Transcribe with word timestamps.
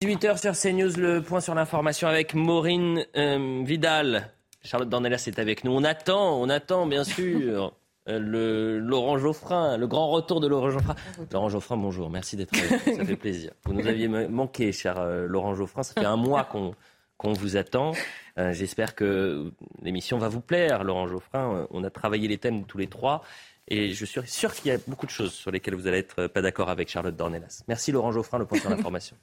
18h 0.00 0.40
sur 0.40 0.52
CNews, 0.56 0.96
le 0.96 1.22
point 1.22 1.40
sur 1.40 1.56
l'information 1.56 2.06
avec 2.06 2.32
Maureen 2.32 3.04
euh, 3.16 3.64
Vidal. 3.64 4.30
Charlotte 4.62 4.88
Dornelas 4.88 5.24
est 5.26 5.40
avec 5.40 5.64
nous. 5.64 5.72
On 5.72 5.82
attend, 5.82 6.40
on 6.40 6.48
attend 6.48 6.86
bien 6.86 7.02
sûr 7.02 7.74
euh, 8.08 8.20
le 8.20 8.78
Laurent 8.78 9.18
Geoffrin, 9.18 9.76
le 9.76 9.88
grand 9.88 10.08
retour 10.08 10.38
de 10.40 10.46
Laurent 10.46 10.70
Geoffrin. 10.70 10.94
Laurent 11.32 11.48
Geoffrin, 11.48 11.76
bonjour, 11.76 12.10
merci 12.10 12.36
d'être 12.36 12.52
nous, 12.52 12.94
ça 12.96 13.04
fait 13.04 13.16
plaisir. 13.16 13.50
Vous 13.64 13.72
nous 13.72 13.88
aviez 13.88 14.06
manqué, 14.06 14.70
cher 14.70 15.00
euh, 15.00 15.26
Laurent 15.26 15.56
Geoffrin, 15.56 15.82
ça 15.82 16.00
fait 16.00 16.06
un 16.06 16.16
mois 16.16 16.44
qu'on 16.44 16.76
qu'on 17.16 17.32
vous 17.32 17.56
attend. 17.56 17.90
J'espère 18.36 18.94
que 18.94 19.50
l'émission 19.82 20.18
va 20.18 20.28
vous 20.28 20.40
plaire, 20.40 20.84
Laurent 20.84 21.08
Geoffrin. 21.08 21.66
On 21.72 21.82
a 21.82 21.90
travaillé 21.90 22.28
les 22.28 22.38
thèmes 22.38 22.64
tous 22.66 22.78
les 22.78 22.86
trois. 22.86 23.24
Et 23.66 23.90
je 23.92 24.04
suis 24.04 24.20
sûr 24.26 24.54
qu'il 24.54 24.70
y 24.70 24.72
a 24.72 24.78
beaucoup 24.86 25.06
de 25.06 25.10
choses 25.10 25.32
sur 25.32 25.50
lesquelles 25.50 25.74
vous 25.74 25.88
allez 25.88 25.98
être 25.98 26.28
pas 26.28 26.40
d'accord 26.40 26.68
avec 26.68 26.88
Charlotte 26.88 27.16
Dornelas. 27.16 27.64
Merci 27.66 27.90
Laurent 27.90 28.12
Geoffrin, 28.12 28.38
le 28.38 28.46
point 28.46 28.60
sur 28.60 28.70
l'information. 28.70 29.16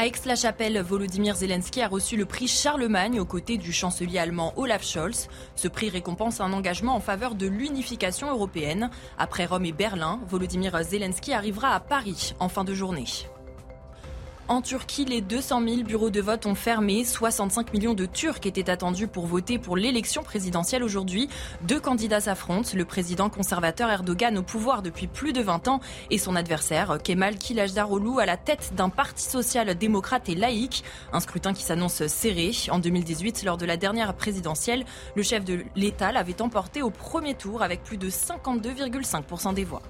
À 0.00 0.06
Aix-la-Chapelle, 0.06 0.80
Volodymyr 0.80 1.34
Zelensky 1.34 1.82
a 1.82 1.88
reçu 1.88 2.16
le 2.16 2.24
prix 2.24 2.46
Charlemagne 2.46 3.18
aux 3.18 3.24
côtés 3.24 3.58
du 3.58 3.72
chancelier 3.72 4.20
allemand 4.20 4.52
Olaf 4.54 4.84
Scholz. 4.84 5.26
Ce 5.56 5.66
prix 5.66 5.90
récompense 5.90 6.40
un 6.40 6.52
engagement 6.52 6.94
en 6.94 7.00
faveur 7.00 7.34
de 7.34 7.48
l'unification 7.48 8.30
européenne. 8.30 8.90
Après 9.18 9.44
Rome 9.44 9.64
et 9.64 9.72
Berlin, 9.72 10.20
Volodymyr 10.28 10.84
Zelensky 10.84 11.32
arrivera 11.32 11.74
à 11.74 11.80
Paris 11.80 12.36
en 12.38 12.48
fin 12.48 12.62
de 12.62 12.74
journée. 12.74 13.06
En 14.48 14.62
Turquie, 14.62 15.04
les 15.04 15.20
200 15.20 15.62
000 15.62 15.82
bureaux 15.82 16.08
de 16.08 16.22
vote 16.22 16.46
ont 16.46 16.54
fermé. 16.54 17.04
65 17.04 17.74
millions 17.74 17.92
de 17.92 18.06
Turcs 18.06 18.46
étaient 18.46 18.70
attendus 18.70 19.06
pour 19.06 19.26
voter 19.26 19.58
pour 19.58 19.76
l'élection 19.76 20.22
présidentielle 20.22 20.82
aujourd'hui. 20.82 21.28
Deux 21.64 21.78
candidats 21.78 22.22
s'affrontent. 22.22 22.70
Le 22.74 22.86
président 22.86 23.28
conservateur 23.28 23.90
Erdogan 23.90 24.38
au 24.38 24.42
pouvoir 24.42 24.80
depuis 24.80 25.06
plus 25.06 25.34
de 25.34 25.42
20 25.42 25.68
ans 25.68 25.80
et 26.10 26.16
son 26.16 26.34
adversaire 26.34 26.96
Kemal 27.04 27.36
Kılıçdaroğlu 27.36 28.20
à 28.20 28.24
la 28.24 28.38
tête 28.38 28.72
d'un 28.74 28.88
parti 28.88 29.24
social-démocrate 29.24 30.30
et 30.30 30.34
laïque. 30.34 30.82
Un 31.12 31.20
scrutin 31.20 31.52
qui 31.52 31.62
s'annonce 31.62 32.06
serré. 32.06 32.52
En 32.70 32.78
2018, 32.78 33.42
lors 33.44 33.58
de 33.58 33.66
la 33.66 33.76
dernière 33.76 34.14
présidentielle, 34.14 34.86
le 35.14 35.22
chef 35.22 35.44
de 35.44 35.62
l'État 35.76 36.10
l'avait 36.10 36.40
emporté 36.40 36.80
au 36.80 36.88
premier 36.88 37.34
tour 37.34 37.60
avec 37.60 37.84
plus 37.84 37.98
de 37.98 38.08
52,5% 38.08 39.52
des 39.52 39.64
voix. 39.64 39.82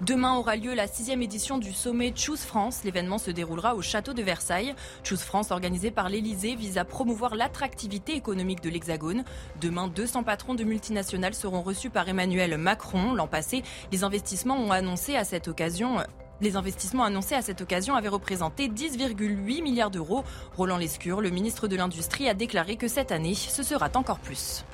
Demain 0.00 0.34
aura 0.34 0.56
lieu 0.56 0.74
la 0.74 0.88
sixième 0.88 1.22
édition 1.22 1.58
du 1.58 1.72
sommet 1.72 2.12
Choose 2.14 2.40
France. 2.40 2.82
L'événement 2.84 3.18
se 3.18 3.30
déroulera 3.30 3.76
au 3.76 3.82
château 3.82 4.12
de 4.12 4.22
Versailles. 4.22 4.74
Choose 5.04 5.22
France, 5.22 5.52
organisé 5.52 5.90
par 5.92 6.08
l'Elysée, 6.08 6.56
vise 6.56 6.78
à 6.78 6.84
promouvoir 6.84 7.36
l'attractivité 7.36 8.14
économique 8.16 8.60
de 8.60 8.70
l'Hexagone. 8.70 9.24
Demain, 9.60 9.86
200 9.86 10.24
patrons 10.24 10.54
de 10.54 10.64
multinationales 10.64 11.34
seront 11.34 11.62
reçus 11.62 11.90
par 11.90 12.08
Emmanuel 12.08 12.58
Macron. 12.58 13.14
L'an 13.14 13.28
passé, 13.28 13.62
les 13.92 14.02
investissements 14.02 14.58
ont 14.58 14.72
annoncé 14.72 15.14
à 15.16 15.24
cette 15.24 15.48
occasion 15.48 15.98
les 16.40 16.56
investissements 16.56 17.04
annoncés 17.04 17.36
à 17.36 17.42
cette 17.42 17.60
occasion 17.60 17.94
avaient 17.94 18.08
représenté 18.08 18.68
10,8 18.68 19.62
milliards 19.62 19.90
d'euros. 19.90 20.24
Roland 20.56 20.76
Lescure, 20.76 21.20
le 21.20 21.30
ministre 21.30 21.68
de 21.68 21.76
l'Industrie, 21.76 22.28
a 22.28 22.34
déclaré 22.34 22.76
que 22.76 22.88
cette 22.88 23.12
année, 23.12 23.34
ce 23.34 23.62
sera 23.62 23.88
encore 23.94 24.18
plus. 24.18 24.64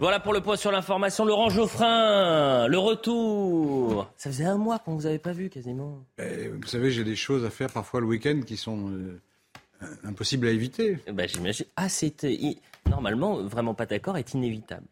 Voilà 0.00 0.18
pour 0.18 0.32
le 0.32 0.40
point 0.40 0.56
sur 0.56 0.72
l'information. 0.72 1.24
Laurent 1.24 1.48
Geoffrin, 1.50 2.66
le 2.66 2.78
retour. 2.78 4.10
Ça 4.16 4.30
faisait 4.30 4.44
un 4.44 4.58
mois 4.58 4.78
qu'on 4.80 4.92
ne 4.92 4.96
vous 4.96 5.06
avait 5.06 5.18
pas 5.18 5.32
vu 5.32 5.48
quasiment. 5.48 6.04
Eh, 6.18 6.48
vous 6.48 6.66
savez, 6.66 6.90
j'ai 6.90 7.04
des 7.04 7.14
choses 7.16 7.44
à 7.44 7.50
faire 7.50 7.70
parfois 7.70 8.00
le 8.00 8.06
week-end 8.06 8.40
qui 8.44 8.56
sont 8.56 8.90
euh, 8.90 9.20
impossibles 10.04 10.48
à 10.48 10.50
éviter. 10.50 10.98
Ben, 11.12 11.28
j'imagine. 11.28 11.66
Ah, 11.76 11.88
c'était. 11.88 12.58
Normalement, 12.90 13.36
vraiment 13.44 13.74
pas 13.74 13.86
d'accord 13.86 14.18
est 14.18 14.34
inévitable. 14.34 14.86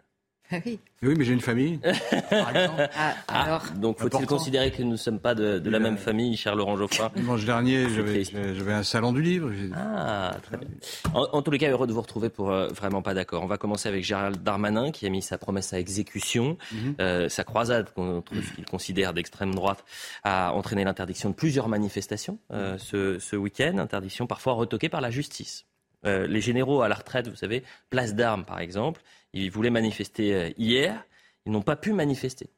Ah 0.53 0.58
oui. 0.67 0.78
Oui, 1.03 1.14
mais 1.17 1.25
j'ai 1.25 1.33
une 1.33 1.41
famille, 1.41 1.78
par 2.31 2.55
exemple. 2.55 2.89
Ah, 2.95 3.14
ah, 3.27 3.42
alors... 3.42 3.64
donc 3.75 3.98
faut-il 3.98 4.27
considérer 4.27 4.70
que 4.70 4.83
nous 4.83 4.91
ne 4.91 4.97
sommes 4.97 5.19
pas 5.19 5.34
de, 5.34 5.69
la 5.69 5.78
même 5.78 5.97
famille, 5.97 6.36
cher 6.36 6.55
Laurent 6.55 6.77
Geoffrin 6.77 7.11
Dimanche 7.17 7.44
dernier, 7.44 7.89
j'avais 7.89 8.72
un 8.72 8.83
salon 8.83 9.12
du 9.12 9.22
livre. 9.22 9.50
Ah, 9.75 10.36
très 10.42 10.59
bien. 10.59 10.69
En, 11.14 11.43
tous 11.43 11.50
les 11.50 11.59
cas, 11.59 11.71
heureux 11.71 11.87
de 11.87 11.93
vous 11.93 12.03
retrouver 12.03 12.28
pour 12.28 12.50
euh, 12.50 12.69
Vraiment 12.69 13.03
pas 13.03 13.15
d'accord. 13.15 13.43
On 13.43 13.47
va 13.47 13.56
commencer 13.56 13.88
avec 13.88 14.04
Gérald 14.04 14.43
Darmanin, 14.43 14.91
qui 14.91 15.06
a 15.06 15.10
mis 15.10 15.22
sa 15.22 15.38
promesse 15.38 15.72
à 15.72 15.78
exécution. 15.78 16.56
Mhm. 16.71 16.94
Euh, 17.00 17.28
sa 17.28 17.44
croisade 17.44 17.93
contre 17.93 18.34
ce 18.34 18.53
qu'il 18.55 18.65
considère 18.65 19.15
d'extrême 19.15 19.55
droite 19.55 19.84
a 20.22 20.53
entraîné 20.53 20.84
l'interdiction 20.84 21.31
de 21.31 21.34
plusieurs 21.34 21.69
manifestations 21.69 22.38
euh, 22.53 22.76
ce, 22.78 23.19
ce 23.19 23.37
week-end. 23.37 23.78
Interdiction 23.78 24.26
parfois 24.26 24.53
retoquée 24.53 24.88
par 24.88 25.00
la 25.00 25.10
justice. 25.10 25.65
les 26.05 26.41
généraux 26.41 26.82
à 26.82 26.88
la 26.88 26.97
retraite, 26.97 27.28
vous 27.28 27.37
savez, 27.37 27.62
place 27.91 28.15
d'armes 28.15 28.44
par 28.44 28.60
exemple, 28.60 29.00
ils 29.32 29.50
voulaient 29.50 29.70
manifester 29.70 30.34
euh, 30.34 30.50
hier. 30.56 31.04
Ils 31.47 31.53
n'ont 31.53 31.62
pas 31.62 31.76
pu 31.76 31.93
manifester. 31.93 32.50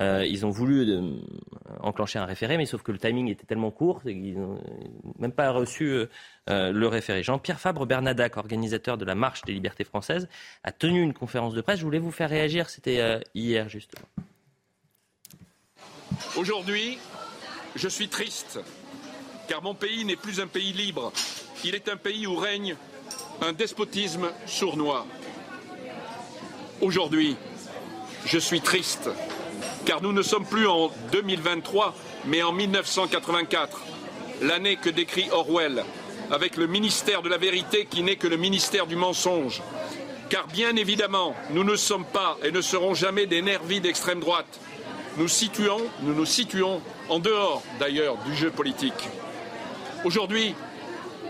Euh, 0.00 0.26
ils 0.26 0.44
ont 0.44 0.50
voulu 0.50 0.90
euh, 0.90 1.20
enclencher 1.78 2.18
un 2.18 2.24
référé, 2.24 2.56
mais 2.56 2.66
sauf 2.66 2.82
que 2.82 2.90
le 2.90 2.98
timing 2.98 3.28
était 3.28 3.46
tellement 3.46 3.70
court 3.70 4.02
qu'ils 4.02 4.36
n'ont 4.36 4.60
même 5.20 5.30
pas 5.30 5.50
reçu 5.52 6.04
le 6.48 6.86
référé. 6.86 7.22
Jean-Pierre 7.22 7.60
Fabre-Bernadac, 7.60 8.36
organisateur 8.36 8.98
de 8.98 9.04
la 9.04 9.14
Marche 9.14 9.42
des 9.42 9.52
libertés 9.52 9.84
françaises, 9.84 10.28
a 10.64 10.72
tenu 10.72 11.00
une 11.00 11.14
conférence 11.14 11.54
de 11.54 11.60
presse. 11.60 11.78
Je 11.78 11.84
voulais 11.84 12.00
vous 12.00 12.10
faire 12.10 12.28
réagir, 12.28 12.70
c'était 12.70 13.20
hier 13.34 13.68
justement. 13.68 14.06
Aujourd'hui, 16.36 16.98
je 17.76 17.86
suis 17.86 18.08
triste, 18.08 18.58
car 19.46 19.62
mon 19.62 19.74
pays 19.74 20.04
n'est 20.04 20.16
plus 20.16 20.40
un 20.40 20.48
pays 20.48 20.72
libre. 20.72 21.12
Il 21.64 21.76
est 21.76 21.88
un 21.88 21.96
pays 21.96 22.26
où 22.26 22.34
règne 22.34 22.76
un 23.40 23.52
despotisme 23.52 24.30
sournois. 24.46 25.06
Aujourd'hui, 26.80 27.36
je 28.26 28.38
suis 28.38 28.60
triste, 28.60 29.08
car 29.84 30.02
nous 30.02 30.12
ne 30.12 30.22
sommes 30.22 30.44
plus 30.44 30.66
en 30.66 30.90
2023, 31.12 31.94
mais 32.26 32.42
en 32.42 32.52
1984, 32.52 33.80
l'année 34.42 34.76
que 34.76 34.90
décrit 34.90 35.28
Orwell, 35.30 35.84
avec 36.30 36.56
le 36.56 36.66
ministère 36.66 37.22
de 37.22 37.28
la 37.28 37.38
vérité 37.38 37.86
qui 37.88 38.02
n'est 38.02 38.16
que 38.16 38.26
le 38.26 38.36
ministère 38.36 38.86
du 38.86 38.96
mensonge. 38.96 39.62
Car 40.30 40.46
bien 40.48 40.74
évidemment, 40.76 41.34
nous 41.50 41.64
ne 41.64 41.76
sommes 41.76 42.04
pas 42.04 42.38
et 42.42 42.50
ne 42.50 42.60
serons 42.60 42.94
jamais 42.94 43.26
des 43.26 43.40
nervis 43.40 43.80
d'extrême 43.80 44.20
droite. 44.20 44.58
Nous 45.16 45.28
situons, 45.28 45.80
nous 46.02 46.14
nous 46.14 46.26
situons 46.26 46.80
en 47.08 47.20
dehors 47.20 47.62
d'ailleurs 47.78 48.16
du 48.26 48.34
jeu 48.34 48.50
politique. 48.50 49.08
Aujourd'hui, 50.04 50.54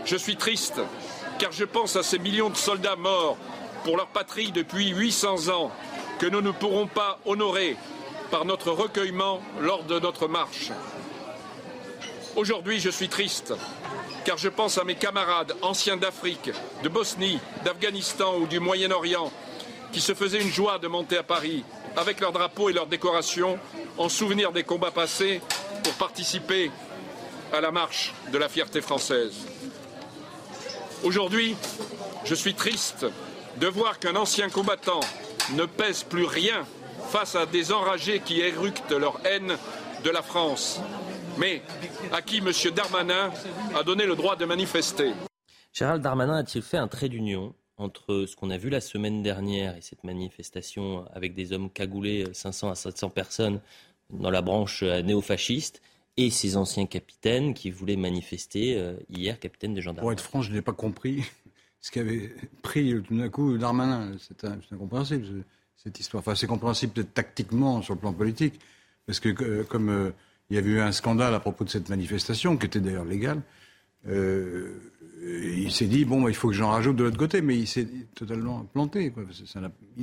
je 0.05 0.15
suis 0.15 0.37
triste, 0.37 0.81
car 1.37 1.51
je 1.51 1.65
pense 1.65 1.95
à 1.95 2.03
ces 2.03 2.17
millions 2.17 2.49
de 2.49 2.57
soldats 2.57 2.95
morts 2.95 3.37
pour 3.85 3.97
leur 3.97 4.07
patrie 4.07 4.51
depuis 4.51 4.89
800 4.89 5.49
ans 5.49 5.71
que 6.17 6.25
nous 6.25 6.41
ne 6.41 6.49
pourrons 6.49 6.87
pas 6.87 7.19
honorer 7.23 7.77
par 8.31 8.43
notre 8.43 8.71
recueillement 8.71 9.41
lors 9.61 9.83
de 9.83 9.99
notre 9.99 10.27
marche. 10.27 10.71
Aujourd'hui, 12.35 12.79
je 12.79 12.89
suis 12.89 13.09
triste, 13.09 13.53
car 14.25 14.39
je 14.39 14.49
pense 14.49 14.79
à 14.79 14.83
mes 14.83 14.95
camarades 14.95 15.55
anciens 15.61 15.97
d'Afrique, 15.97 16.49
de 16.81 16.89
Bosnie, 16.89 17.39
d'Afghanistan 17.63 18.37
ou 18.39 18.47
du 18.47 18.59
Moyen-Orient, 18.59 19.31
qui 19.91 20.01
se 20.01 20.15
faisaient 20.15 20.41
une 20.41 20.51
joie 20.51 20.79
de 20.79 20.87
monter 20.87 21.19
à 21.19 21.23
Paris 21.23 21.63
avec 21.95 22.21
leurs 22.21 22.31
drapeaux 22.31 22.69
et 22.69 22.73
leurs 22.73 22.87
décorations 22.87 23.59
en 23.99 24.09
souvenir 24.09 24.51
des 24.51 24.63
combats 24.63 24.89
passés 24.89 25.41
pour 25.83 25.93
participer 25.93 26.71
à 27.53 27.61
la 27.61 27.69
marche 27.69 28.15
de 28.33 28.39
la 28.39 28.49
fierté 28.49 28.81
française. 28.81 29.35
Aujourd'hui, 31.03 31.55
je 32.23 32.33
suis 32.33 32.55
triste 32.55 33.05
de 33.59 33.67
voir 33.67 33.99
qu'un 33.99 34.15
ancien 34.15 34.49
combattant 34.49 34.99
ne 35.55 35.65
pèse 35.65 36.03
plus 36.03 36.25
rien 36.25 36.65
face 37.09 37.35
à 37.35 37.45
des 37.45 37.71
enragés 37.71 38.19
qui 38.19 38.41
éructent 38.41 38.91
leur 38.91 39.19
haine 39.25 39.53
de 40.03 40.09
la 40.09 40.21
France, 40.21 40.81
mais 41.37 41.61
à 42.11 42.21
qui 42.21 42.37
M. 42.37 42.51
Darmanin 42.75 43.31
a 43.75 43.83
donné 43.83 44.05
le 44.05 44.15
droit 44.15 44.35
de 44.35 44.45
manifester. 44.45 45.11
Gérald 45.73 46.01
Darmanin 46.01 46.37
a-t-il 46.37 46.61
fait 46.61 46.77
un 46.77 46.87
trait 46.87 47.09
d'union 47.09 47.53
entre 47.77 48.25
ce 48.27 48.35
qu'on 48.35 48.49
a 48.49 48.57
vu 48.57 48.69
la 48.69 48.81
semaine 48.81 49.21
dernière 49.21 49.75
et 49.75 49.81
cette 49.81 50.03
manifestation 50.03 51.05
avec 51.13 51.33
des 51.33 51.51
hommes 51.51 51.69
cagoulés, 51.69 52.25
500 52.31 52.71
à 52.71 52.75
700 52.75 53.09
personnes 53.09 53.59
dans 54.09 54.29
la 54.29 54.41
branche 54.41 54.83
néofasciste, 54.83 55.81
et 56.17 56.29
ces 56.29 56.55
anciens 56.55 56.85
capitaines 56.85 57.53
qui 57.53 57.71
voulaient 57.71 57.97
manifester 57.97 58.77
euh, 58.77 58.95
hier, 59.09 59.39
capitaine 59.39 59.73
de 59.73 59.81
gendarmerie 59.81 60.03
Pour 60.03 60.11
être 60.13 60.23
franc, 60.23 60.41
je 60.41 60.51
n'ai 60.51 60.61
pas 60.61 60.71
compris 60.71 61.23
ce 61.85 61.91
qu'avait 61.91 62.33
pris 62.63 62.99
tout 63.03 63.15
d'un 63.15 63.29
coup 63.29 63.59
Darmanin. 63.59 64.13
C'est 64.17 64.43
incompréhensible, 64.73 65.43
cette 65.77 65.99
histoire. 65.99 66.21
Enfin, 66.21 66.33
c'est 66.33 66.47
compréhensible 66.47 66.93
peut-être 66.93 67.13
tactiquement 67.13 67.83
sur 67.83 67.93
le 67.93 67.99
plan 67.99 68.11
politique, 68.11 68.59
parce 69.05 69.19
que 69.19 69.29
euh, 69.43 69.63
comme 69.65 69.89
euh, 69.89 70.09
il 70.49 70.55
y 70.55 70.57
avait 70.57 70.71
eu 70.71 70.79
un 70.79 70.91
scandale 70.91 71.35
à 71.35 71.39
propos 71.39 71.63
de 71.63 71.69
cette 71.69 71.89
manifestation, 71.89 72.57
qui 72.57 72.65
était 72.65 72.79
d'ailleurs 72.79 73.05
légale, 73.05 73.43
euh, 74.07 74.79
il 75.21 75.71
s'est 75.71 75.85
dit, 75.85 76.05
bon, 76.05 76.23
bah, 76.23 76.31
il 76.31 76.35
faut 76.35 76.47
que 76.47 76.55
j'en 76.55 76.71
rajoute 76.71 76.95
de 76.95 77.03
l'autre 77.03 77.19
côté, 77.19 77.43
mais 77.43 77.55
il 77.55 77.67
s'est 77.67 77.87
totalement 78.15 78.63
planté. 78.65 79.13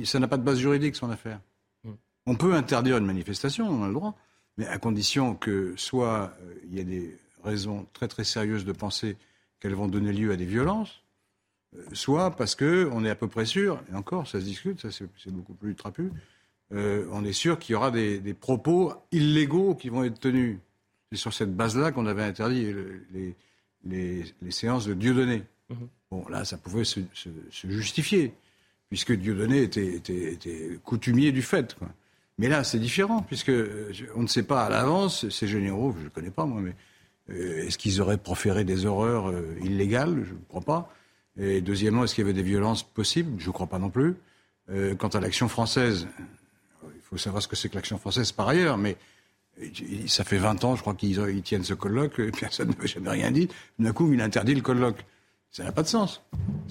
Ça 0.05 0.19
n'a 0.19 0.27
pas 0.29 0.37
de 0.37 0.43
base 0.43 0.59
juridique, 0.59 0.95
son 0.95 1.09
affaire. 1.09 1.41
Mm. 1.83 1.91
On 2.27 2.35
peut 2.35 2.53
interdire 2.53 2.95
une 2.95 3.05
manifestation, 3.05 3.67
on 3.67 3.83
a 3.83 3.87
le 3.87 3.93
droit, 3.93 4.17
mais 4.57 4.67
à 4.67 4.77
condition 4.77 5.35
que 5.35 5.73
soit 5.75 6.33
il 6.65 6.77
y 6.77 6.79
a 6.79 6.85
des 6.85 7.17
raisons 7.43 7.87
très 7.91 8.07
très 8.07 8.23
sérieuses 8.23 8.63
de 8.63 8.71
penser 8.71 9.17
qu'elles 9.59 9.75
vont 9.75 9.89
donner 9.89 10.13
lieu 10.13 10.31
à 10.31 10.37
des 10.37 10.45
violences, 10.45 11.02
soit 11.93 12.31
parce 12.31 12.55
qu'on 12.55 13.05
est 13.05 13.09
à 13.09 13.15
peu 13.15 13.27
près 13.27 13.45
sûr, 13.45 13.81
et 13.91 13.95
encore, 13.95 14.27
ça 14.27 14.39
se 14.39 14.45
discute, 14.45 14.81
ça 14.81 14.89
c'est 14.91 15.31
beaucoup 15.31 15.53
plus 15.53 15.75
trapu, 15.75 16.11
euh, 16.73 17.05
on 17.11 17.23
est 17.23 17.33
sûr 17.33 17.59
qu'il 17.59 17.73
y 17.73 17.75
aura 17.75 17.91
des, 17.91 18.33
propos 18.33 18.93
illégaux 19.11 19.75
qui 19.75 19.89
vont 19.89 20.03
être 20.03 20.19
tenus. 20.19 20.57
C'est 21.11 21.17
sur 21.17 21.33
cette 21.33 21.55
base-là 21.55 21.91
qu'on 21.91 22.07
avait 22.07 22.23
interdit 22.23 22.73
les, 23.85 24.25
séances 24.49 24.87
de 24.87 24.93
Dieudonné. 24.93 25.43
Mmh. 25.69 25.75
Bon, 26.11 26.27
là, 26.29 26.45
ça 26.45 26.57
pouvait 26.57 26.83
se, 26.83 27.01
justifier, 27.51 28.33
puisque 28.89 29.13
Dieudonné 29.13 29.63
était, 29.63 29.95
était, 29.95 30.79
coutumier 30.83 31.31
du 31.31 31.41
fait. 31.41 31.75
Mais 32.39 32.47
là, 32.47 32.63
c'est 32.63 32.79
différent, 32.79 33.21
puisque 33.21 33.49
euh, 33.49 33.91
on 34.15 34.23
ne 34.23 34.27
sait 34.27 34.43
pas 34.43 34.63
à 34.65 34.69
l'avance, 34.69 35.29
ces 35.29 35.47
généraux, 35.47 35.93
je 35.99 36.05
ne 36.05 36.09
connais 36.09 36.31
pas 36.31 36.45
moi, 36.45 36.61
mais 36.61 36.75
euh, 37.29 37.67
est-ce 37.67 37.77
qu'ils 37.77 38.01
auraient 38.01 38.17
proféré 38.17 38.63
des 38.63 38.87
horreurs 38.87 39.31
illégales? 39.61 40.23
Je 40.25 40.33
ne 40.33 40.39
crois 40.47 40.61
pas. 40.61 40.93
Et 41.39 41.61
deuxièmement, 41.61 42.03
est-ce 42.03 42.15
qu'il 42.15 42.23
y 42.23 42.27
avait 42.27 42.33
des 42.33 42.43
violences 42.43 42.83
possibles? 42.83 43.39
Je 43.39 43.47
ne 43.47 43.53
crois 43.53 43.67
pas 43.67 43.79
non 43.79 43.89
plus. 43.89 44.15
quant 44.97 45.07
à 45.07 45.19
l'action 45.19 45.47
française, 45.47 46.07
faut 47.13 47.17
savoir 47.17 47.43
ce 47.43 47.47
que 47.47 47.55
c'est 47.55 47.69
que 47.69 47.75
l'action 47.75 47.97
française 47.97 48.31
par 48.31 48.47
ailleurs, 48.47 48.77
mais 48.77 48.97
ça 50.07 50.23
fait 50.23 50.37
20 50.37 50.63
ans, 50.63 50.75
je 50.75 50.81
crois 50.81 50.95
qu'ils 50.95 51.41
tiennent 51.43 51.63
ce 51.63 51.75
colloque, 51.75 52.17
et 52.19 52.31
personne 52.31 52.69
ne 52.77 52.81
veut 52.81 52.87
jamais 52.87 53.11
rien 53.11 53.31
dit. 53.31 53.49
D'un 53.77 53.93
coup, 53.93 54.11
il 54.11 54.21
interdit 54.21 54.55
le 54.55 54.61
colloque. 54.61 55.05
Ça 55.51 55.63
n'a 55.63 55.71
pas 55.71 55.83
de 55.83 55.87
sens. 55.87 56.23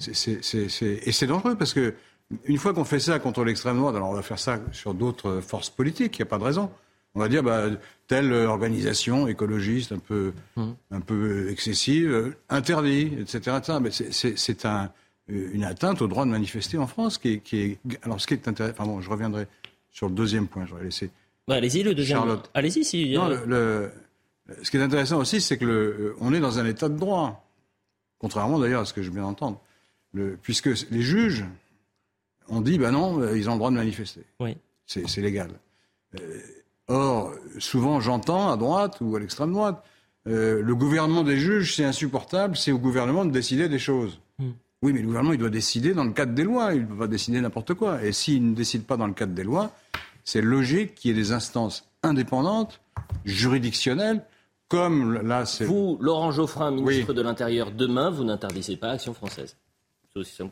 et 0.05 1.11
c'est 1.11 1.27
dangereux 1.27 1.55
parce 1.55 1.73
que 1.73 1.95
une 2.45 2.57
fois 2.57 2.73
qu'on 2.73 2.83
fait 2.83 2.99
ça 2.99 3.19
contre 3.19 3.45
l'extrême 3.45 3.77
droite, 3.77 3.95
alors 3.95 4.09
on 4.09 4.13
va 4.13 4.21
faire 4.21 4.39
ça 4.39 4.59
sur 4.73 4.93
d'autres 4.93 5.39
forces 5.39 5.69
politiques, 5.69 6.17
il 6.17 6.21
n'y 6.21 6.27
a 6.27 6.29
pas 6.29 6.37
de 6.37 6.43
raison. 6.43 6.69
On 7.15 7.19
va 7.19 7.29
dire, 7.29 7.43
bah, 7.43 7.69
telle 8.07 8.33
organisation 8.33 9.27
écologiste 9.27 9.91
un 9.91 9.99
peu, 9.99 10.33
mmh. 10.55 10.71
un 10.91 10.99
peu 10.99 11.49
excessive, 11.51 12.11
euh, 12.11 12.35
interdit, 12.49 13.11
etc. 13.19 13.57
Mais 13.81 13.91
c'est 13.91 14.65
un, 14.65 14.91
une 15.27 15.63
atteinte 15.63 16.01
au 16.01 16.07
droit 16.07 16.25
de 16.25 16.31
manifester 16.31 16.77
en 16.77 16.87
France 16.87 17.17
qui 17.17 17.33
est, 17.33 17.37
qui 17.39 17.57
est 17.61 17.77
alors 18.01 18.19
ce 18.19 18.27
qui 18.27 18.33
est 18.33 18.47
intéressant, 18.47 18.75
enfin 18.79 18.85
bon, 18.85 19.01
je 19.01 19.09
reviendrai 19.09 19.47
sur 19.91 20.09
le 20.09 20.15
deuxième 20.15 20.47
point. 20.47 20.65
J'aurais 20.65 20.85
laissé. 20.85 21.11
allez-y, 21.47 21.83
le 21.83 21.93
deuxième. 21.93 22.19
Charlotte. 22.19 22.49
Allez-y, 22.53 22.83
si. 22.83 23.13
Non, 23.13 23.27
le, 23.27 23.91
ce 24.61 24.71
qui 24.71 24.77
est 24.77 24.81
intéressant 24.81 25.19
aussi, 25.19 25.39
c'est 25.39 25.57
que 25.57 25.65
le, 25.65 26.15
on 26.19 26.33
est 26.33 26.39
dans 26.39 26.59
un 26.59 26.65
état 26.65 26.89
de 26.89 26.97
droit. 26.97 27.45
Contrairement 28.17 28.57
d'ailleurs 28.57 28.81
à 28.81 28.85
ce 28.85 28.93
que 28.93 29.03
je 29.03 29.11
viens 29.11 29.23
d'entendre. 29.23 29.61
puisque 30.41 30.69
les 30.89 31.01
juges 31.01 31.45
ont 32.47 32.61
dit, 32.61 32.77
ben 32.77 32.91
non, 32.91 33.21
euh, 33.21 33.37
ils 33.37 33.49
ont 33.49 33.53
le 33.53 33.57
droit 33.57 33.71
de 33.71 33.75
manifester. 33.75 34.21
Oui. 34.39 34.57
C'est 34.85 35.21
légal. 35.21 35.51
Euh, 36.19 36.39
or, 36.87 37.31
souvent 37.59 37.99
j'entends 37.99 38.51
à 38.51 38.57
droite 38.57 38.97
ou 39.01 39.15
à 39.15 39.19
l'extrême 39.19 39.51
droite, 39.51 39.83
euh, 40.27 40.61
le 40.61 40.75
gouvernement 40.75 41.23
des 41.23 41.37
juges, 41.37 41.75
c'est 41.75 41.83
insupportable, 41.83 42.55
c'est 42.55 42.71
au 42.71 42.79
gouvernement 42.79 43.25
de 43.25 43.31
décider 43.31 43.67
des 43.67 43.79
choses. 43.79 44.19
Hmm. 44.39 44.51
Oui, 44.81 44.91
mais 44.93 44.99
le 44.99 45.07
gouvernement, 45.07 45.33
il 45.33 45.39
doit 45.39 45.49
décider 45.49 45.93
dans 45.93 46.03
le 46.03 46.11
cadre 46.11 46.33
des 46.33 46.43
lois. 46.43 46.73
Il 46.73 46.81
ne 46.81 46.87
peut 46.87 46.97
pas 46.97 47.07
décider 47.07 47.39
n'importe 47.39 47.73
quoi. 47.73 48.03
Et 48.03 48.11
s'il 48.11 48.49
ne 48.49 48.53
décide 48.53 48.83
pas 48.83 48.97
dans 48.97 49.07
le 49.07 49.13
cadre 49.13 49.33
des 49.33 49.43
lois, 49.43 49.71
c'est 50.25 50.41
logique 50.41 50.95
qu'il 50.95 51.11
y 51.11 51.13
ait 51.13 51.17
des 51.17 51.31
instances 51.31 51.89
indépendantes, 52.03 52.81
juridictionnelles, 53.23 54.25
comme 54.67 55.21
là, 55.21 55.45
c'est... 55.45 55.65
Vous, 55.65 55.97
Laurent 56.01 56.31
Geoffrin, 56.31 56.71
ministre 56.71 57.13
de 57.13 57.21
l'Intérieur, 57.21 57.71
demain, 57.71 58.09
vous 58.09 58.23
n'interdisez 58.23 58.75
pas 58.75 58.89
Action 58.89 59.13
française 59.13 59.55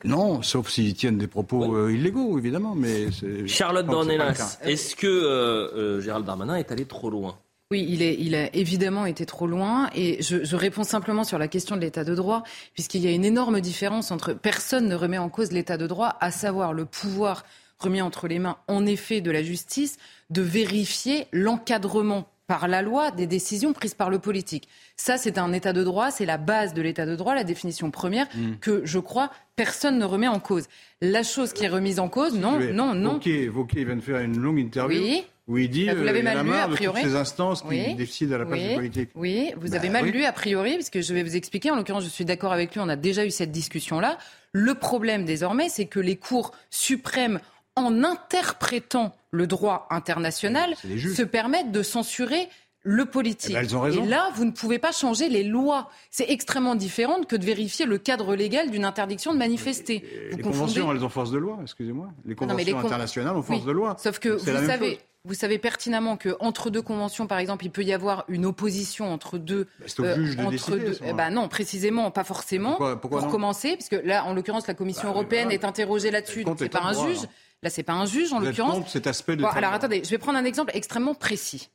non, 0.05 0.41
sauf 0.41 0.69
s'ils 0.69 0.95
tiennent 0.95 1.19
des 1.19 1.27
propos 1.27 1.75
euh, 1.75 1.93
illégaux, 1.93 2.39
évidemment. 2.39 2.73
Mais 2.73 3.07
Charlotte 3.47 3.85
Dornelas, 3.85 4.57
est-ce 4.63 4.95
que 4.95 5.05
euh, 5.05 5.69
euh, 5.75 6.01
Gérald 6.01 6.25
Darmanin 6.25 6.55
est 6.55 6.71
allé 6.71 6.85
trop 6.85 7.11
loin? 7.11 7.37
Oui, 7.69 7.85
il, 7.87 8.01
est, 8.01 8.17
il 8.19 8.33
a 8.33 8.53
évidemment 8.55 9.05
été 9.05 9.25
trop 9.27 9.45
loin. 9.45 9.89
Et 9.93 10.21
je, 10.23 10.43
je 10.43 10.55
réponds 10.55 10.83
simplement 10.83 11.23
sur 11.23 11.37
la 11.37 11.47
question 11.47 11.75
de 11.75 11.81
l'état 11.81 12.03
de 12.03 12.15
droit, 12.15 12.43
puisqu'il 12.73 13.01
y 13.01 13.07
a 13.07 13.11
une 13.11 13.23
énorme 13.23 13.61
différence 13.61 14.09
entre 14.09 14.33
personne 14.33 14.89
ne 14.89 14.95
remet 14.95 15.19
en 15.19 15.29
cause 15.29 15.51
l'état 15.51 15.77
de 15.77 15.85
droit, 15.85 16.17
à 16.19 16.31
savoir 16.31 16.73
le 16.73 16.85
pouvoir 16.85 17.45
remis 17.77 18.01
entre 18.01 18.27
les 18.27 18.39
mains, 18.39 18.57
en 18.67 18.85
effet, 18.87 19.21
de 19.21 19.31
la 19.31 19.43
justice, 19.43 19.97
de 20.31 20.41
vérifier 20.41 21.27
l'encadrement 21.31 22.27
par 22.47 22.67
la 22.67 22.81
loi 22.81 23.11
des 23.11 23.27
décisions 23.27 23.71
prises 23.71 23.93
par 23.93 24.09
le 24.09 24.19
politique. 24.19 24.67
Ça, 25.01 25.17
c'est 25.17 25.39
un 25.39 25.51
état 25.51 25.73
de 25.73 25.83
droit, 25.83 26.11
c'est 26.11 26.27
la 26.27 26.37
base 26.37 26.75
de 26.75 26.81
l'état 26.83 27.07
de 27.07 27.15
droit, 27.15 27.33
la 27.33 27.43
définition 27.43 27.89
première 27.89 28.27
mm. 28.35 28.57
que 28.61 28.83
je 28.85 28.99
crois 28.99 29.31
personne 29.55 29.97
ne 29.97 30.05
remet 30.05 30.27
en 30.27 30.39
cause. 30.39 30.65
La 31.01 31.23
chose 31.23 31.53
qui 31.53 31.63
est 31.63 31.69
remise 31.69 31.99
en 31.99 32.07
cause, 32.07 32.35
non, 32.35 32.59
non, 32.71 32.93
non. 32.93 33.19
Vauquier 33.49 33.83
vient 33.83 33.95
de 33.95 34.01
faire 34.01 34.19
une 34.19 34.37
longue 34.37 34.59
interview. 34.59 35.01
Oui. 35.01 35.23
Où 35.47 35.57
il 35.57 35.71
dit, 35.71 35.89
vous 35.89 36.03
l'avez 36.03 36.21
mal 36.21 36.45
lu, 36.45 36.53
a 36.53 36.67
priori. 36.67 37.01
ces 37.01 37.15
instances 37.15 37.63
qui 37.63 37.95
décident 37.95 38.35
à 38.35 38.37
la 38.37 38.45
place 38.45 38.59
oui. 38.59 38.75
politique. 38.75 39.09
Oui, 39.15 39.51
vous 39.57 39.73
avez 39.73 39.87
bah 39.87 40.01
mal 40.01 40.11
lu, 40.11 40.23
a 40.23 40.31
priori, 40.31 40.75
puisque 40.75 41.01
je 41.01 41.13
vais 41.15 41.23
vous 41.23 41.35
expliquer. 41.35 41.71
En 41.71 41.77
l'occurrence, 41.77 42.03
je 42.03 42.09
suis 42.09 42.25
d'accord 42.25 42.53
avec 42.53 42.75
lui, 42.75 42.79
on 42.79 42.87
a 42.87 42.95
déjà 42.95 43.25
eu 43.25 43.31
cette 43.31 43.51
discussion-là. 43.51 44.19
Le 44.51 44.75
problème 44.75 45.25
désormais, 45.25 45.67
c'est 45.67 45.87
que 45.87 45.99
les 45.99 46.15
cours 46.15 46.51
suprêmes, 46.69 47.39
en 47.75 48.03
interprétant 48.03 49.15
le 49.31 49.47
droit 49.47 49.87
international, 49.89 50.75
se 50.75 51.23
permettent 51.23 51.71
de 51.71 51.81
censurer 51.81 52.49
le 52.83 53.05
politique. 53.05 53.55
Eh 53.59 53.67
ben, 53.67 53.85
et 53.87 54.05
là, 54.07 54.31
vous 54.35 54.45
ne 54.45 54.51
pouvez 54.51 54.79
pas 54.79 54.91
changer 54.91 55.29
les 55.29 55.43
lois. 55.43 55.89
C'est 56.09 56.29
extrêmement 56.29 56.75
différent 56.75 57.21
que 57.23 57.35
de 57.35 57.45
vérifier 57.45 57.85
le 57.85 57.97
cadre 57.97 58.35
légal 58.35 58.71
d'une 58.71 58.85
interdiction 58.85 59.33
de 59.33 59.37
manifester. 59.37 60.03
les 60.31 60.41
conventions, 60.41 60.91
elles 60.91 61.03
ont 61.03 61.09
force 61.09 61.31
de 61.31 61.37
loi, 61.37 61.59
excusez-moi. 61.61 62.09
Les 62.25 62.35
conventions 62.35 62.79
internationales 62.79 63.35
ont 63.35 63.43
force 63.43 63.65
de 63.65 63.71
loi. 63.71 63.95
Sauf 63.99 64.19
que 64.19 64.29
vous 64.29 64.67
savez, 64.67 64.99
vous 65.23 65.35
savez 65.35 65.59
pertinemment 65.59 66.17
que 66.17 66.35
entre 66.39 66.71
deux 66.71 66.81
conventions, 66.81 67.27
par 67.27 67.37
exemple, 67.37 67.65
il 67.65 67.71
peut 67.71 67.83
y 67.83 67.93
avoir 67.93 68.25
une 68.27 68.45
opposition 68.45 69.13
entre 69.13 69.37
deux. 69.37 69.67
Bah, 69.79 69.85
c'est 69.87 69.99
au 69.99 70.05
euh, 70.05 70.15
juge 70.15 70.37
de 70.37 70.43
entre 70.43 70.77
deux. 70.77 70.97
Eh 71.05 71.13
ben 71.13 71.29
non, 71.29 71.47
précisément, 71.47 72.09
pas 72.09 72.23
forcément. 72.23 72.71
Pourquoi, 72.71 72.99
pour 72.99 73.27
commencer, 73.27 73.73
puisque 73.75 74.03
là, 74.03 74.25
en 74.25 74.33
l'occurrence, 74.33 74.65
la 74.67 74.73
Commission 74.73 75.09
bah, 75.09 75.09
européenne 75.09 75.51
est 75.51 75.63
interrogée 75.63 76.09
là-dessus. 76.09 76.43
C'est 76.57 76.69
pas 76.69 76.81
un 76.83 76.93
juge. 76.93 77.27
Là, 77.63 77.69
c'est 77.69 77.83
pas 77.83 77.93
un 77.93 78.07
juge 78.07 78.33
en 78.33 78.39
l'occurrence. 78.39 78.89
Cet 78.89 79.05
aspect 79.05 79.35
de 79.35 79.43
alors 79.45 79.73
attendez, 79.73 80.01
je 80.03 80.09
vais 80.09 80.17
prendre 80.17 80.39
un 80.39 80.45
exemple 80.45 80.71
extrêmement 80.73 81.13
précis. 81.13 81.69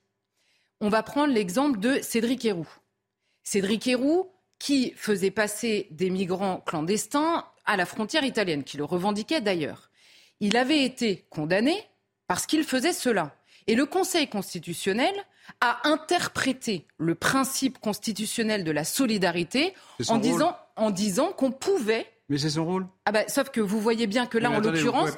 On 0.81 0.88
va 0.88 1.02
prendre 1.02 1.32
l'exemple 1.32 1.78
de 1.78 2.00
Cédric 2.02 2.44
Héroux. 2.44 2.69
Cédric 3.43 3.87
Héroux, 3.87 4.31
qui 4.58 4.93
faisait 4.96 5.31
passer 5.31 5.88
des 5.90 6.11
migrants 6.11 6.62
clandestins 6.67 7.46
à 7.64 7.76
la 7.76 7.87
frontière 7.87 8.25
italienne, 8.25 8.64
qui 8.64 8.76
le 8.76 8.84
revendiquait 8.84 9.40
d'ailleurs. 9.40 9.90
Il 10.40 10.56
avait 10.56 10.84
été 10.84 11.26
condamné 11.31 11.75
parce 12.26 12.46
qu'il 12.46 12.64
faisait 12.64 12.93
cela. 12.93 13.34
Et 13.67 13.75
le 13.75 13.87
Conseil 13.87 14.28
constitutionnel 14.28 15.14
a 15.61 15.88
interprété 15.88 16.87
le 16.99 17.14
principe 17.14 17.79
constitutionnel 17.79 18.62
de 18.62 18.70
la 18.70 18.84
solidarité 18.84 19.75
en 20.08 20.19
disant, 20.19 20.56
en 20.76 20.90
disant 20.90 21.32
qu'on 21.32 21.52
pouvait 21.52 22.06
mais 22.29 22.38
c'est 22.38 22.50
son 22.50 22.64
rôle. 22.64 22.88
Ah 23.05 23.12
bah, 23.12 23.29
sauf 23.29 23.50
que 23.50 23.61
vous 23.61 23.81
voyez 23.81 24.08
bien 24.08 24.26
que 24.26 24.37
là, 24.37 24.50
en 24.50 24.58
l'occurrence, 24.58 25.11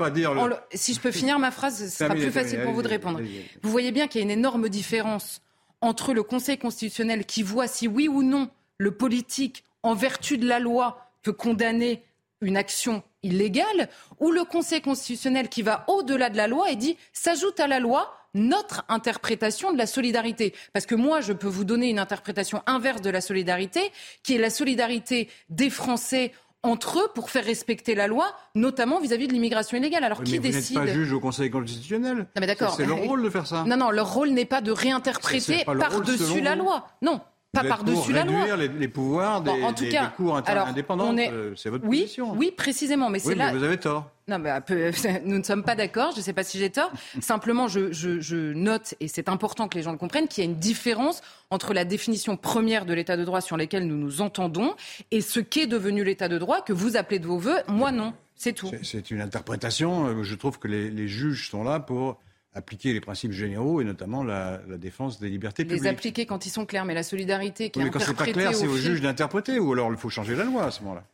si 0.75 0.93
je 0.93 1.01
peux 1.01 1.11
finir 1.11 1.39
ma 1.39 1.51
phrase, 1.51 1.79
ce 1.79 1.89
sera 1.89 2.15
plus 2.15 2.31
facile 2.31 2.63
pour 2.63 2.73
vous 2.73 2.83
de 2.83 2.89
répondre. 2.89 3.21
Vous 3.63 3.71
voyez 3.71 3.93
bien 3.93 4.09
qu'il 4.09 4.21
y 4.21 4.23
a 4.23 4.25
une 4.25 4.31
énorme 4.31 4.69
différence 4.69 5.41
entre 5.81 6.13
le 6.13 6.23
Conseil 6.23 6.59
constitutionnel 6.59 7.25
qui 7.25 7.43
voit 7.43 7.69
si 7.69 7.89
oui 7.89 8.09
ou 8.09 8.23
non 8.23 8.51
le 8.79 8.93
politique, 8.93 9.65
en 9.83 9.95
vertu 9.95 10.39
de 10.39 10.47
la 10.47 10.59
loi, 10.59 11.11
peut 11.23 11.33
condamner 11.33 12.03
une 12.41 12.57
action 12.57 13.03
illégale, 13.23 13.89
ou 14.21 14.31
le 14.31 14.45
Conseil 14.45 14.81
constitutionnel 14.81 15.49
qui 15.49 15.63
va 15.63 15.85
au-delà 15.89 16.31
de 16.31 16.37
la 16.37 16.47
loi 16.47 16.71
et 16.71 16.77
dit 16.77 16.97
s'ajoute 17.13 17.59
à 17.59 17.67
la 17.67 17.81
loi 17.81 18.15
notre 18.35 18.85
interprétation 18.89 19.73
de 19.73 19.79
la 19.79 19.87
solidarité. 19.87 20.55
Parce 20.73 20.87
que 20.87 20.95
moi, 20.95 21.21
je 21.21 21.33
peux 21.33 21.49
vous 21.49 21.65
donner 21.65 21.89
une 21.89 21.99
interprétation 21.99 22.63
inverse 22.67 23.03
de 23.03 23.11
la 23.11 23.21
solidarité, 23.21 23.81
qui 24.23 24.35
est 24.35 24.39
la 24.39 24.51
solidarité 24.51 25.29
des 25.49 25.71
Français 25.71 26.33
entre 26.63 26.99
eux 26.99 27.09
pour 27.15 27.31
faire 27.31 27.45
respecter 27.45 27.95
la 27.95 28.07
loi, 28.07 28.33
notamment 28.55 29.01
vis-à-vis 29.01 29.29
de 29.29 29.33
l'immigration 29.33 29.77
illégale. 29.77 30.05
Alors 30.05 30.23
qui 30.23 30.39
décide 30.41 30.77
Vous 30.77 30.81
n'êtes 30.81 30.89
pas 30.89 30.95
juge 30.95 31.13
au 31.13 31.21
Conseil 31.21 31.51
constitutionnel. 31.51 32.17
Non, 32.17 32.25
mais 32.41 32.47
d'accord. 32.47 32.75
C'est 32.75 32.87
leur 32.87 32.99
rôle 32.99 33.23
de 33.23 33.31
faire 33.31 33.47
ça. 33.47 33.65
Non, 33.65 33.77
non, 33.77 33.91
leur 33.91 34.13
rôle 34.13 34.31
n'est 34.31 34.45
pas 34.45 34.61
de 34.61 34.73
réinterpréter 34.73 35.65
par-dessus 35.65 36.41
la 36.41 36.57
loi. 36.57 36.87
Non, 37.03 37.21
pas 37.53 37.65
par-dessus 37.65 38.13
la 38.13 38.25
loi. 38.25 38.41
réduire 38.43 38.57
les, 38.57 38.89
pouvoirs 38.89 39.41
des, 39.41 39.51
en 39.51 39.73
tout 39.73 39.89
cas, 39.89 40.13
cours 40.17 40.37
indépendants, 40.37 41.15
euh, 41.17 41.55
c'est 41.57 41.71
votre 41.71 41.87
oui, 41.87 42.03
position. 42.03 42.33
Oui, 42.35 42.53
précisément, 42.55 43.09
mais 43.09 43.19
c'est 43.19 43.35
là. 43.35 43.53
Mais 43.53 43.59
vous 43.59 43.65
avez 43.65 43.79
tort. 43.79 44.11
Non, 44.29 44.39
mais 44.39 44.51
nous 45.25 45.39
ne 45.39 45.43
sommes 45.43 45.65
pas 45.65 45.75
d'accord. 45.75 46.13
Je 46.13 46.19
ne 46.19 46.23
sais 46.23 46.35
pas 46.35 46.45
si 46.45 46.59
j'ai 46.59 46.71
tort. 46.71 46.93
Simplement, 47.21 47.67
je, 47.67 47.91
je, 47.93 48.53
note, 48.53 48.95
et 49.01 49.09
c'est 49.09 49.29
important 49.29 49.69
que 49.69 49.77
les 49.77 49.83
gens 49.83 49.93
le 49.93 49.99
comprennent, 49.99 50.29
qu'il 50.29 50.45
y 50.45 50.47
a 50.47 50.51
une 50.51 50.59
différence 50.59 51.23
entre 51.51 51.73
la 51.73 51.85
définition 51.85 52.37
première 52.37 52.85
de 52.85 52.93
l'état 52.93 53.17
de 53.17 53.25
droit 53.25 53.41
sur 53.41 53.57
laquelle 53.57 53.87
nous 53.87 53.97
nous 53.97 54.21
entendons 54.21 54.75
et 55.11 55.23
ce 55.23 55.41
qu'est 55.41 55.67
devenu 55.67 56.05
l'état 56.05 56.29
de 56.29 56.37
droit 56.37 56.61
que 56.61 56.75
vous 56.75 56.97
appelez 56.97 57.19
de 57.19 57.27
vos 57.27 57.39
voeux. 57.39 57.59
Moi, 57.69 57.93
non. 57.93 58.13
C'est 58.37 58.53
tout. 58.53 58.71
C'est 58.83 59.11
une 59.11 59.21
interprétation. 59.21 60.23
Je 60.23 60.35
trouve 60.37 60.59
que 60.61 60.69
les, 60.69 60.91
les 60.91 61.09
juges 61.09 61.51
sont 61.51 61.65
là 61.65 61.81
pour 61.81 62.19
appliquer 62.55 62.93
les 62.93 63.01
principes 63.01 63.33
généraux 63.33 63.81
et 63.81 63.85
notamment 63.85 64.25
la, 64.25 64.59
défense 64.79 65.21
des 65.21 65.29
libertés 65.29 65.65
publiques. 65.65 65.83
Les 65.83 65.89
appliquer 65.89 66.27
quand 66.27 66.47
ils 66.47 66.51
sont 66.51 66.67
clairs, 66.67 66.85
mais 66.85 66.95
la 66.95 67.03
solidarité 67.03 67.71
qui 67.71 67.81
est 67.81 67.85
Mais 67.85 67.91
quand 67.91 68.01
c'est 68.01 68.15
pas 68.15 68.27
clair, 68.27 68.55
c'est 68.55 68.67
au, 68.67 68.77
juge 68.77 69.01
d'interpréter 69.01 69.59
ou 69.59 69.73
alors 69.73 69.91
il 69.91 69.97
faut 69.97 70.11
changer 70.11 70.35
la 70.35 70.45
loi 70.45 70.65
à 70.65 70.71
ce 70.71 70.83
moment-là. 70.83 71.05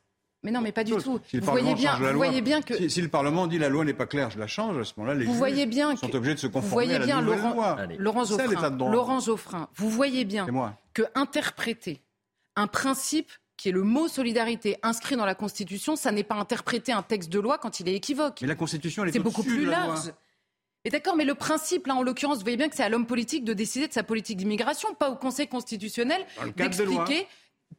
Mais 0.43 0.51
non, 0.51 0.61
mais 0.61 0.73
pas 0.73 0.85
du 0.85 0.93
tout. 0.93 1.21
vous 1.33 1.41
voyez 1.41 1.75
bien, 1.75 1.99
vous 1.99 2.17
voyez 2.17 2.43
bien 2.43 2.61
que 2.61 2.89
si, 2.89 3.01
le 3.01 3.09
Parlement 3.09 3.47
dit 3.47 3.59
la 3.59 3.71
loi 3.71 3.85
n'est 3.85 3.95
pas 3.95 4.07
claire, 4.07 4.31
je 4.31 4.39
la 4.39 4.47
change. 4.47 4.79
À 4.79 4.85
ce 4.85 4.93
moment-là, 4.99 5.19
les 5.19 5.25
vous 5.25 5.43
juges 5.47 5.67
bien 5.67 5.97
sont 5.97 6.15
obligés 6.15 6.35
de 6.35 6.41
se 6.41 6.47
conformer 6.47 6.95
à 6.95 6.99
la 6.99 7.07
bien, 7.07 7.23
nouvelle 7.23 7.39
Laurent, 7.39 7.55
loi. 7.55 7.77
Laurent 7.99 8.25
Geoffrin, 8.25 8.91
Laurent 8.91 9.21
Geoffrin, 9.21 9.69
vous 9.75 9.89
voyez 9.89 10.25
bien 10.25 10.47
que 10.93 11.03
interpréter 11.15 12.03
un 12.57 12.67
principe 12.67 13.33
qui 13.57 13.69
est 13.69 13.73
le 13.73 13.83
mot 13.83 14.09
solidarité 14.09 14.77
inscrit 14.83 15.17
dans 15.17 15.25
la 15.25 15.35
Constitution, 15.35 15.97
ça 15.97 16.13
n'est 16.13 16.25
pas 16.25 16.35
interpréter 16.35 16.93
un 16.93 17.03
texte 17.03 17.31
de 17.31 17.39
loi 17.39 17.57
quand 17.59 17.81
il 17.81 17.89
est 17.89 17.95
équivoque. 17.95 18.41
Mais 18.43 18.49
la 18.49 18.55
Constitution, 18.55 19.05
elle 19.05 19.17
est, 19.17 19.21
beaucoup 19.21 19.45
plus 19.45 19.65
large. 19.65 20.13
Et 20.85 20.91
d'accord, 20.91 21.17
mais 21.17 21.25
le 21.25 21.35
principe, 21.35 21.87
là, 21.87 21.95
en 21.95 22.03
l'occurrence, 22.03 22.39
vous 22.39 22.43
voyez 22.43 22.59
bien 22.59 22.69
que 22.69 22.77
c'est 22.77 22.83
à 22.83 22.89
l'homme 22.89 23.07
politique 23.07 23.45
de 23.45 23.55
décider 23.55 23.89
de 23.89 23.93
sa 23.93 24.03
politique 24.03 24.37
d'immigration, 24.37 24.95
pas 24.95 25.11
au 25.11 25.17
Conseil 25.17 25.49
constitutionnel 25.49 26.25
d'expliquer 26.57 27.27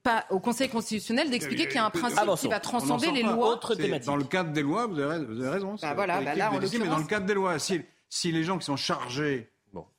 pas 0.04 0.26
au 0.30 0.40
Conseil 0.40 0.70
constitutionnel 0.70 1.30
d'expliquer 1.30 1.68
qu'il 1.68 1.76
y 1.76 1.80
a 1.80 1.86
un 1.86 1.90
principe 1.90 2.36
qui 2.40 2.48
va 2.48 2.60
transcender 2.60 3.12
les 3.12 3.24
lois. 3.24 3.60
Dans 4.06 4.18
le 4.18 4.24
cadre 4.24 4.52
des 4.52 4.62
lois, 4.62 4.88
vous 4.88 5.00
avez, 5.00 5.50
raison. 5.50 5.76
Bah 5.82 5.94
voilà, 5.94 6.22
bah 6.22 6.36
là, 6.36 6.52
en 6.52 6.60
mais 6.60 6.88
dans 6.88 6.98
le 6.98 7.06
cadre 7.06 7.26
des 7.26 7.34
lois, 7.34 7.60
si, 7.60 7.82
si 8.10 8.32
les 8.32 8.44
gens 8.44 8.58
qui 8.58 8.66
sont 8.66 8.76
chargés 8.76 9.52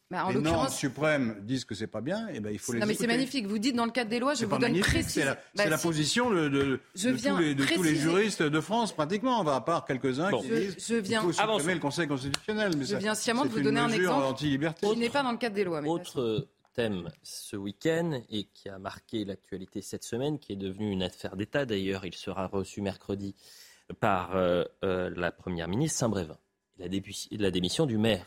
bah, 0.08 0.26
en 0.26 0.30
les 0.30 0.40
normes 0.40 0.68
suprêmes 0.68 1.36
disent 1.40 1.64
que 1.64 1.74
c'est 1.74 1.88
pas 1.88 2.00
bien, 2.00 2.28
et 2.28 2.34
eh 2.36 2.40
ben 2.40 2.50
il 2.50 2.60
faut 2.60 2.72
les 2.72 2.78
Non 2.78 2.86
mais 2.86 2.94
c'est 2.94 3.08
magnifique. 3.08 3.46
Vous 3.46 3.58
dites 3.58 3.74
dans 3.74 3.86
le 3.86 3.90
cadre 3.90 4.08
des 4.08 4.20
lois, 4.20 4.34
je 4.34 4.44
vous 4.44 4.56
donne 4.56 4.78
précisément. 4.78 5.34
C'est 5.54 5.64
la, 5.64 5.70
bah, 5.70 5.78
position 5.78 6.30
de, 6.30 6.48
de, 6.48 6.80
tous, 6.94 7.82
les, 7.82 7.96
juristes 7.96 8.42
de 8.42 8.60
France 8.60 8.92
pratiquement, 8.92 9.44
à 9.44 9.60
part 9.60 9.84
quelques-uns 9.84 10.30
qui 10.30 10.48
disent 10.48 10.76
qu'il 10.76 11.16
faut 11.16 11.32
supprimer 11.32 11.74
le 11.74 11.80
Conseil 11.80 12.06
constitutionnel. 12.06 12.76
Mais 12.76 12.84
je 12.84 12.96
viens 12.96 13.16
sciemment 13.16 13.44
de 13.44 13.50
vous 13.50 13.60
donner 13.60 13.80
un 13.80 13.90
exemple 13.90 14.36
qui 14.36 14.58
n'est 14.96 15.10
pas 15.10 15.24
dans 15.24 15.32
le 15.32 15.38
cadre 15.38 15.56
des 15.56 15.64
lois. 15.64 15.82
Autre 15.82 16.46
thème 16.74 17.10
ce 17.22 17.56
week-end 17.56 18.20
et 18.30 18.44
qui 18.44 18.68
a 18.68 18.78
marqué 18.78 19.24
l'actualité 19.24 19.80
cette 19.80 20.04
semaine, 20.04 20.38
qui 20.38 20.52
est 20.52 20.56
devenu 20.56 20.92
une 20.92 21.02
affaire 21.02 21.34
d'État. 21.34 21.64
D'ailleurs, 21.64 22.04
il 22.04 22.14
sera 22.14 22.46
reçu 22.46 22.80
mercredi 22.80 23.34
par 23.98 24.36
euh, 24.36 24.62
euh, 24.84 25.10
la 25.16 25.32
première 25.32 25.66
ministre 25.66 25.98
Saint-Brévin. 25.98 26.38
La, 26.78 26.86
la 26.86 27.50
démission 27.50 27.86
du 27.86 27.96
maire 27.98 28.26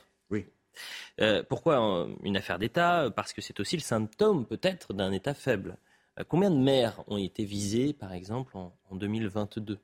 euh, 1.21 1.43
pourquoi 1.47 2.07
une 2.23 2.37
affaire 2.37 2.59
d'État? 2.59 3.09
Parce 3.15 3.33
que 3.33 3.41
c'est 3.41 3.59
aussi 3.59 3.75
le 3.75 3.81
symptôme 3.81 4.45
peut-être 4.45 4.93
d'un 4.93 5.11
État 5.11 5.33
faible. 5.33 5.77
Euh, 6.19 6.23
combien 6.27 6.49
de 6.49 6.57
maires 6.57 7.03
ont 7.07 7.17
été 7.17 7.43
visés, 7.43 7.93
par 7.93 8.13
exemple, 8.13 8.55
en, 8.55 8.73
2022 8.91 9.79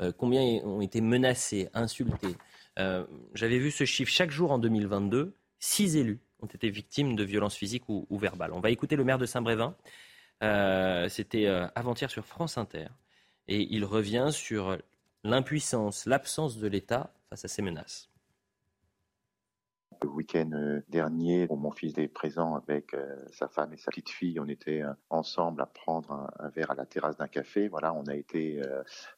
euh, 0.00 0.12
Combien 0.16 0.42
ont 0.64 0.80
été 0.80 1.00
menacés, 1.00 1.68
insultés? 1.74 2.36
J'avais 3.34 3.58
vu 3.58 3.72
ce 3.72 3.84
chiffre 3.84 4.12
chaque 4.12 4.30
jour 4.30 4.52
en 4.52 4.58
2022. 4.58 5.34
Six 5.58 5.96
élus 5.96 6.20
ont 6.40 6.46
été 6.46 6.70
victimes 6.70 7.16
de 7.16 7.24
violences 7.24 7.56
physiques 7.56 7.88
ou, 7.88 8.06
ou 8.08 8.18
verbales. 8.18 8.52
On 8.52 8.60
va 8.60 8.70
écouter 8.70 8.94
le 8.94 9.02
maire 9.02 9.18
de 9.18 9.26
Saint-Brévin. 9.26 9.74
C'était 11.08 11.46
avant-hier 11.74 12.08
sur 12.08 12.24
France 12.24 12.56
Inter. 12.56 12.86
Et 13.48 13.66
il 13.74 13.84
revient 13.84 14.28
sur 14.30 14.78
l'impuissance, 15.24 16.06
l'absence 16.06 16.58
de 16.58 16.68
l'État 16.68 17.12
face 17.30 17.44
à 17.44 17.48
ces 17.48 17.62
menaces. 17.62 18.07
Le 20.02 20.08
week-end 20.08 20.50
euh, 20.52 20.80
dernier, 20.88 21.48
mon 21.50 21.72
fils 21.72 21.98
est 21.98 22.06
présent 22.06 22.54
avec 22.54 22.94
euh, 22.94 23.16
sa 23.32 23.48
femme 23.48 23.72
et 23.72 23.76
sa 23.76 23.90
petite 23.90 24.10
fille. 24.10 24.38
On 24.38 24.46
était 24.46 24.82
euh, 24.82 24.92
ensemble 25.10 25.60
à 25.60 25.66
prendre 25.66 26.28
un, 26.38 26.48
verre 26.50 26.70
à 26.70 26.74
la 26.76 26.86
terrasse 26.86 27.16
d'un 27.16 27.26
café. 27.26 27.66
Voilà, 27.68 27.92
on 27.94 28.04
a 28.04 28.14
été 28.14 28.62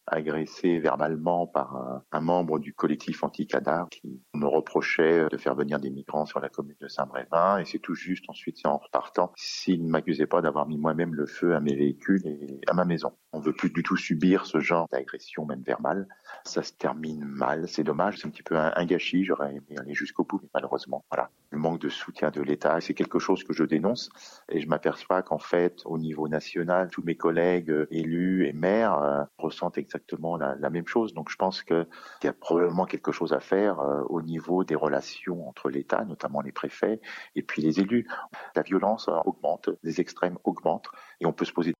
agressé 0.06 0.78
verbalement 0.78 1.46
par 1.46 2.02
un, 2.10 2.20
membre 2.20 2.58
du 2.58 2.72
collectif 2.72 3.22
anti-cadar 3.22 3.88
qui 3.88 4.22
me 4.34 4.46
reprochait 4.46 5.26
de 5.30 5.36
faire 5.36 5.54
venir 5.54 5.78
des 5.80 5.90
migrants 5.90 6.26
sur 6.26 6.40
la 6.40 6.48
commune 6.48 6.76
de 6.80 6.88
Saint-Brévin. 6.88 7.58
Et 7.58 7.64
c'est 7.64 7.78
tout 7.78 7.94
juste 7.94 8.24
ensuite, 8.28 8.64
en 8.64 8.78
repartant, 8.78 9.32
s'il 9.36 9.84
ne 9.84 9.90
m'accusait 9.90 10.26
pas 10.26 10.40
d'avoir 10.40 10.66
mis 10.66 10.78
moi-même 10.78 11.14
le 11.14 11.26
feu 11.26 11.54
à 11.54 11.60
mes 11.60 11.74
véhicules 11.74 12.26
et 12.26 12.60
à 12.66 12.74
ma 12.74 12.84
maison. 12.84 13.12
On 13.32 13.40
veut 13.40 13.52
plus 13.52 13.70
du 13.70 13.82
tout 13.82 13.96
subir 13.96 14.46
ce 14.46 14.60
genre 14.60 14.88
d'agression, 14.90 15.46
même 15.46 15.62
verbale. 15.62 16.08
Ça 16.44 16.62
se 16.62 16.72
termine 16.72 17.24
mal. 17.24 17.68
C'est 17.68 17.84
dommage. 17.84 18.18
C'est 18.18 18.26
un 18.26 18.30
petit 18.30 18.42
peu 18.42 18.56
un, 18.56 18.84
gâchis. 18.84 19.24
J'aurais 19.24 19.50
aimé 19.50 19.76
aller 19.78 19.94
jusqu'au 19.94 20.24
bout, 20.24 20.40
mais 20.42 20.48
malheureusement, 20.54 21.04
voilà. 21.10 21.30
Le 21.50 21.58
manque 21.58 21.80
de 21.80 21.88
soutien 21.88 22.30
de 22.30 22.40
l'État, 22.40 22.80
c'est 22.80 22.94
quelque 22.94 23.18
chose 23.18 23.44
que 23.44 23.52
je 23.52 23.64
dénonce. 23.64 24.10
Et 24.48 24.60
je 24.60 24.68
m'aperçois 24.68 25.22
qu'en 25.22 25.38
fait, 25.38 25.82
au 25.84 25.98
niveau 25.98 26.28
national, 26.28 26.90
tous 26.90 27.02
mes 27.02 27.16
collègues 27.16 27.70
euh, 27.70 27.86
élus 27.90 28.46
et 28.46 28.52
maires 28.52 28.98
euh, 28.98 29.24
ressentent 29.38 29.78
exactement 29.78 30.36
la, 30.36 30.70
même 30.70 30.86
chose. 30.86 31.14
Donc 31.14 31.30
je 31.30 31.36
pense 31.36 31.62
qu'il 31.62 31.86
y 32.22 32.28
a 32.28 32.32
probablement 32.32 32.86
quelque 32.86 33.10
chose 33.10 33.32
à 33.32 33.40
faire 33.40 33.80
euh, 33.80 34.02
au 34.08 34.22
niveau 34.22 34.62
des 34.64 34.76
relations 34.76 35.48
entre 35.48 35.68
l'État, 35.68 36.04
notamment 36.04 36.40
les 36.40 36.52
préfets, 36.52 37.00
et 37.34 37.42
puis 37.42 37.62
les 37.62 37.80
élus. 37.80 38.06
La 38.54 38.62
violence 38.62 39.08
augmente, 39.24 39.70
les 39.82 40.00
extrêmes 40.00 40.38
augmentent, 40.44 40.88
et 41.20 41.26
on 41.26 41.32
peut 41.32 41.44
se 41.44 41.52
poser 41.52 41.74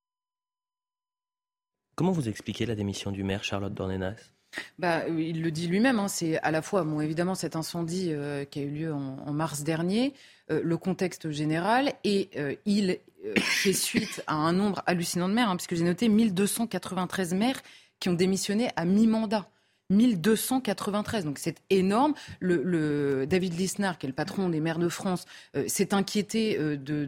Comment 2.01 2.13
vous 2.13 2.31
expliquez 2.31 2.65
la 2.65 2.75
démission 2.75 3.13
du 3.13 3.23
maire 3.25 3.45
Charlotte 3.45 3.75
Dornenas 3.75 4.33
bah, 4.79 5.07
il 5.09 5.43
le 5.43 5.51
dit 5.51 5.67
lui-même, 5.67 5.99
hein, 5.99 6.09
c'est 6.09 6.39
à 6.39 6.51
la 6.51 6.63
fois, 6.63 6.85
évidemment, 7.03 7.35
cet 7.35 7.57
incendie 7.57 8.09
euh, 8.11 8.45
qui 8.45 8.61
a 8.61 8.63
eu 8.63 8.71
lieu 8.71 8.93
en, 8.93 9.33
mars 9.33 9.63
dernier, 9.63 10.15
euh, 10.51 10.61
le 10.63 10.77
contexte 10.77 11.31
général, 11.31 11.93
et 12.05 12.31
euh, 12.37 12.55
il 12.67 12.99
fait 13.37 13.73
suite 13.73 14.23
à 14.27 14.35
un 14.35 14.53
nombre 14.53 14.83
hallucinant 14.87 15.29
de 15.29 15.35
maires, 15.35 15.51
hein, 15.51 15.57
puisque 15.57 15.75
j'ai 15.75 15.85
noté 15.85 16.09
1293 16.09 17.35
maires 17.35 17.61
qui 17.99 18.09
ont 18.09 18.15
démissionné 18.15 18.71
à 18.77 18.85
mi-mandat. 18.85 19.49
1293. 19.91 21.25
Donc 21.25 21.39
c'est 21.39 21.57
énorme. 21.69 22.15
Le, 22.41 23.27
David 23.27 23.59
Lisnard, 23.59 23.99
qui 23.99 24.07
est 24.07 24.09
le 24.09 24.15
patron 24.15 24.49
des 24.49 24.61
maires 24.61 24.79
de 24.79 24.89
France, 24.89 25.27
euh, 25.57 25.65
s'est 25.69 25.93
inquiété 25.93 26.59
euh, 26.59 26.77
de, 26.77 27.05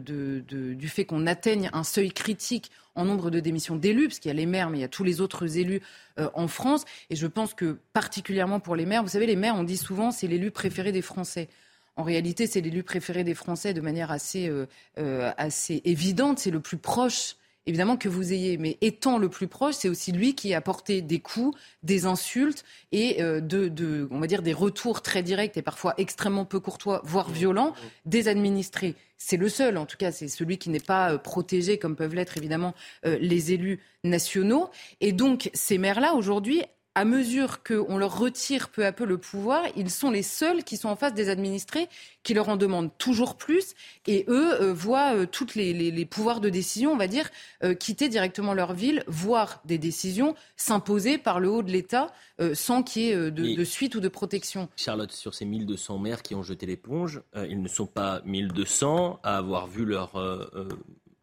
du 0.73 0.89
fait 0.89 1.05
qu'on 1.05 1.25
atteigne 1.25 1.69
un 1.73 1.83
seuil 1.83 2.11
critique 2.11 2.71
en 2.95 3.05
nombre 3.05 3.31
de 3.31 3.39
démissions 3.39 3.75
d'élus, 3.75 4.07
parce 4.07 4.19
qu'il 4.19 4.29
y 4.29 4.31
a 4.31 4.35
les 4.35 4.45
maires, 4.45 4.69
mais 4.69 4.77
il 4.77 4.81
y 4.81 4.85
a 4.85 4.89
tous 4.89 5.03
les 5.03 5.19
autres 5.19 5.57
élus 5.57 5.81
euh, 6.19 6.29
en 6.35 6.47
France. 6.47 6.85
Et 7.09 7.15
je 7.15 7.25
pense 7.25 7.55
que 7.55 7.79
particulièrement 7.93 8.59
pour 8.59 8.75
les 8.75 8.85
maires, 8.85 9.01
vous 9.01 9.09
savez, 9.09 9.25
les 9.25 9.35
maires, 9.35 9.55
on 9.55 9.63
dit 9.63 9.77
souvent, 9.77 10.11
c'est 10.11 10.27
l'élu 10.27 10.51
préféré 10.51 10.91
des 10.91 11.01
Français. 11.01 11.49
En 11.95 12.03
réalité, 12.03 12.45
c'est 12.45 12.61
l'élu 12.61 12.83
préféré 12.83 13.23
des 13.23 13.33
Français 13.33 13.73
de 13.73 13.81
manière 13.81 14.11
assez, 14.11 14.51
assez 14.97 15.79
évidente. 15.85 16.39
C'est 16.39 16.49
le 16.49 16.59
plus 16.59 16.77
proche 16.77 17.35
évidemment 17.65 17.97
que 17.97 18.09
vous 18.09 18.33
ayez, 18.33 18.57
mais 18.57 18.77
étant 18.81 19.17
le 19.17 19.29
plus 19.29 19.47
proche, 19.47 19.75
c'est 19.75 19.89
aussi 19.89 20.11
lui 20.11 20.35
qui 20.35 20.53
a 20.53 20.61
porté 20.61 21.01
des 21.01 21.19
coups, 21.19 21.57
des 21.81 22.05
insultes 22.05 22.63
et 22.91 23.21
euh, 23.21 23.39
de, 23.39 24.07
on 24.11 24.19
va 24.19 24.27
dire, 24.27 24.41
des 24.41 24.53
retours 24.53 25.01
très 25.01 25.23
directs 25.23 25.57
et 25.57 25.61
parfois 25.61 25.93
extrêmement 25.97 26.45
peu 26.45 26.59
courtois, 26.59 27.01
voire 27.05 27.29
violents, 27.29 27.73
des 28.05 28.27
administrés. 28.27 28.95
C'est 29.17 29.37
le 29.37 29.47
seul, 29.47 29.77
en 29.77 29.85
tout 29.85 29.97
cas, 29.97 30.11
c'est 30.11 30.27
celui 30.27 30.57
qui 30.57 30.69
n'est 30.69 30.79
pas 30.79 31.13
euh, 31.13 31.17
protégé 31.17 31.77
comme 31.77 31.95
peuvent 31.95 32.15
l'être 32.15 32.37
évidemment 32.37 32.73
euh, 33.05 33.17
les 33.21 33.53
élus 33.53 33.79
nationaux. 34.03 34.69
Et 34.99 35.13
donc, 35.13 35.49
ces 35.53 35.77
maires-là, 35.77 36.13
aujourd'hui, 36.15 36.63
à 36.95 37.05
mesure 37.05 37.63
qu'on 37.63 37.97
leur 37.97 38.19
retire 38.19 38.69
peu 38.69 38.85
à 38.85 38.91
peu 38.91 39.05
le 39.05 39.17
pouvoir, 39.17 39.63
ils 39.75 39.89
sont 39.89 40.11
les 40.11 40.21
seuls 40.21 40.63
qui 40.63 40.77
sont 40.77 40.89
en 40.89 40.95
face 40.95 41.13
des 41.13 41.29
administrés, 41.29 41.89
qui 42.21 42.33
leur 42.33 42.49
en 42.49 42.55
demandent 42.55 42.91
toujours 42.97 43.35
plus, 43.35 43.73
et 44.05 44.25
eux 44.27 44.61
euh, 44.61 44.73
voient 44.73 45.15
euh, 45.15 45.25
tous 45.25 45.55
les, 45.55 46.05
pouvoirs 46.05 46.39
de 46.39 46.49
décision, 46.49 46.91
on 46.91 46.97
va 46.97 47.07
dire, 47.07 47.29
euh, 47.63 47.73
quitter 47.73 48.09
directement 48.09 48.53
leur 48.53 48.73
ville, 48.73 49.03
voire 49.07 49.61
des 49.65 49.77
décisions 49.77 50.35
s'imposer 50.55 51.17
par 51.17 51.39
le 51.39 51.49
haut 51.49 51.63
de 51.63 51.71
l'État 51.71 52.11
sans 52.53 52.83
qu'il 52.83 53.01
y 53.03 53.09
ait 53.09 53.31
de, 53.31 53.63
suite 53.63 53.95
ou 53.95 53.99
de 53.99 54.07
protection. 54.07 54.67
Charlotte, 54.75 55.11
sur 55.11 55.33
ces 55.33 55.45
1200 55.45 55.99
maires 55.99 56.21
qui 56.23 56.35
ont 56.35 56.43
jeté 56.43 56.65
l'éponge, 56.65 57.21
ils 57.35 57.61
ne 57.61 57.67
sont 57.67 57.85
pas 57.85 58.21
1200 58.25 59.19
à 59.23 59.37
avoir 59.37 59.67
vu 59.67 59.85
leur 59.85 60.17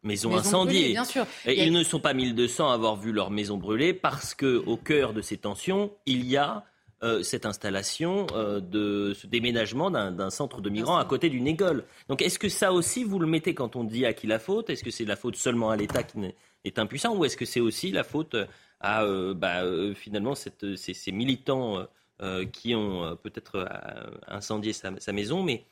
maisons 0.03 0.35
incendiées. 0.35 0.89
bien 0.89 1.05
sûr. 1.05 1.25
Et 1.45 1.63
Ils 1.63 1.73
ne 1.73 1.83
sont 1.83 1.99
pas 1.99 2.13
1200 2.13 2.69
à 2.69 2.73
avoir 2.73 2.95
vu 2.95 3.11
leur 3.11 3.31
maison 3.31 3.57
brûler 3.57 3.93
parce 3.93 4.33
que 4.33 4.63
au 4.65 4.77
cœur 4.77 5.13
de 5.13 5.21
ces 5.21 5.37
tensions, 5.37 5.91
il 6.05 6.25
y 6.25 6.37
a 6.37 6.65
euh, 7.03 7.23
cette 7.23 7.47
installation 7.47 8.27
euh, 8.33 8.59
de 8.59 9.15
ce 9.15 9.25
déménagement 9.25 9.89
d'un 9.89 10.29
centre 10.29 10.61
de 10.61 10.69
migrants 10.69 10.97
à 10.97 11.05
côté 11.05 11.29
d'une 11.29 11.47
école. 11.47 11.83
Donc 12.09 12.21
est-ce 12.21 12.37
que 12.37 12.47
ça 12.47 12.71
aussi 12.71 13.03
vous 13.03 13.17
le 13.17 13.25
mettez 13.25 13.55
quand 13.55 13.75
on 13.75 13.83
dit 13.83 14.05
à 14.05 14.13
qui 14.13 14.27
la 14.27 14.37
faute? 14.37 14.69
Est-ce 14.69 14.83
que 14.83 14.91
c'est 14.91 15.05
la 15.05 15.15
faute 15.15 15.35
seulement 15.35 15.71
à 15.71 15.75
l'État 15.75 16.03
qui 16.03 16.19
est 16.63 16.77
impuissant 16.77 17.15
ou 17.15 17.25
est-ce 17.25 17.37
que 17.37 17.45
c'est 17.45 17.59
aussi 17.59 17.91
la 17.91 18.03
faute 18.03 18.35
à 18.79 19.03
euh, 19.03 19.33
bah, 19.33 19.63
finalement 19.95 20.35
cette, 20.35 20.75
ces, 20.75 21.11
militants 21.11 21.87
qui 22.53 22.75
ont 22.75 23.17
peut-être 23.23 23.67
incendié 24.27 24.73
sa, 24.73 24.91
sa, 24.99 25.11
maison, 25.11 25.41
mais 25.41 25.65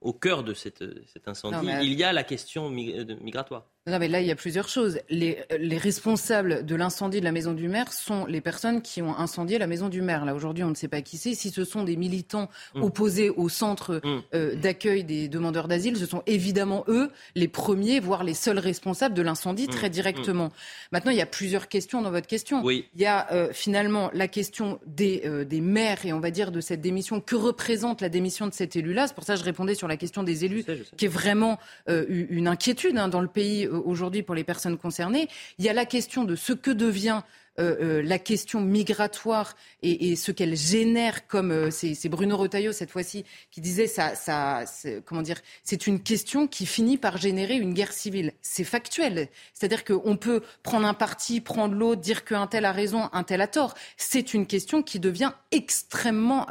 au 0.00 0.12
cœur 0.12 0.44
de 0.44 0.54
cet 0.54 0.82
incendie, 1.26 1.68
il 1.82 1.94
y 1.94 2.04
a 2.04 2.12
la 2.12 2.24
question 2.24 2.68
migratoire. 2.70 3.66
Non, 3.88 3.98
mais 3.98 4.06
là, 4.06 4.20
il 4.20 4.28
y 4.28 4.30
a 4.30 4.36
plusieurs 4.36 4.68
choses. 4.68 5.00
Les, 5.10 5.38
les 5.58 5.76
responsables 5.76 6.64
de 6.64 6.76
l'incendie 6.76 7.18
de 7.18 7.24
la 7.24 7.32
maison 7.32 7.52
du 7.52 7.66
maire 7.66 7.92
sont 7.92 8.26
les 8.26 8.40
personnes 8.40 8.80
qui 8.80 9.02
ont 9.02 9.18
incendié 9.18 9.58
la 9.58 9.66
maison 9.66 9.88
du 9.88 10.02
maire. 10.02 10.24
Là, 10.24 10.36
aujourd'hui, 10.36 10.62
on 10.62 10.70
ne 10.70 10.76
sait 10.76 10.86
pas 10.86 11.02
qui 11.02 11.16
c'est. 11.16 11.34
Si 11.34 11.50
ce 11.50 11.64
sont 11.64 11.82
des 11.82 11.96
militants 11.96 12.48
mm. 12.76 12.82
opposés 12.84 13.30
au 13.30 13.48
centre 13.48 14.00
mm. 14.04 14.22
euh, 14.34 14.54
d'accueil 14.54 15.02
des 15.02 15.26
demandeurs 15.26 15.66
d'asile, 15.66 15.96
ce 15.96 16.06
sont 16.06 16.22
évidemment 16.26 16.84
eux 16.86 17.10
les 17.34 17.48
premiers, 17.48 17.98
voire 17.98 18.22
les 18.22 18.34
seuls 18.34 18.60
responsables 18.60 19.16
de 19.16 19.22
l'incendie, 19.22 19.66
mm. 19.66 19.70
très 19.70 19.90
directement. 19.90 20.52
Maintenant, 20.92 21.10
il 21.10 21.18
y 21.18 21.22
a 21.22 21.26
plusieurs 21.26 21.66
questions 21.66 22.02
dans 22.02 22.12
votre 22.12 22.28
question. 22.28 22.62
Oui. 22.62 22.84
Il 22.94 23.00
y 23.00 23.06
a 23.06 23.32
euh, 23.32 23.48
finalement 23.52 24.12
la 24.14 24.28
question 24.28 24.78
des, 24.86 25.22
euh, 25.24 25.44
des 25.44 25.60
maires 25.60 26.06
et 26.06 26.12
on 26.12 26.20
va 26.20 26.30
dire 26.30 26.52
de 26.52 26.60
cette 26.60 26.82
démission. 26.82 27.20
Que 27.20 27.34
représente 27.34 28.00
la 28.00 28.08
démission 28.08 28.46
de 28.46 28.54
cet 28.54 28.76
élu-là? 28.76 29.08
C'est 29.08 29.14
pour 29.14 29.24
ça 29.24 29.34
que 29.34 29.40
je 29.40 29.44
répondais 29.44 29.74
sur 29.74 29.88
la 29.88 29.96
question 29.96 30.22
des 30.22 30.44
élus, 30.44 30.64
qui 30.96 31.06
est 31.06 31.08
vraiment 31.08 31.58
une 31.88 32.46
inquiétude 32.46 32.96
hein, 32.96 33.08
dans 33.08 33.20
le 33.20 33.26
pays 33.26 33.66
euh, 33.71 33.71
aujourd'hui 33.72 34.22
pour 34.22 34.34
les 34.34 34.44
personnes 34.44 34.78
concernées. 34.78 35.28
Il 35.58 35.64
y 35.64 35.68
a 35.68 35.72
la 35.72 35.86
question 35.86 36.24
de 36.24 36.36
ce 36.36 36.52
que 36.52 36.70
devient 36.70 37.22
euh, 37.60 37.76
euh, 37.82 38.02
la 38.02 38.18
question 38.18 38.62
migratoire 38.62 39.56
et, 39.82 40.16
ce 40.16 40.32
qu'elle 40.32 40.56
génère, 40.56 41.26
comme 41.26 41.50
euh, 41.50 41.70
c'est 41.70 42.08
Bruno 42.08 42.38
Retailleau 42.38 42.72
cette 42.72 42.90
fois-ci 42.90 43.26
qui 43.50 43.60
disait, 43.60 43.86
ça, 43.86 44.64
comment 45.04 45.20
dire, 45.20 45.36
c'est 45.62 45.86
une 45.86 46.00
question 46.00 46.46
qui 46.46 46.64
finit 46.64 46.96
par 46.96 47.18
générer 47.18 47.56
une 47.56 47.74
guerre 47.74 47.92
civile. 47.92 48.32
C'est 48.40 48.64
factuel, 48.64 49.28
c'est-à-dire 49.52 49.84
qu'on 49.84 50.16
peut 50.16 50.42
prendre 50.62 50.86
un 50.86 50.94
parti, 50.94 51.42
prendre 51.42 51.74
l'autre, 51.74 52.00
dire 52.00 52.24
qu'un 52.24 52.46
tel 52.46 52.64
a 52.64 52.72
raison, 52.72 53.10
un 53.12 53.22
tel 53.22 53.42
a 53.42 53.48
tort. 53.48 53.74
C'est 53.98 54.32
une 54.32 54.46
question 54.46 54.82
qui 54.82 54.98
devient 54.98 55.32
extrêmement, 55.50 56.46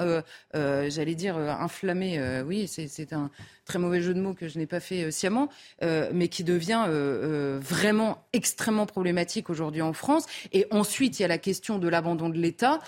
j'allais 0.53 1.15
dire, 1.15 1.35
inflammée. 1.37 2.41
oui, 2.45 2.67
c'est 2.67 3.13
un 3.13 3.31
très 3.71 3.79
mauvais 3.79 4.01
jeu 4.01 4.13
de 4.13 4.19
mots 4.19 4.33
que 4.33 4.49
je 4.49 4.59
n'ai 4.59 4.65
pas 4.65 4.81
fait 4.81 5.05
euh, 5.05 5.11
sciemment, 5.11 5.47
euh, 5.81 6.09
mais 6.13 6.27
qui 6.27 6.43
devient 6.43 6.83
euh, 6.89 7.57
vraiment 7.61 8.25
extrêmement 8.33 8.85
problématique 8.85 9.49
aujourd'hui 9.49 9.81
en 9.81 9.93
France. 9.93 10.25
Et 10.51 10.67
ensuite, 10.71 11.19
il 11.19 11.21
y 11.21 11.25
a 11.25 11.29
la 11.29 11.37
question 11.37 11.79
de 11.79 11.87
l'abandon 11.87 12.27
de 12.27 12.37
l'État 12.37 12.79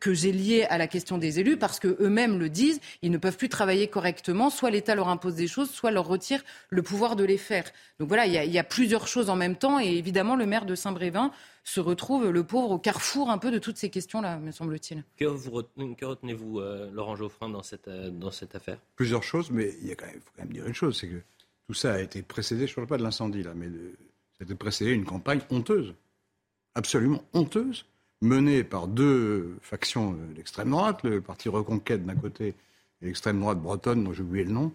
que 0.00 0.14
j'ai 0.14 0.32
lié 0.32 0.64
à 0.68 0.78
la 0.78 0.88
question 0.88 1.18
des 1.18 1.38
élus, 1.38 1.56
parce 1.56 1.78
que 1.78 1.96
eux-mêmes 2.00 2.38
le 2.38 2.48
disent, 2.48 2.80
ils 3.02 3.12
ne 3.12 3.18
peuvent 3.18 3.36
plus 3.36 3.48
travailler 3.48 3.86
correctement. 3.86 4.50
Soit 4.50 4.70
l'État 4.70 4.94
leur 4.96 5.08
impose 5.08 5.34
des 5.36 5.46
choses, 5.46 5.70
soit 5.70 5.90
leur 5.92 6.06
retire 6.06 6.42
le 6.70 6.82
pouvoir 6.82 7.14
de 7.14 7.24
les 7.24 7.38
faire. 7.38 7.64
Donc 8.00 8.08
voilà, 8.08 8.26
il 8.26 8.52
y 8.52 8.58
a 8.58 8.64
plusieurs 8.64 9.06
choses 9.06 9.30
en 9.30 9.36
même 9.36 9.56
temps. 9.56 9.78
Et 9.78 9.96
évidemment, 9.96 10.34
le 10.34 10.46
maire 10.46 10.64
de 10.64 10.74
Saint-Brévin 10.74 11.30
se 11.64 11.80
retrouve, 11.80 12.28
le 12.28 12.44
pauvre, 12.44 12.72
au 12.72 12.78
carrefour 12.78 13.30
un 13.30 13.38
peu 13.38 13.50
de 13.50 13.58
toutes 13.58 13.76
ces 13.76 13.90
questions-là, 13.90 14.38
me 14.38 14.50
semble-t-il. 14.50 15.04
Que, 15.16 15.24
retenez-vous, 16.04 16.60
euh, 16.60 16.90
Laurent 16.90 17.16
Geoffrin, 17.16 17.48
dans 17.48 17.62
cette, 17.62 17.88
euh, 17.88 18.10
dans 18.10 18.30
cette 18.30 18.54
affaire? 18.54 18.78
Plusieurs 18.96 19.22
choses, 19.22 19.50
mais 19.50 19.74
il 19.80 19.88
y 19.88 19.92
a 19.92 19.94
quand 19.94 20.06
même, 20.06 20.20
faut 20.20 20.32
quand 20.36 20.42
même 20.42 20.52
dire 20.52 20.66
une 20.66 20.74
chose, 20.74 20.98
c'est 20.98 21.08
que 21.08 21.22
tout 21.66 21.74
ça 21.74 21.94
a 21.94 22.00
été 22.00 22.22
précédé, 22.22 22.66
je 22.66 22.72
ne 22.72 22.76
parle 22.76 22.88
pas 22.88 22.98
de 22.98 23.02
l'incendie, 23.02 23.42
là, 23.42 23.52
mais 23.54 23.66
ça 23.66 24.38
a 24.40 24.44
été 24.44 24.54
précédé 24.54 24.92
d'une 24.92 25.04
campagne 25.04 25.40
honteuse, 25.50 25.94
absolument 26.74 27.22
honteuse, 27.32 27.86
menée 28.20 28.64
par 28.64 28.88
deux 28.88 29.56
factions 29.60 30.16
d'extrême 30.34 30.70
droite, 30.70 31.02
le 31.04 31.20
parti 31.20 31.48
Reconquête 31.48 32.04
d'un 32.04 32.16
côté 32.16 32.54
et 33.02 33.06
l'extrême 33.06 33.40
droite 33.40 33.58
bretonne, 33.58 34.04
dont 34.04 34.12
j'ai 34.12 34.22
oublié 34.22 34.44
le 34.44 34.52
nom, 34.52 34.72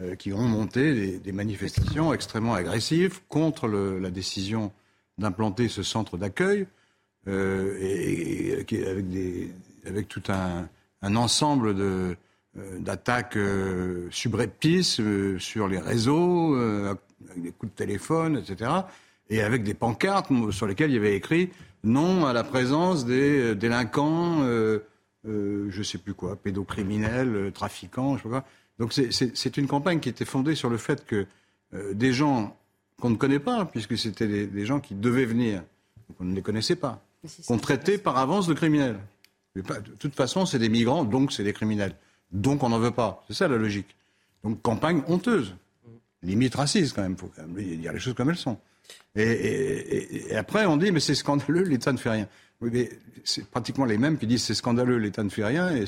euh, 0.00 0.14
qui 0.14 0.32
ont 0.32 0.42
monté 0.42 1.18
des, 1.18 1.32
manifestations 1.32 2.12
extrêmement 2.14 2.54
agressives 2.54 3.20
contre 3.28 3.66
la 3.68 4.10
décision 4.10 4.72
d'implanter 5.18 5.68
ce 5.68 5.82
centre 5.82 6.16
d'accueil 6.16 6.66
euh, 7.28 8.60
avec, 9.86 10.08
tout 10.08 10.22
un, 10.28 10.68
ensemble 11.16 11.74
euh, 12.58 12.78
d'attaques 12.80 13.36
euh, 13.36 14.08
subreptices 14.10 15.00
euh, 15.00 15.38
sur 15.38 15.68
les 15.68 15.78
réseaux, 15.78 16.54
avec 16.54 17.42
des 17.42 17.50
coups 17.50 17.72
de 17.72 17.76
téléphone, 17.76 18.36
etc. 18.36 18.70
Et 19.30 19.40
avec 19.40 19.62
des 19.62 19.74
pancartes 19.74 20.28
sur 20.50 20.66
lesquelles 20.66 20.90
il 20.90 20.94
y 20.94 20.98
avait 20.98 21.16
écrit 21.16 21.50
non 21.84 22.26
à 22.26 22.32
la 22.32 22.44
présence 22.44 23.06
des 23.06 23.54
délinquants, 23.54 24.44
je 25.24 25.78
ne 25.78 25.82
sais 25.82 25.98
plus 25.98 26.14
quoi, 26.14 26.36
pédocriminels, 26.36 27.50
trafiquants, 27.54 28.18
je 28.18 28.22
sais 28.22 28.28
pas 28.28 28.40
quoi. 28.40 28.44
Donc 28.78 28.92
c'est 28.92 29.56
une 29.56 29.66
campagne 29.66 30.00
qui 30.00 30.08
était 30.08 30.24
fondée 30.24 30.54
sur 30.54 30.68
le 30.68 30.76
fait 30.76 31.06
que 31.06 31.26
des 31.92 32.12
gens 32.12 32.56
qu'on 33.00 33.10
ne 33.10 33.16
connaît 33.16 33.38
pas, 33.38 33.64
puisque 33.64 33.98
c'était 33.98 34.46
des, 34.46 34.66
gens 34.66 34.80
qui 34.80 34.94
devaient 34.94 35.24
venir, 35.24 35.62
on 36.20 36.24
ne 36.24 36.34
les 36.34 36.42
connaissait 36.42 36.76
pas, 36.76 37.02
qu'on 37.46 37.58
traitait 37.58 37.98
par 37.98 38.18
avance 38.18 38.46
de 38.46 38.54
criminels. 38.54 38.98
de 39.54 39.62
toute 39.98 40.14
façon, 40.14 40.46
c'est 40.46 40.58
des 40.58 40.68
migrants, 40.68 41.04
donc 41.04 41.32
c'est 41.32 41.44
des 41.44 41.52
criminels. 41.52 41.94
Donc 42.32 42.62
on 42.62 42.70
n'en 42.70 42.78
veut 42.78 42.90
pas. 42.90 43.24
C'est 43.28 43.34
ça 43.34 43.48
la 43.48 43.56
logique. 43.56 43.94
Donc 44.42 44.62
campagne 44.62 45.02
honteuse. 45.06 45.54
Limite 46.22 46.54
raciste 46.54 46.94
quand 46.94 47.02
même, 47.02 47.12
il 47.12 47.18
faut 47.18 47.30
quand 47.34 47.46
même 47.46 47.78
dire 47.78 47.92
les 47.92 47.98
choses 47.98 48.14
comme 48.14 48.30
elles 48.30 48.36
sont. 48.36 48.58
Et, 49.16 50.34
après 50.36 50.66
on 50.66 50.76
dit 50.76 50.92
mais 50.92 51.00
c'est 51.00 51.14
scandaleux, 51.14 51.64
l'État 51.64 51.92
ne 51.92 51.98
fait 51.98 52.10
rien. 52.10 52.28
Oui, 52.60 52.70
mais 52.72 52.90
c'est 53.24 53.44
pratiquement 53.46 53.84
les 53.84 53.98
mêmes 53.98 54.18
qui 54.18 54.26
disent 54.26 54.44
c'est 54.44 54.54
scandaleux, 54.54 54.98
l'État 54.98 55.24
ne 55.24 55.28
fait 55.28 55.44
rien, 55.44 55.70
et, 55.74 55.84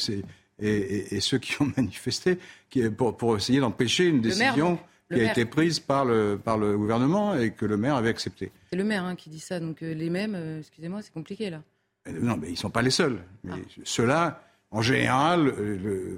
et, 0.59 1.21
ceux 1.21 1.39
qui 1.39 1.61
ont 1.63 1.73
manifesté 1.77 2.39
qui, 2.69 2.89
pour, 2.91 3.17
pour 3.17 3.37
essayer 3.37 3.61
d'empêcher 3.61 4.07
une 4.07 4.21
décision 4.21 4.79
qui 5.13 5.21
a 5.21 5.31
été 5.31 5.45
prise 5.45 5.81
par 5.81 6.05
le, 6.05 6.41
par 6.43 6.59
le 6.59 6.77
gouvernement 6.77 7.37
et 7.37 7.51
que 7.53 7.67
le 7.67 7.77
maire 7.77 7.97
avait 7.97 8.09
accepté. 8.09 8.51
C'est 8.71 8.77
le 8.77 8.85
maire 8.85 9.05
hein, 9.05 9.17
qui 9.17 9.31
dit 9.31 9.41
ça, 9.41 9.61
donc 9.61 9.83
euh, 9.83 9.93
les 9.93 10.11
mêmes, 10.11 10.35
euh, 10.35 10.61
excusez-moi, 10.61 11.03
c'est 11.03 11.13
compliqué 11.13 11.51
là. 11.51 11.63
Euh, 12.09 12.19
non, 12.21 12.37
mais 12.37 12.49
ils 12.49 12.53
ne 12.53 12.57
sont 12.57 12.71
pas 12.71 12.83
les 12.83 12.91
seuls. 12.91 13.19
Ah. 13.49 13.55
Ceux-là, 13.85 14.43
en 14.71 14.83
général. 14.83 15.55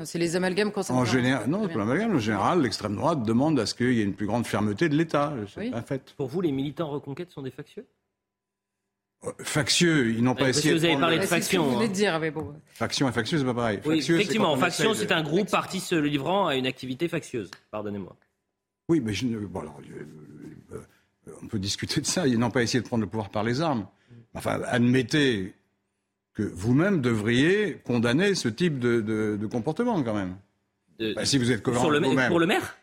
C'est 0.05 0.19
les 0.19 0.37
amalgames 0.37 0.73
qu'on 0.73 0.83
En 0.89 1.05
général, 1.05 1.49
non, 1.49 1.69
pas 1.69 1.79
l'amalgame. 1.79 2.17
En 2.17 2.21
général, 2.21 2.63
l'extrême 2.63 2.97
droite 2.97 3.23
demande 3.23 3.59
à 3.61 3.67
ce 3.67 3.75
qu'il 3.75 3.93
y 3.93 4.01
ait 4.01 4.05
une 4.05 4.15
plus 4.15 4.27
grande 4.27 4.47
fermeté 4.47 4.89
de 4.89 4.97
l'État. 4.97 5.35
C'est 5.55 5.73
un 5.73 5.83
fait. 5.83 6.15
Pour 6.17 6.29
vous, 6.29 6.41
les 6.41 6.53
militants 6.53 6.89
reconquête 6.89 7.31
sont 7.31 7.43
des 7.43 7.51
factieux? 7.51 7.87
Factieux, 9.41 10.11
ils 10.11 10.23
n'ont 10.23 10.35
pas 10.35 10.51
essayé. 10.51 10.73
Parce 10.73 10.83
que 10.83 10.87
vous 10.87 10.93
avez 10.93 11.01
parlé 11.01 11.19
de 11.19 11.27
faction. 11.27 11.65
Vous 11.65 11.75
venez 11.77 11.89
de 11.89 11.93
dire, 11.93 12.19
mais 12.21 12.31
bon. 12.31 12.55
Faction 12.67 13.09
et 13.09 13.13
factieux, 13.13 13.39
c'est 13.39 13.45
pas 13.45 13.55
pareil. 13.55 13.81
Oui, 13.85 13.99
effectivement, 13.99 14.57
faction, 14.57 14.95
c'est 14.95 15.13
un 15.13 15.23
groupe 15.23 15.51
parti 15.51 15.81
se 15.81 15.95
livrant 15.95 16.47
à 16.47 16.55
une 16.55 16.67
activité 16.67 17.09
factieuse. 17.09 17.51
Pardonnez-moi. 17.71 18.15
Oui, 18.89 19.01
mais 19.01 19.13
je, 19.13 19.27
bon, 19.27 19.61
alors, 19.61 19.81
euh, 20.73 20.81
on 21.43 21.47
peut 21.47 21.59
discuter 21.59 22.01
de 22.01 22.07
ça. 22.07 22.27
Ils 22.27 22.39
n'ont 22.39 22.51
pas 22.51 22.63
essayé 22.63 22.81
de 22.81 22.87
prendre 22.87 23.03
le 23.03 23.09
pouvoir 23.09 23.31
par 23.31 23.43
les 23.43 23.61
armes. 23.61 23.87
Enfin, 24.35 24.61
admettez 24.67 25.55
que 26.35 26.43
vous-même 26.43 27.01
devriez 27.01 27.79
condamner 27.85 28.35
ce 28.35 28.49
type 28.49 28.79
de, 28.79 29.49
comportement, 29.51 30.03
quand 30.03 30.15
même. 30.15 30.37
Bah, 31.15 31.25
si 31.25 31.39
vous 31.39 31.51
êtes 31.51 31.63
cohérent 31.63 31.83
pour 31.83 31.91
le, 31.91 32.29
pour 32.29 32.41
le 32.41 32.47
maire? 32.47 32.77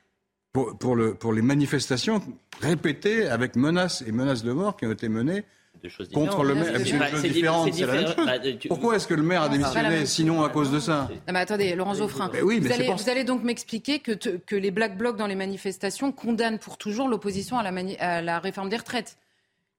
Pour, 0.52 0.78
pour, 0.78 0.96
le, 0.96 1.16
pour 1.16 1.34
les 1.34 1.42
manifestations 1.42 2.22
répétées 2.62 3.28
avec 3.28 3.56
menaces 3.56 4.04
et 4.06 4.12
menaces 4.12 4.44
de 4.44 4.52
mort 4.52 4.78
qui 4.78 4.86
ont 4.86 4.92
été 4.92 5.10
menées 5.10 5.46
contre 6.14 6.44
le 6.44 6.56
maire. 6.56 6.74
C'est 7.22 7.30
différent. 7.30 7.66
Pourquoi 8.68 8.96
est-ce 8.96 9.08
que 9.08 9.14
le 9.14 9.24
maire 9.24 9.44
a 9.44 9.50
démissionné 9.50 10.06
sinon 10.06 10.44
à 10.44 10.50
cause 10.50 10.72
de 10.72 10.80
ça 10.80 11.10
non, 11.28 11.34
mais 11.34 11.40
Attendez, 11.40 11.76
Laurent 11.76 11.94
Geoffrin, 11.94 12.32
oui, 12.44 12.60
vous, 12.60 12.72
allez, 12.72 12.90
vous, 12.90 13.10
allez, 13.10 13.24
donc 13.24 13.44
m'expliquer 13.44 14.00
que, 14.00 14.12
que 14.14 14.56
les 14.56 14.72
Black 14.72 14.98
Blocs 14.98 15.18
dans 15.18 15.28
les 15.28 15.36
manifestations 15.36 16.12
condamnent 16.12 16.60
pour 16.60 16.78
toujours 16.78 17.08
l'opposition 17.08 17.58
à 17.58 17.70
la, 17.70 17.72
à 18.00 18.22
la 18.22 18.40
réforme 18.40 18.70
des 18.70 18.78
retraites 18.78 19.18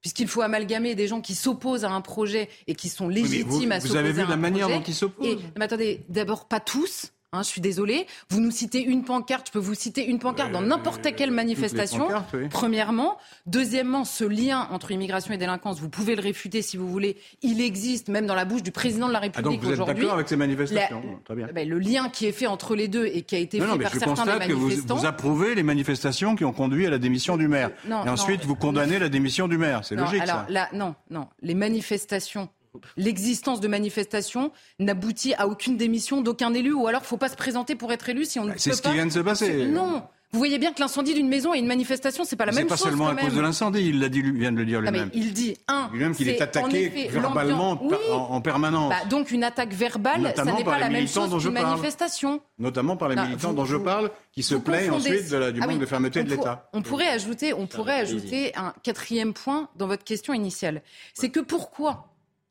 puisqu'il 0.05 0.29
faut 0.29 0.43
amalgamer 0.43 0.95
des 0.95 1.07
gens 1.07 1.23
qui 1.23 1.35
s'opposent 1.35 1.87
à 1.87 1.91
un 1.91 2.03
projet 2.03 2.51
et 2.67 2.75
qui 2.75 2.91
sont 2.91 3.09
légitimes 3.09 3.73
à 3.73 3.81
s'opposer 3.81 3.97
à 3.97 4.01
un 4.01 4.03
projet. 4.03 4.13
Vous 4.13 4.21
avez 4.21 4.25
vu 4.25 4.29
la 4.29 4.37
manière 4.37 4.69
dont 4.69 4.83
ils 4.83 4.95
s'opposent 4.95 5.39
Mais 5.57 5.65
attendez, 5.65 6.05
d'abord 6.11 6.47
pas 6.47 6.61
tous. 6.61 7.11
Hein, 7.35 7.43
je 7.43 7.49
suis 7.49 7.61
désolée. 7.61 8.07
Vous 8.31 8.41
nous 8.41 8.53
citez 8.53 8.81
une 8.81 9.05
pancarte, 9.05 9.49
je 9.49 9.53
peux 9.53 9.59
vous 9.59 9.75
citer 9.75 10.07
une 10.07 10.21
pancarte 10.21 10.53
dans 10.53 10.63
n'importe 10.63 11.15
quelle 11.17 11.33
manifestation. 11.33 12.09
Premièrement. 12.51 13.19
Deuxièmement, 13.47 14.05
ce 14.05 14.25
lien 14.25 14.69
entre 14.71 14.93
immigration 14.93 15.35
et 15.35 15.37
délinquance, 15.37 15.81
vous 15.81 15.89
pouvez 15.89 16.15
le 16.15 16.23
réfuter 16.23 16.63
si 16.63 16.77
vous 16.77 16.89
voulez. 16.89 17.17
Il 17.43 17.61
existe 17.61 18.09
même 18.09 18.27
dans 18.27 18.35
la 18.35 18.45
bouche 18.45 18.63
du 18.63 18.71
président 18.71 19.09
de 19.09 19.13
la 19.13 19.19
République 19.19 19.63
aujourd'hui. 19.63 19.73
Ah 19.73 19.77
donc 19.77 19.87
vous 19.87 19.91
êtes 19.91 19.97
d'accord 19.97 20.15
avec 20.15 20.29
ces 20.29 20.37
manifestations? 20.37 21.03
Très 21.25 21.35
bien. 21.35 21.49
Ben, 21.53 21.69
le 21.69 21.79
lien 21.79 22.09
qui 22.09 22.27
est 22.27 22.33
fait 22.33 22.47
entre 22.47 22.77
les 22.77 22.89
deux 22.89 23.07
et 23.07 23.23
qui 23.23 23.35
a 23.35 23.39
été 23.39 23.61
fait 23.61 23.67
par 23.67 23.93
certains 23.93 24.25
des 24.25 24.55
manifestants. 24.55 24.95
Que 24.95 25.01
vous, 25.01 25.07
approuvez 25.07 25.55
les 25.55 25.63
manifestations 25.63 26.37
qui 26.37 26.45
ont 26.45 26.53
conduit 26.53 26.87
à 26.87 26.91
la 26.91 26.99
démission 26.99 27.37
du 27.37 27.49
maire. 27.49 27.71
et 27.89 28.09
ensuite, 28.09 28.45
vous 28.45 28.55
condamnez 28.55 28.99
la 28.99 29.09
démission 29.09 29.49
du 29.49 29.59
maire. 29.59 29.81
C'est 29.85 29.97
logique, 29.97 30.23
alors, 30.23 30.45
ça. 30.49 30.69
non, 30.73 30.95
non. 31.11 31.27
Les 31.43 31.55
manifestations 31.55 32.49
l'existence 32.97 33.61
de 33.61 33.69
manifestations 33.69 34.53
n'aboutit 34.79 35.35
à 35.35 35.47
aucune 35.47 35.77
démission 35.77 36.21
d'aucun 36.21 36.53
élu, 36.55 36.73
ou 36.73 36.87
alors 36.87 37.03
il 37.03 37.05
ne 37.05 37.09
faut 37.09 37.17
pas 37.17 37.29
se 37.29 37.37
présenter 37.37 37.75
pour 37.75 37.93
être 37.93 38.09
élu 38.09 38.25
si 38.25 38.39
on 38.39 38.45
ne 38.45 38.49
bah, 38.49 38.55
peut 38.55 38.59
pas. 38.59 38.63
C'est 38.63 38.73
ce 38.73 38.83
qui 38.83 38.93
vient 38.93 39.07
de 39.07 39.13
se 39.13 39.21
passer. 39.21 39.67
Non. 39.67 40.03
Vous 40.35 40.39
voyez 40.39 40.59
bien 40.59 40.73
que 40.73 40.81
l'incendie 40.81 41.15
d'une 41.15 41.29
maison 41.29 41.55
et 41.55 41.59
une 41.59 41.69
manifestation, 41.69 42.25
c'est 42.25 42.35
pas 42.35 42.45
la 42.45 42.51
même 42.51 42.69
chose. 42.69 42.77
C'est 42.77 42.85
pas 42.87 42.91
seulement 42.91 43.07
à 43.07 43.15
cause 43.15 43.35
de 43.35 43.41
l'incendie, 43.41 43.87
il 43.87 44.01
l'a 44.01 44.09
dit, 44.09 44.21
vient 44.21 44.51
de 44.51 44.57
le 44.57 44.65
dire 44.65 44.81
lui-même. 44.81 45.09
Il 45.15 45.33
dit 45.33 45.57
un. 45.69 45.89
Lui-même 45.93 46.13
qu'il 46.13 46.29
est, 46.29 46.43
attaqué 46.43 47.09
verbalement 47.09 47.81
en, 48.11 48.41
permanence. 48.41 48.91
Bah, 48.91 49.09
donc 49.09 49.31
une 49.31 49.45
attaque 49.45 49.73
verbale, 49.73 50.33
ça 50.35 50.45
n'est 50.45 50.65
pas 50.65 50.81
la 50.81 50.91
même 50.91 51.07
chose 51.07 51.41
qu'une 51.41 51.53
manifestation. 51.53 52.41
Notamment 52.59 52.97
par 52.97 53.09
les 53.09 53.15
bah, 53.15 53.27
militants 53.27 53.53
dont 53.53 53.65
je 53.65 53.77
parle, 53.77 54.11
qui 54.33 54.43
se 54.43 54.57
plaignent 54.57 54.91
ensuite 54.91 55.31
de 55.31 55.53
du 55.53 55.61
ah 55.63 55.69
manque 55.69 55.79
de 55.79 55.87
fermeté 55.87 56.25
de 56.25 56.31
l'État. 56.31 56.69
On 56.73 56.83
pourrait 56.83 57.17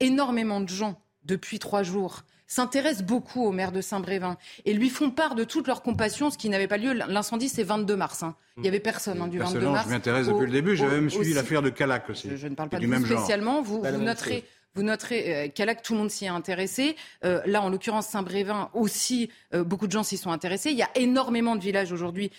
énormément 0.03 0.61
de 0.61 0.69
gens 0.69 0.99
depuis 1.25 1.59
trois 1.59 1.83
jours 1.83 2.23
s'intéressent 2.45 3.05
beaucoup 3.05 3.43
au 3.43 3.51
maire 3.51 3.71
de 3.71 3.81
Saint-Brévin 3.81 4.37
et 4.65 4.73
lui 4.73 4.89
font 4.89 5.09
part 5.09 5.33
de 5.33 5.43
toute 5.43 5.67
leur 5.67 5.81
compassion, 5.81 6.29
ce 6.29 6.37
qui 6.37 6.49
n'avait 6.49 6.67
pas 6.67 6.77
lieu. 6.77 6.93
L'incendie, 6.93 7.49
c'est 7.49 7.63
22 7.63 7.95
mars. 7.95 8.21
Hein. 8.21 8.35
Il 8.57 8.63
n'y 8.63 8.67
avait 8.67 8.79
personne 8.79 9.19
hein, 9.21 9.27
du 9.27 9.39
22 9.39 9.59
mars. 9.69 9.85
Je 9.87 9.93
m'intéresse 9.93 10.27
depuis 10.27 10.45
le 10.45 10.51
début. 10.51 10.75
J'avais 10.75 10.95
même 10.95 11.09
suivi 11.09 11.33
l'affaire 11.33 11.61
de 11.61 11.69
Calac 11.69 12.09
aussi. 12.09 12.29
Je, 12.35 12.47
ne 12.47 12.53
parle 12.53 12.69
pas 12.69 12.79
de 12.79 12.85
vous 12.85 13.05
spécialement. 13.05 13.61
Vous, 13.61 13.81
vous 13.81 13.97
noterez 13.97 14.45
vous 14.75 14.83
noterez 14.83 15.45
euh, 15.45 15.65
là 15.65 15.75
tout 15.75 15.93
le 15.93 15.99
monde 15.99 16.09
s'y 16.09 16.25
est 16.25 16.29
intéressé. 16.29 16.95
Euh, 17.23 17.41
là, 17.45 17.61
en 17.61 17.69
l'occurrence, 17.69 18.07
Saint-Brévin 18.07 18.69
aussi, 18.73 19.29
euh, 19.53 19.63
beaucoup 19.63 19.87
de 19.87 19.91
gens 19.91 20.03
s'y 20.03 20.17
sont 20.17 20.31
intéressés. 20.31 20.71
Il 20.71 20.77
y 20.77 20.83
a 20.83 20.89
énormément 20.95 21.55
de 21.55 21.61
villages 21.61 21.91
aujourd'hui 21.91 22.31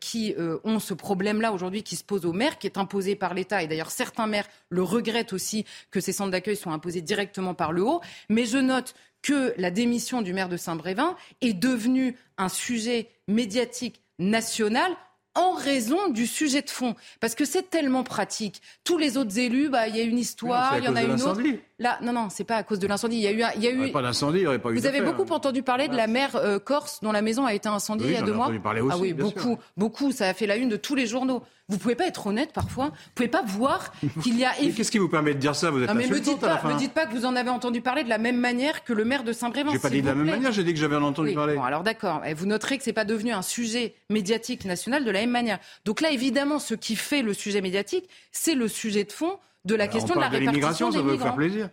qui 0.00 0.34
ont 0.64 0.78
ce 0.78 0.94
problème-là 0.94 1.52
aujourd'hui 1.52 1.82
qui 1.82 1.96
se 1.96 2.04
pose 2.04 2.26
aux 2.26 2.32
maires, 2.32 2.58
qui 2.58 2.66
est 2.66 2.78
imposé 2.78 3.16
par 3.16 3.34
l'État. 3.34 3.62
Et 3.62 3.66
d'ailleurs, 3.66 3.90
certains 3.90 4.26
maires 4.26 4.46
le 4.68 4.82
regrettent 4.82 5.32
aussi 5.32 5.64
que 5.90 6.00
ces 6.00 6.12
centres 6.12 6.30
d'accueil 6.30 6.56
soient 6.56 6.72
imposés 6.72 7.00
directement 7.00 7.54
par 7.54 7.72
le 7.72 7.82
haut. 7.82 8.00
Mais 8.28 8.44
je 8.44 8.58
note 8.58 8.94
que 9.22 9.54
la 9.56 9.70
démission 9.70 10.22
du 10.22 10.32
maire 10.32 10.48
de 10.48 10.56
Saint-Brévin 10.56 11.16
est 11.40 11.52
devenue 11.52 12.16
un 12.38 12.48
sujet 12.48 13.08
médiatique 13.28 14.02
national 14.18 14.92
en 15.34 15.52
raison 15.52 16.08
du 16.08 16.26
sujet 16.26 16.62
de 16.62 16.70
fond. 16.70 16.94
Parce 17.20 17.34
que 17.34 17.44
c'est 17.44 17.70
tellement 17.70 18.02
pratique. 18.02 18.60
Tous 18.84 18.98
les 18.98 19.16
autres 19.16 19.38
élus, 19.38 19.68
bah, 19.68 19.88
il 19.88 19.96
y 19.96 20.00
a 20.00 20.02
une 20.02 20.18
histoire, 20.18 20.78
il 20.78 20.84
y 20.84 20.88
en 20.88 20.96
a 20.96 21.02
une 21.02 21.22
autre. 21.22 21.40
Là, 21.78 21.98
non, 22.02 22.12
non, 22.12 22.28
c'est 22.30 22.44
pas 22.44 22.56
à 22.56 22.62
cause 22.62 22.78
de 22.78 22.86
l'incendie. 22.86 23.16
Il 23.16 23.22
y 23.22 23.26
a 23.26 23.32
eu, 23.32 23.42
il 23.56 23.62
y 23.62 23.68
a 23.68 23.70
eu. 23.70 23.90
Pas 23.90 24.02
d'incendie, 24.02 24.38
il 24.38 24.42
n'y 24.42 24.46
aurait 24.46 24.58
pas 24.58 24.70
eu. 24.70 24.74
Vous 24.74 24.86
avez 24.86 25.00
beaucoup 25.00 25.26
entendu 25.30 25.62
parler 25.62 25.88
de 25.88 25.96
la 25.96 26.06
mère 26.06 26.36
euh, 26.36 26.58
corse 26.58 27.00
dont 27.00 27.12
la 27.12 27.22
maison 27.22 27.46
a 27.46 27.54
été 27.54 27.68
incendiée 27.68 28.08
il 28.08 28.14
y 28.14 28.16
a 28.16 28.22
deux 28.22 28.32
mois. 28.32 28.46
Entendu 28.46 28.60
parler 28.60 28.80
aussi, 28.80 28.96
ah 28.96 29.00
oui, 29.00 29.12
beaucoup, 29.12 29.58
beaucoup. 29.76 30.12
Ça 30.12 30.28
a 30.28 30.34
fait 30.34 30.46
la 30.46 30.56
une 30.56 30.68
de 30.68 30.76
tous 30.76 30.94
les 30.94 31.06
journaux. 31.06 31.42
Vous 31.70 31.78
pouvez 31.78 31.94
pas 31.94 32.06
être 32.06 32.26
honnête 32.26 32.52
parfois. 32.52 32.86
Vous 32.86 33.12
pouvez 33.14 33.28
pas 33.28 33.42
voir 33.42 33.92
qu'il 34.22 34.38
y 34.38 34.44
a. 34.44 34.52
Qu'est-ce 34.52 34.90
qui 34.90 34.98
vous 34.98 35.08
permet 35.08 35.34
de 35.34 35.38
dire 35.38 35.54
ça? 35.54 35.70
Vous 35.70 35.82
êtes 35.82 35.88
non, 35.88 35.94
mais 35.94 36.08
me 36.08 36.20
dites 36.20 36.40
pas, 36.40 36.62
me 36.64 36.76
dites 36.76 36.92
pas 36.92 37.06
que 37.06 37.12
vous 37.12 37.24
en 37.24 37.36
avez 37.36 37.50
entendu 37.50 37.80
parler 37.80 38.04
de 38.04 38.08
la 38.08 38.18
même 38.18 38.38
manière 38.38 38.84
que 38.84 38.92
le 38.92 39.04
maire 39.04 39.24
de 39.24 39.32
Saint-Brévin. 39.32 39.72
J'ai 39.72 39.78
pas 39.78 39.90
dit 39.90 40.02
de 40.02 40.06
la 40.06 40.14
même 40.14 40.26
manière. 40.26 40.52
J'ai 40.52 40.64
dit 40.64 40.74
que 40.74 40.80
j'avais 40.80 40.96
entendu 40.96 41.32
parler. 41.32 41.54
Bon, 41.54 41.62
alors 41.62 41.82
d'accord. 41.82 42.22
Vous 42.36 42.46
noterez 42.46 42.78
que 42.78 42.84
c'est 42.84 42.92
pas 42.92 43.04
devenu 43.04 43.32
un 43.32 43.42
sujet 43.42 43.94
médiatique 44.10 44.64
national 44.64 45.04
de 45.04 45.10
la 45.10 45.20
même 45.20 45.30
manière. 45.30 45.58
Donc 45.84 46.00
là, 46.00 46.10
évidemment, 46.10 46.58
ce 46.58 46.74
qui 46.74 46.96
fait 46.96 47.22
le 47.22 47.34
sujet 47.34 47.60
médiatique, 47.60 48.08
c'est 48.32 48.54
le 48.54 48.68
sujet 48.68 49.04
de 49.04 49.12
fond 49.12 49.38
de 49.64 49.74
la 49.74 49.88
question 49.88 50.14
de 50.14 50.20
la 50.20 50.28
répartition 50.28 50.90
des 50.90 50.98
ça 50.98 51.02
veut 51.02 51.18
faire 51.18 51.34
plaisir. 51.34 51.70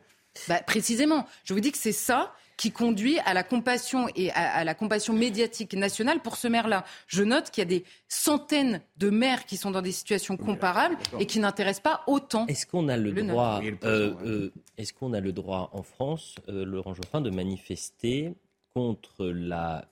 Bah, 0.47 0.62
précisément. 0.65 1.25
Je 1.43 1.53
vous 1.53 1.60
dis 1.60 1.71
que 1.71 1.77
c'est 1.77 1.91
ça 1.91 2.33
qui 2.58 2.72
conduit 2.72 3.20
à 3.20 3.34
la 3.34 3.43
compassion 3.43 4.08
et 4.15 4.32
à, 4.32 4.63
la 4.63 4.74
compassion 4.74 5.13
médiatique 5.13 5.76
nationale 5.76 6.22
pour 6.22 6.36
ce 6.36 6.48
maire-là. 6.48 6.84
Je 7.06 7.24
note 7.24 7.52
qu'il 7.52 7.62
y 7.62 7.67
a 7.67 7.70
des 7.70 7.86
centaines 8.08 8.82
de 8.98 9.12
maires 9.12 9.46
qui 9.46 9.58
sont 9.58 9.72
dans 9.72 9.84
des 9.84 9.91
situations 9.91 10.38
comparables 10.38 10.98
et 11.20 11.28
qui 11.28 11.39
n'intéressent 11.39 11.84
pas 11.84 12.02
autant. 12.08 12.48
Est-ce 12.48 12.65
qu'on 12.65 12.89
a 12.89 12.98
le, 12.98 13.12
droit, 13.13 13.62
euh, 13.84 14.13
euh, 14.26 14.52
est-ce 14.78 14.91
qu'on 14.91 15.13
a 15.13 15.20
le 15.20 15.32
droit 15.32 15.70
en 15.72 15.84
France, 15.84 16.36
euh, 16.50 16.65
Laurent 16.65 16.96
Geoffrin, 16.96 17.22
de 17.22 17.30
manifester 17.30 18.34
contre 18.74 19.26
la 19.26 19.86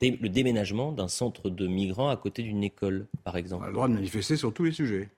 le 0.00 0.28
déménagement 0.28 0.92
d'un 0.92 1.08
centre 1.08 1.50
de 1.50 1.66
migrants 1.66 2.08
à 2.08 2.16
côté 2.16 2.42
d'une 2.42 2.62
école, 2.62 3.06
par 3.24 3.36
exemple? 3.36 3.62
On 3.62 3.66
a 3.66 3.68
le 3.68 3.74
droit 3.74 3.88
de 3.88 3.94
manifester 3.94 4.36
sur 4.36 4.52
tous 4.52 4.64
les 4.64 4.72
sujets. 4.72 5.08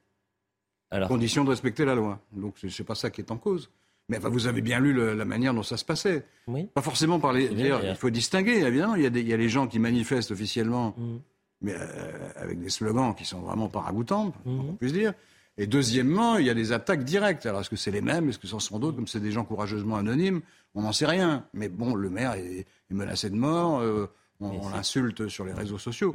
Alors, 0.90 1.08
Condition 1.08 1.44
de 1.44 1.50
respecter 1.50 1.84
la 1.84 1.94
loi. 1.94 2.18
Donc, 2.32 2.56
ce 2.58 2.66
n'est 2.66 2.86
pas 2.86 2.94
ça 2.94 3.10
qui 3.10 3.20
est 3.20 3.30
en 3.30 3.36
cause. 3.36 3.70
Mais 4.10 4.18
vous 4.18 4.48
avez 4.48 4.60
bien 4.60 4.80
lu 4.80 4.92
la 4.92 5.24
manière 5.24 5.54
dont 5.54 5.62
ça 5.62 5.76
se 5.76 5.84
passait. 5.84 6.24
Oui. 6.48 6.66
Pas 6.74 6.82
forcément 6.82 7.20
par 7.20 7.32
les. 7.32 7.48
D'ailleurs, 7.48 7.84
il 7.84 7.94
faut 7.94 8.10
distinguer, 8.10 8.58
évidemment. 8.58 8.96
Il 8.96 9.02
y, 9.02 9.06
a 9.06 9.08
il 9.08 9.28
y 9.28 9.32
a 9.32 9.36
les 9.36 9.48
gens 9.48 9.68
qui 9.68 9.78
manifestent 9.78 10.32
officiellement, 10.32 10.96
mmh. 10.98 11.16
mais 11.62 11.74
euh, 11.74 12.28
avec 12.34 12.60
des 12.60 12.70
slogans 12.70 13.14
qui 13.14 13.24
sont 13.24 13.40
vraiment 13.40 13.68
pas 13.68 13.80
ragoûtants, 13.80 14.34
mmh. 14.44 14.60
on 14.70 14.74
puisse 14.74 14.92
dire. 14.92 15.14
Et 15.58 15.68
deuxièmement, 15.68 16.38
il 16.38 16.46
y 16.46 16.50
a 16.50 16.54
des 16.54 16.72
attaques 16.72 17.04
directes. 17.04 17.46
Alors, 17.46 17.60
est-ce 17.60 17.70
que 17.70 17.76
c'est 17.76 17.92
les 17.92 18.00
mêmes? 18.00 18.28
Est-ce 18.28 18.40
que 18.40 18.48
ce 18.48 18.58
sont 18.58 18.80
d'autres 18.80 18.96
Comme 18.96 19.06
c'est 19.06 19.20
des 19.20 19.30
gens 19.30 19.44
courageusement 19.44 19.94
anonymes, 19.96 20.40
on 20.74 20.82
n'en 20.82 20.92
sait 20.92 21.06
rien. 21.06 21.44
Mais 21.54 21.68
bon, 21.68 21.94
le 21.94 22.10
maire 22.10 22.32
est, 22.32 22.66
menacé 22.90 23.30
de 23.30 23.36
mort. 23.36 23.78
Euh, 23.80 24.06
on, 24.40 24.68
l'insulte 24.70 25.28
sur 25.28 25.44
les 25.44 25.52
réseaux 25.52 25.78
sociaux. 25.78 26.14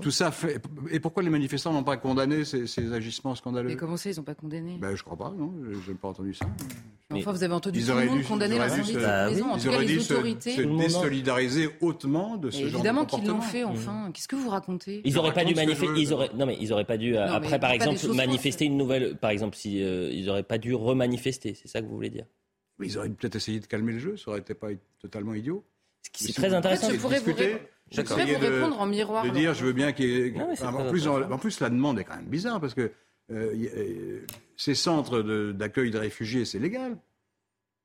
Tout 0.00 0.10
ça 0.10 0.30
fait. 0.30 0.60
Et 0.90 1.00
pourquoi 1.00 1.22
les 1.22 1.30
manifestants 1.30 1.72
n'ont 1.72 1.84
pas 1.84 1.96
condamné 1.96 2.44
ces, 2.44 2.92
agissements 2.92 3.34
scandaleux 3.34 3.68
Mais 3.68 3.76
comment 3.76 3.96
ça, 3.96 4.10
ils 4.10 4.16
n'ont 4.16 4.22
pas 4.22 4.34
condamné? 4.34 4.76
Ben, 4.78 4.94
Je 4.94 5.02
crois 5.02 5.16
pas, 5.16 5.32
non. 5.36 5.52
Je 5.70 5.90
n'ai 5.90 5.96
pas 5.96 6.08
entendu 6.08 6.34
ça. 6.34 6.46
enfin, 7.12 7.32
vous 7.32 7.42
avez 7.42 7.54
entendu 7.54 7.82
tout 7.82 7.92
le 7.92 8.06
monde 8.06 8.22
condamner 8.24 8.58
l'incendie 8.58 8.92
de 8.92 8.98
la 8.98 9.30
maison. 9.30 9.50
En 9.50 9.58
tout 9.58 9.70
cas, 9.70 9.80
les 9.80 10.10
autorités. 10.10 10.56
Se, 10.56 10.62
désolidariser 10.62 11.70
hautement 11.80 12.36
de 12.36 12.50
ce 12.50 12.58
genre 12.58 12.66
de 12.66 12.74
Évidemment 12.74 13.06
qu'ils 13.06 13.26
l'ont 13.26 13.40
fait, 13.40 13.64
enfin. 13.64 14.10
Qu'est-ce 14.12 14.28
que 14.28 14.36
vous 14.36 14.50
racontez? 14.50 15.00
Ils 15.04 15.14
n'auraient 15.14 15.32
pas 15.32 15.44
dû 15.44 15.54
manifester. 15.54 16.00
Ils 16.00 16.12
auraient... 16.12 16.30
Non, 16.34 16.46
mais 16.46 16.56
ils 16.60 16.68
n'auraient 16.68 16.84
pas 16.84 16.98
dû. 16.98 17.16
après, 17.16 17.58
par 17.58 17.70
exemple, 17.70 17.98
manifester 18.14 18.66
une 18.66 18.76
nouvelle. 18.76 19.16
Par 19.16 19.30
exemple, 19.30 19.56
si 19.56 19.82
euh, 19.82 20.10
ils 20.12 20.26
n'auraient 20.26 20.42
pas 20.42 20.58
dû 20.58 20.74
remanifester. 20.74 21.54
C'est 21.54 21.68
ça 21.68 21.80
que 21.80 21.86
vous 21.86 21.94
voulez 21.94 22.10
dire? 22.10 22.26
Ils 22.82 22.98
auraient 22.98 23.08
peut-être 23.08 23.36
essayé 23.36 23.60
de 23.60 23.66
calmer 23.66 23.92
le 23.92 23.98
jeu. 23.98 24.16
Ça 24.16 24.30
aurait 24.30 24.40
été 24.40 24.54
pas 24.54 24.68
totalement 25.00 25.34
idiot. 25.34 25.64
C'est 26.12 26.32
très 26.32 26.54
intéressant. 26.54 26.90
je 26.90 26.96
pourrais 26.96 27.20
je 27.90 28.14
vais 28.14 28.34
vous 28.34 28.38
répondre 28.40 28.80
en 28.80 28.86
miroir. 28.86 29.24
De 29.24 29.30
dire, 29.30 29.54
je 29.54 29.64
veux 29.64 29.72
bien 29.72 29.92
qu'il 29.92 30.08
y 30.08 30.26
ait... 30.26 30.34
en, 30.62 30.88
plus, 30.88 31.06
en, 31.06 31.38
plus, 31.38 31.60
la 31.60 31.70
demande 31.70 31.98
est 31.98 32.04
quand 32.04 32.16
même 32.16 32.26
bizarre 32.26 32.60
parce 32.60 32.74
que 32.74 32.90
euh, 33.32 33.54
euh, 33.76 34.26
ces 34.56 34.74
centres 34.74 35.22
d'accueil 35.52 35.90
de, 35.90 35.98
réfugiés, 35.98 36.44
c'est 36.44 36.58
légal. 36.58 36.96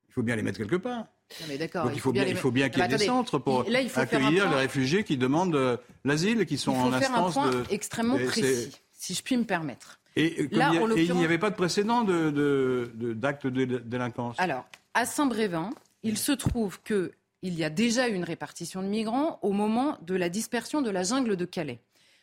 Il 0.08 0.12
faut 0.12 0.22
bien 0.22 0.36
les 0.36 0.42
mettre 0.42 0.58
quelque 0.58 0.76
part. 0.76 1.06
mais 1.48 1.56
d'accord. 1.56 1.84
Donc 1.84 1.92
il 1.94 2.00
faut, 2.00 2.12
bien, 2.12 2.24
il 2.24 2.36
faut 2.36 2.50
bien 2.50 2.68
qu'il 2.68 2.82
y 2.82 2.84
ait 2.84 2.88
des 2.88 2.98
centres 2.98 3.38
pour 3.38 3.64
accueillir 3.94 4.50
les 4.50 4.56
réfugiés 4.56 5.04
qui 5.04 5.16
demandent 5.16 5.54
euh, 5.54 5.76
l'asile, 6.04 6.46
qui 6.46 6.58
sont 6.58 6.72
en 6.72 6.92
instance 6.92 7.34
faire 7.34 7.44
un 7.44 7.50
point 7.50 7.62
extrêmement 7.70 8.18
précis, 8.18 8.76
si 8.92 9.14
je 9.14 9.22
puis 9.22 9.36
me 9.36 9.44
permettre. 9.44 10.00
Et, 10.16 10.48
Là, 10.50 10.72
il 10.96 11.14
n'y 11.14 11.24
avait 11.24 11.38
pas 11.38 11.50
de 11.50 11.54
précédent 11.54 12.02
d'actes 12.02 13.46
de, 13.46 13.64
de, 13.64 13.78
délinquance. 13.78 14.34
Alors, 14.38 14.66
à 14.92 15.06
Saint-Brévin, 15.06 15.70
il 16.02 16.18
se 16.18 16.32
trouve 16.32 16.80
que 16.82 17.12
il 17.42 17.54
y 17.54 17.64
a 17.64 17.70
déjà 17.70 18.08
une 18.08 18.24
répartition 18.24 18.82
de 18.82 18.88
migrants 18.88 19.38
au 19.42 19.52
moment 19.52 19.98
de 20.02 20.14
la 20.14 20.28
dispersion 20.28 20.82
de 20.82 20.90
la 20.90 21.02
jungle 21.02 21.36
de 21.36 21.44
Calais. 21.44 21.80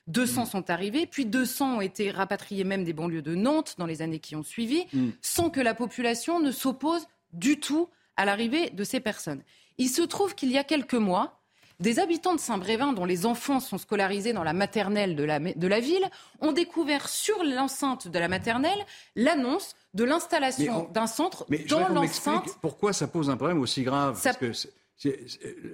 200 0.08 0.44
mm. 0.44 0.46
sont 0.46 0.70
arrivés, 0.70 1.06
puis 1.06 1.26
200 1.26 1.78
ont 1.78 1.82
été 1.82 2.12
rapatriés 2.12 2.64
même 2.64 2.84
des 2.84 2.94
banlieues 2.94 3.22
de 3.22 3.36
Nantes 3.36 3.76
dans 3.78 3.86
les 3.86 4.02
années 4.02 4.20
qui 4.20 4.36
ont 4.36 4.44
suivi, 4.44 4.86
mm. 4.94 5.10
sans 5.22 5.50
que 5.50 5.60
la 5.60 5.74
population 5.74 6.40
ne 6.40 6.52
s'oppose 6.52 7.08
du 7.34 7.60
tout 7.60 7.90
à 8.16 8.26
l'arrivée 8.26 8.70
de 8.70 8.84
ces 8.84 9.00
personnes. 9.00 9.44
Il 9.78 9.90
se 9.90 10.02
trouve 10.02 10.34
qu'il 10.34 10.52
y 10.52 10.58
a 10.58 10.64
quelques 10.64 10.94
mois, 10.94 11.40
des 11.80 12.00
habitants 12.00 12.34
de 12.34 12.40
Saint-Brévin, 12.40 12.94
dont 12.94 13.06
les 13.06 13.28
enfants 13.28 13.60
sont 13.60 13.78
scolarisés 13.78 14.34
dans 14.34 14.44
la 14.44 14.54
maternelle 14.54 15.16
de 15.16 15.24
la, 15.24 15.40
de 15.40 15.68
la 15.68 15.80
ville, 15.80 16.10
ont 16.42 16.52
découvert 16.52 17.08
sur 17.08 17.44
l'enceinte 17.44 18.08
de 18.08 18.18
la 18.18 18.28
maternelle 18.28 18.80
l'annonce 19.16 19.76
de 19.94 20.04
l'installation 20.04 20.90
d'un 20.92 21.06
centre 21.06 21.46
dans 21.70 21.88
l'enceinte. 21.90 22.58
Pourquoi 22.62 22.94
ça 22.94 23.08
pose 23.08 23.30
un 23.30 23.38
problème 23.38 23.60
aussi 23.60 23.84
grave 23.84 24.20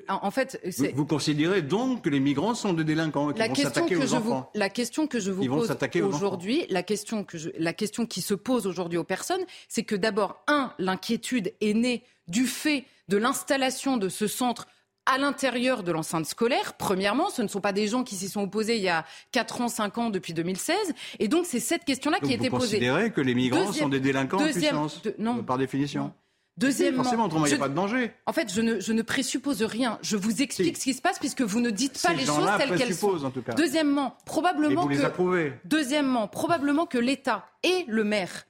en 0.09 0.31
fait, 0.31 0.59
vous, 0.95 1.05
considérez 1.05 1.61
donc 1.61 2.03
que 2.03 2.09
les 2.09 2.19
migrants 2.19 2.55
sont 2.55 2.73
des 2.73 2.83
délinquants 2.83 3.31
qui 3.31 3.39
la 3.39 3.47
vont 3.47 3.55
s'attaquer 3.55 3.95
aux 3.95 4.13
enfants 4.13 4.51
La 4.53 4.69
question 4.69 5.07
que 5.07 5.19
je 5.19 5.31
vous 5.31 5.45
pose 5.45 5.71
aujourd'hui, 6.03 6.65
la 6.69 6.83
question, 6.83 7.23
que 7.23 7.37
la 7.57 7.73
question 7.73 8.05
qui 8.05 8.21
se 8.21 8.33
pose 8.33 8.67
aujourd'hui 8.67 8.97
aux 8.97 9.03
personnes, 9.03 9.43
c'est 9.69 9.83
que 9.83 9.95
d'abord, 9.95 10.43
un, 10.47 10.73
l'inquiétude 10.77 11.53
est 11.61 11.73
née 11.73 12.03
du 12.27 12.47
fait 12.47 12.85
de 13.07 13.17
l'installation 13.17 13.97
de 13.97 14.09
ce 14.09 14.27
centre 14.27 14.67
à 15.05 15.17
l'intérieur 15.17 15.83
de 15.83 15.91
l'enceinte 15.91 16.25
scolaire. 16.25 16.73
Premièrement, 16.73 17.29
ce 17.29 17.41
ne 17.41 17.47
sont 17.47 17.61
pas 17.61 17.73
des 17.73 17.87
gens 17.87 18.03
qui 18.03 18.15
s'y 18.15 18.29
sont 18.29 18.41
opposés 18.41 18.77
il 18.77 18.83
y 18.83 18.89
a 18.89 19.05
4 19.31 19.61
ans, 19.61 19.67
5 19.67 19.97
ans, 19.97 20.09
depuis 20.09 20.33
2016. 20.33 20.75
Et 21.19 21.27
donc, 21.27 21.45
c'est 21.45 21.59
cette 21.59 21.83
question-là 21.83 22.19
qui 22.19 22.31
a 22.31 22.35
été 22.35 22.49
posée. 22.49 22.49
Vous 22.49 22.71
considérez 22.71 23.11
que 23.11 23.21
les 23.21 23.35
migrants 23.35 23.71
sont 23.73 23.89
des 23.89 23.99
délinquants 23.99 24.41
en 24.41 24.51
puissance, 24.51 25.01
non, 25.17 25.43
par 25.43 25.57
définition? 25.57 26.13
Deuxièmement, 26.57 27.03
forcément, 27.03 27.25
autrement, 27.25 27.45
il 27.45 27.49
n'y 27.49 27.55
a 27.55 27.59
pas 27.59 27.69
de 27.69 27.73
danger. 27.73 28.11
En 28.27 28.33
fait, 28.33 28.53
je 28.53 28.61
ne, 28.61 28.79
je 28.79 28.93
ne 28.93 29.01
présuppose 29.01 29.63
rien. 29.63 29.97
Je 30.03 30.17
vous 30.17 30.41
explique 30.41 30.77
ce 30.77 30.83
qui 30.83 30.93
se 30.93 31.01
passe 31.01 31.17
puisque 31.17 31.41
vous 31.41 31.59
ne 31.59 31.71
dites 31.71 31.99
pas 32.01 32.13
les 32.13 32.25
choses 32.25 32.47
telles 32.57 32.75
qu'elles 32.77 32.95
sont. 32.95 33.25
En 33.25 33.31
tout 33.31 33.41
cas. 33.41 33.53
Deuxièmement, 33.53 34.17
probablement 34.25 34.87
approuvez. 35.03 35.53
Deuxièmement, 35.65 36.27
probablement 36.27 36.85
que 36.85 36.99
l'État 36.99 37.45
et 37.63 37.85
le 37.87 38.03
maire 38.03 38.45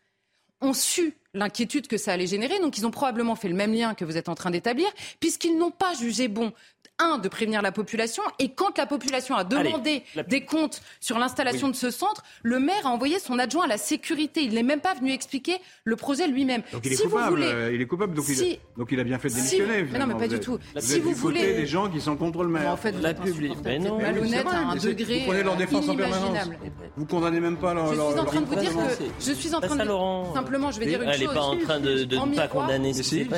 ont 0.59 0.73
su 0.73 1.13
l'inquiétude 1.33 1.87
que 1.87 1.97
ça 1.97 2.13
allait 2.13 2.27
générer. 2.27 2.59
Donc, 2.59 2.77
ils 2.77 2.85
ont 2.85 2.91
probablement 2.91 3.35
fait 3.35 3.49
le 3.49 3.55
même 3.55 3.73
lien 3.73 3.95
que 3.95 4.05
vous 4.05 4.17
êtes 4.17 4.29
en 4.29 4.35
train 4.35 4.51
d'établir, 4.51 4.87
puisqu'ils 5.19 5.57
n'ont 5.57 5.71
pas 5.71 5.93
jugé 5.93 6.27
bon 6.27 6.53
un, 6.99 7.17
de 7.17 7.27
prévenir 7.27 7.61
la 7.61 7.71
population, 7.71 8.23
et 8.39 8.49
quand 8.49 8.77
la 8.77 8.85
population 8.85 9.35
a 9.35 9.43
demandé 9.43 10.03
des 10.27 10.45
comptes 10.45 10.81
sur 10.99 11.17
l'installation 11.17 11.69
de 11.69 11.75
ce 11.75 11.91
centre, 11.91 12.23
le 12.43 12.59
maire 12.59 12.85
a 12.85 12.89
envoyé 12.89 13.19
son 13.19 13.39
adjoint 13.39 13.65
à 13.65 13.67
la 13.67 13.77
sécurité. 13.77 14.43
Il 14.43 14.53
n'est 14.53 14.63
même 14.63 14.81
pas 14.81 14.93
venu 14.93 15.11
expliquer 15.11 15.57
le 15.83 15.95
projet 15.95 16.27
lui-même. 16.27 16.61
Donc 16.71 16.85
il 16.85 16.93
est 16.93 16.97
coupable, 16.97 17.41
euh, 17.43 17.71
il 17.73 17.81
est 17.81 17.87
coupable, 17.87 18.13
donc, 18.13 18.25
il, 18.29 18.59
donc 18.77 18.89
il 18.91 18.99
a 18.99 19.03
bien 19.03 19.17
fait 19.17 19.29
de 19.29 19.35
démissionner. 19.35 19.83
mais 19.91 19.99
non, 19.99 20.07
mais 20.07 20.15
pas 20.15 20.27
du 20.27 20.39
tout. 20.39 20.59
Vous 20.75 20.81
si 20.81 20.99
vous 20.99 21.13
voulez 21.13 21.53
des 21.53 21.65
gens 21.65 21.89
qui 21.89 21.99
sont 21.99 22.15
contre 22.15 22.43
le 22.43 22.49
maire. 22.49 22.71
en 22.71 22.77
fait, 22.77 22.91
la 23.01 23.13
publique. 23.13 23.57
Mais 23.63 23.79
non, 23.79 23.99
malhonnête 23.99 24.45
à 24.47 24.57
un 24.57 24.75
degré 24.75 25.19
Vous 25.19 25.25
prenez 25.25 25.43
leur 25.43 25.55
défense 25.55 25.89
en 25.89 25.95
permanence. 25.95 26.49
Vous 26.95 27.05
condamnez 27.05 27.39
même 27.39 27.57
pas 27.57 27.73
leur. 27.73 27.87
Je 27.87 27.95
suis 27.95 28.19
en 28.19 28.25
train 28.25 28.41
de 28.41 28.45
vous 28.45 28.55
dire 28.55 28.71
que 28.71 29.03
je 29.19 29.33
suis 29.33 29.55
en 29.55 29.61
train 29.61 29.75
de 29.75 30.33
simplement, 30.33 30.71
je 30.71 30.79
vais 30.79 30.85
dire 30.85 31.01
une 31.01 31.11
chose. 31.11 31.21
Elle 31.21 31.27
n'est 31.27 31.33
pas 31.33 31.41
en 31.41 31.57
train 31.57 31.79
de 31.79 32.03
ne 32.03 32.35
pas 32.35 32.47
condamner. 32.47 32.91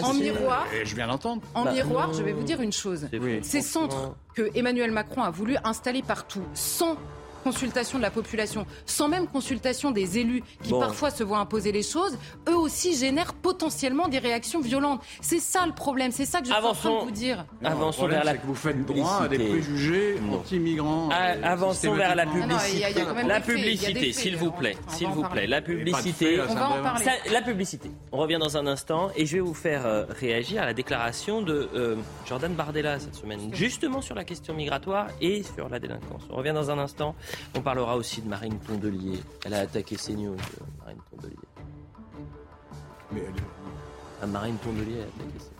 En 0.03 0.13
miroir. 0.13 0.65
Je 0.83 0.95
viens 0.95 1.07
d'entendre. 1.07 1.41
En 1.53 1.63
bah, 1.63 1.73
miroir, 1.73 2.13
je 2.13 2.21
vais 2.21 2.33
vous 2.33 2.43
dire 2.43 2.61
une 2.61 2.73
chose. 2.73 3.07
Ces 3.45 3.62
centres 3.62 4.15
que 4.34 4.49
Emmanuel 4.55 4.91
Macron 4.91 5.21
a 5.21 5.29
voulu 5.29 5.55
installer 5.63 6.01
partout, 6.01 6.43
sans 6.55 6.97
consultation 7.45 7.99
de 7.99 8.03
la 8.03 8.10
population, 8.10 8.65
sans 8.88 9.08
même 9.08 9.27
consultation 9.27 9.91
des 9.91 10.17
élus 10.17 10.41
qui 10.63 10.71
parfois 10.71 11.12
se 11.12 11.23
voient 11.23 11.38
imposer 11.38 11.71
les 11.71 11.84
choses, 11.84 12.17
eux 12.49 12.58
aussi 12.58 12.97
génèrent 12.97 13.36
potentiellement 13.36 14.08
des 14.08 14.17
réactions 14.17 14.62
violentes. 14.62 15.01
C'est 15.21 15.39
ça 15.39 15.63
le 15.67 15.71
problème, 15.71 16.12
c'est 16.12 16.25
ça 16.25 16.39
que 16.39 16.47
je 16.47 16.51
suis 16.51 16.65
en 16.65 16.73
train 16.73 16.99
de 17.01 17.05
vous 17.05 17.12
dire. 17.12 17.45
Avançons 17.63 18.08
vers 18.08 18.23
la 18.23 18.36
que 18.36 18.47
vous 18.47 18.55
faites 18.55 18.84
droit 18.84 19.21
à 19.23 19.27
des 19.27 19.38
préjugés 19.38 20.17
anti-migrants. 20.31 21.10
Ah, 21.12 21.36
avançons 21.43 21.93
vers 21.93 22.15
la 22.15 22.25
publicité. 22.25 23.03
la 23.27 23.39
publicité, 23.39 24.12
s'il 24.12 24.38
vous 24.38 24.51
plaît, 24.51 24.75
s'il 24.88 25.08
vous 25.10 25.23
plaît, 25.23 25.45
la 25.45 25.62
publicité. 25.62 26.41
On 26.49 26.53
va 26.55 26.69
en 26.69 26.81
parler. 26.81 27.05
la 27.31 27.41
publicité. 27.43 27.91
On 28.12 28.17
revient 28.17 28.39
dans 28.39 28.58
un 28.58 28.65
instant 28.65 29.12
et 29.15 29.27
je 29.27 29.36
vais 29.36 29.41
vous 29.41 29.53
faire 29.53 29.86
euh, 29.86 30.05
réagir 30.10 30.63
à 30.63 30.65
la 30.65 30.73
déclaration 30.73 31.43
de 31.43 31.69
euh, 31.75 31.95
Jordan 32.25 32.53
Bardella 32.55 32.99
cette 32.99 33.15
semaine, 33.15 33.53
justement 33.53 34.01
sur 34.01 34.15
la 34.15 34.23
question 34.23 34.55
migratoire 34.55 35.10
et 35.21 35.43
sur 35.43 35.69
la 35.69 35.79
délinquance. 35.79 36.23
On 36.31 36.38
revient 36.38 36.53
dans 36.53 36.71
un 36.71 36.79
instant. 36.79 37.13
On 37.56 37.62
parlera 37.62 37.95
aussi 37.98 38.21
de 38.21 38.28
Marine 38.28 38.60
Tondelier. 38.60 39.19
Elle 39.45 39.54
a 39.54 39.60
attaqué 39.60 39.95
CNews, 39.95 40.34
euh, 40.34 40.65
Marine 40.80 41.00
Tondelier. 41.10 41.36
Mais 43.12 43.21
elle... 43.21 43.34
Ah, 44.21 44.28
Marine 44.28 44.58
Tondelier 44.58 45.02
a 45.02 45.04
attaqué 45.04 45.39
CNews. 45.39 45.56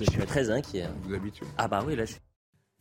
Je 0.00 0.10
suis 0.10 0.26
très 0.26 0.50
inquiet. 0.50 0.82
Hein. 0.82 0.94
Vous 1.04 1.14
habituez 1.14 1.46
Ah 1.56 1.68
bah 1.68 1.82
oui, 1.86 1.96
là 1.96 2.04
je 2.04 2.12
suis... 2.12 2.20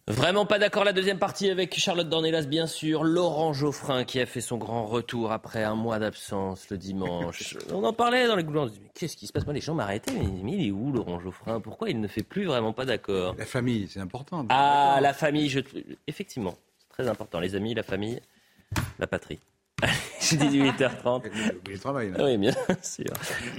Vraiment 0.08 0.45
pas 0.45 0.60
d'accord 0.60 0.84
la 0.84 0.91
deuxième 0.91 1.17
partie 1.17 1.49
avec 1.49 1.80
Charlotte 1.80 2.10
Dornelas, 2.10 2.41
bien 2.41 2.67
sûr. 2.67 3.06
Laurent 3.06 3.54
Geoffrin 3.54 4.04
qui 4.04 4.19
a 4.19 4.26
fait 4.26 4.41
son 4.41 4.58
grand 4.58 4.86
retour 4.86 5.32
après 5.32 5.63
un 5.63 5.76
mois 5.76 5.97
d'absence 5.97 6.69
le 6.69 6.78
dimanche. 6.78 7.58
On 7.73 7.86
en 7.86 7.93
parlait 7.93 8.28
dans 8.28 8.36
les 8.36 8.43
couloirs. 8.43 8.67
Qu'est-ce 8.95 9.15
qui 9.15 9.28
se 9.28 9.32
passe? 9.32 9.45
Moi, 9.45 9.54
les 9.54 9.62
gens 9.62 9.73
m'arrêtaient. 9.73 10.12
Mais, 10.12 10.52
il 10.52 10.67
est 10.67 10.71
où, 10.71 10.91
Laurent 10.91 11.21
Geoffrin? 11.21 11.62
Pourquoi 11.62 11.89
il 11.89 12.02
ne 12.02 12.08
fait 12.10 12.23
plus 12.23 12.43
vraiment 12.43 12.73
pas 12.73 12.84
d'accord? 12.84 13.36
La 13.38 13.45
famille, 13.45 13.88
c'est 13.88 14.02
important. 14.02 14.45
Ah, 14.49 14.99
la 15.02 15.13
famille, 15.13 15.47
je... 15.47 15.62
effectivement. 16.08 16.56
Très 16.93 17.08
important. 17.08 17.39
Les 17.39 17.56
amis, 17.56 17.73
la 17.73 17.84
famille, 17.84 18.19
la 18.99 19.08
patrie. 19.08 19.39
18h30. 20.21 21.23
Le 21.67 21.79
travail, 21.79 22.12
là. 22.12 22.23
Oui, 22.23 22.38
bien 22.38 22.53
sûr. 22.82 23.06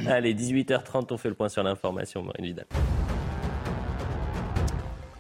Allez, 0.07 0.35
18h30, 0.35 1.09
on 1.11 1.19
fait 1.19 1.29
le 1.29 1.35
point 1.35 1.49
sur 1.49 1.63
l'information, 1.63 2.23
Marine 2.23 2.47
Vidal. 2.47 2.67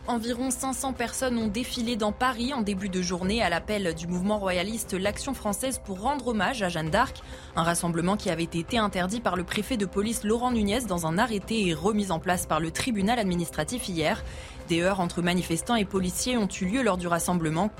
Environ 0.06 0.50
500 0.50 0.92
personnes 0.92 1.38
ont 1.38 1.48
défilé 1.48 1.96
dans 1.96 2.12
Paris 2.12 2.52
en 2.52 2.60
début 2.60 2.90
de 2.90 3.00
journée 3.00 3.42
à 3.42 3.48
l'appel 3.48 3.94
du 3.94 4.06
mouvement 4.06 4.38
royaliste 4.38 4.92
L'Action 4.92 5.32
française 5.32 5.80
pour 5.82 6.02
rendre 6.02 6.28
hommage 6.28 6.62
à 6.62 6.68
Jeanne 6.68 6.90
d'Arc. 6.90 7.22
Un 7.56 7.62
rassemblement 7.62 8.18
qui 8.18 8.28
avait 8.28 8.42
été 8.42 8.76
interdit 8.76 9.20
par 9.20 9.34
le 9.34 9.44
préfet 9.44 9.78
de 9.78 9.86
police 9.86 10.22
Laurent 10.22 10.52
Nunez 10.52 10.82
dans 10.86 11.06
un 11.06 11.16
arrêté 11.16 11.68
et 11.68 11.72
remis 11.72 12.10
en 12.10 12.18
place 12.18 12.44
par 12.44 12.60
le 12.60 12.70
tribunal 12.70 13.18
administratif 13.18 13.88
hier. 13.88 14.22
Des 14.68 14.80
heurts 14.80 15.00
entre 15.00 15.20
manifestants 15.20 15.76
et 15.76 15.84
policiers 15.84 16.38
ont 16.38 16.48
eu 16.48 16.64
lieu 16.64 16.82
lors 16.82 16.96
du 16.96 17.06
rassemblement. 17.06 17.70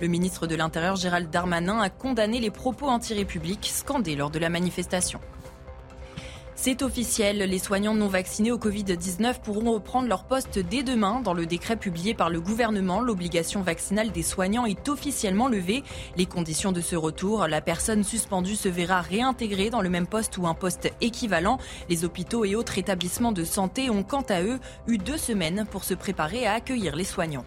Le 0.00 0.08
ministre 0.08 0.46
de 0.46 0.54
l'Intérieur 0.54 0.96
Gérald 0.96 1.28
Darmanin 1.28 1.80
a 1.80 1.90
condamné 1.90 2.40
les 2.40 2.50
propos 2.50 2.88
anti-républiques 2.88 3.70
scandés 3.70 4.16
lors 4.16 4.30
de 4.30 4.38
la 4.38 4.48
manifestation. 4.48 5.20
C'est 6.62 6.82
officiel, 6.82 7.38
les 7.38 7.58
soignants 7.58 7.94
non 7.94 8.08
vaccinés 8.08 8.52
au 8.52 8.58
Covid-19 8.58 9.40
pourront 9.40 9.72
reprendre 9.72 10.08
leur 10.08 10.24
poste 10.24 10.58
dès 10.58 10.82
demain. 10.82 11.22
Dans 11.22 11.32
le 11.32 11.46
décret 11.46 11.76
publié 11.76 12.12
par 12.12 12.28
le 12.28 12.38
gouvernement, 12.38 13.00
l'obligation 13.00 13.62
vaccinale 13.62 14.12
des 14.12 14.22
soignants 14.22 14.66
est 14.66 14.90
officiellement 14.90 15.48
levée. 15.48 15.82
Les 16.18 16.26
conditions 16.26 16.70
de 16.70 16.82
ce 16.82 16.96
retour, 16.96 17.46
la 17.46 17.62
personne 17.62 18.04
suspendue 18.04 18.56
se 18.56 18.68
verra 18.68 19.00
réintégrée 19.00 19.70
dans 19.70 19.80
le 19.80 19.88
même 19.88 20.06
poste 20.06 20.36
ou 20.36 20.46
un 20.46 20.52
poste 20.52 20.92
équivalent. 21.00 21.56
Les 21.88 22.04
hôpitaux 22.04 22.44
et 22.44 22.54
autres 22.54 22.76
établissements 22.76 23.32
de 23.32 23.44
santé 23.44 23.88
ont 23.88 24.02
quant 24.02 24.26
à 24.28 24.42
eux 24.42 24.58
eu 24.86 24.98
deux 24.98 25.16
semaines 25.16 25.64
pour 25.70 25.84
se 25.84 25.94
préparer 25.94 26.46
à 26.46 26.52
accueillir 26.52 26.94
les 26.94 27.04
soignants. 27.04 27.46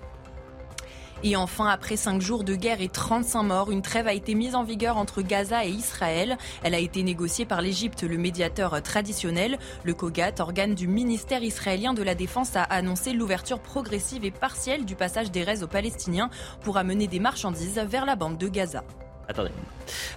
Et 1.25 1.37
enfin, 1.37 1.67
après 1.67 1.95
cinq 1.95 2.21
jours 2.21 2.43
de 2.43 2.53
guerre 2.53 2.81
et 2.81 2.89
35 2.89 3.43
morts, 3.43 3.71
une 3.71 3.81
trêve 3.81 4.07
a 4.07 4.13
été 4.13 4.35
mise 4.35 4.55
en 4.55 4.63
vigueur 4.63 4.97
entre 4.97 5.21
Gaza 5.21 5.65
et 5.65 5.69
Israël. 5.69 6.37
Elle 6.63 6.75
a 6.75 6.79
été 6.79 7.01
négociée 7.01 7.45
par 7.45 7.61
l'Égypte, 7.61 8.03
le 8.03 8.17
médiateur 8.17 8.81
traditionnel. 8.83 9.57
Le 9.85 9.93
COGAT, 9.93 10.39
organe 10.39 10.75
du 10.75 10.87
ministère 10.87 11.41
israélien 11.41 11.93
de 11.93 12.03
la 12.03 12.13
Défense, 12.13 12.57
a 12.57 12.63
annoncé 12.63 13.13
l'ouverture 13.13 13.61
progressive 13.61 14.25
et 14.25 14.31
partielle 14.31 14.83
du 14.83 14.95
passage 14.95 15.31
des 15.31 15.43
raies 15.43 15.63
aux 15.63 15.67
Palestiniens 15.67 16.29
pour 16.61 16.75
amener 16.75 17.07
des 17.07 17.19
marchandises 17.19 17.79
vers 17.79 18.05
la 18.05 18.17
bande 18.17 18.37
de 18.37 18.49
Gaza. 18.49 18.83
Attendez. 19.27 19.51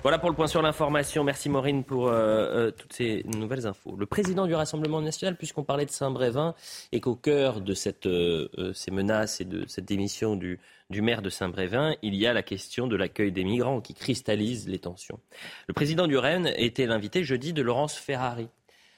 Voilà 0.03 0.19
pour 0.19 0.31
le 0.31 0.35
point 0.35 0.49
sur 0.49 0.63
l'information. 0.63 1.23
Merci 1.23 1.49
Maureen 1.49 1.85
pour 1.85 2.09
euh, 2.09 2.13
euh, 2.13 2.71
toutes 2.73 2.93
ces 2.93 3.23
nouvelles 3.25 3.67
infos. 3.67 3.95
Le 3.97 4.07
président 4.07 4.47
du 4.47 4.55
Rassemblement 4.55 5.01
national, 5.01 5.37
puisqu'on 5.37 5.63
parlait 5.63 5.87
de 5.87 5.91
Saint-Brévin, 5.91 6.55
et 6.91 7.01
qu'au 7.01 7.15
cœur 7.15 7.61
de 7.61 7.75
euh, 8.07 8.73
ces 8.75 8.91
menaces 8.91 9.41
et 9.41 9.45
de 9.45 9.65
cette 9.69 9.85
démission 9.85 10.35
du, 10.35 10.59
maire 10.91 11.23
de 11.23 11.31
Saint-Brévin, 11.31 11.95
il 12.03 12.17
y 12.17 12.27
a 12.27 12.33
la 12.33 12.43
question 12.43 12.89
de 12.89 12.97
l'accueil 12.97 13.31
des 13.31 13.45
migrants 13.45 13.81
qui 13.81 13.95
cristallise 13.95 14.69
les 14.69 14.81
tensions. 14.81 15.21
Le 15.69 15.75
président 15.75 16.09
du 16.09 16.17
Rennes 16.17 16.53
était 16.57 16.87
l'invité 16.87 17.23
jeudi 17.23 17.53
de 17.53 17.63
Laurence 17.63 17.95
Ferrari. 17.95 18.49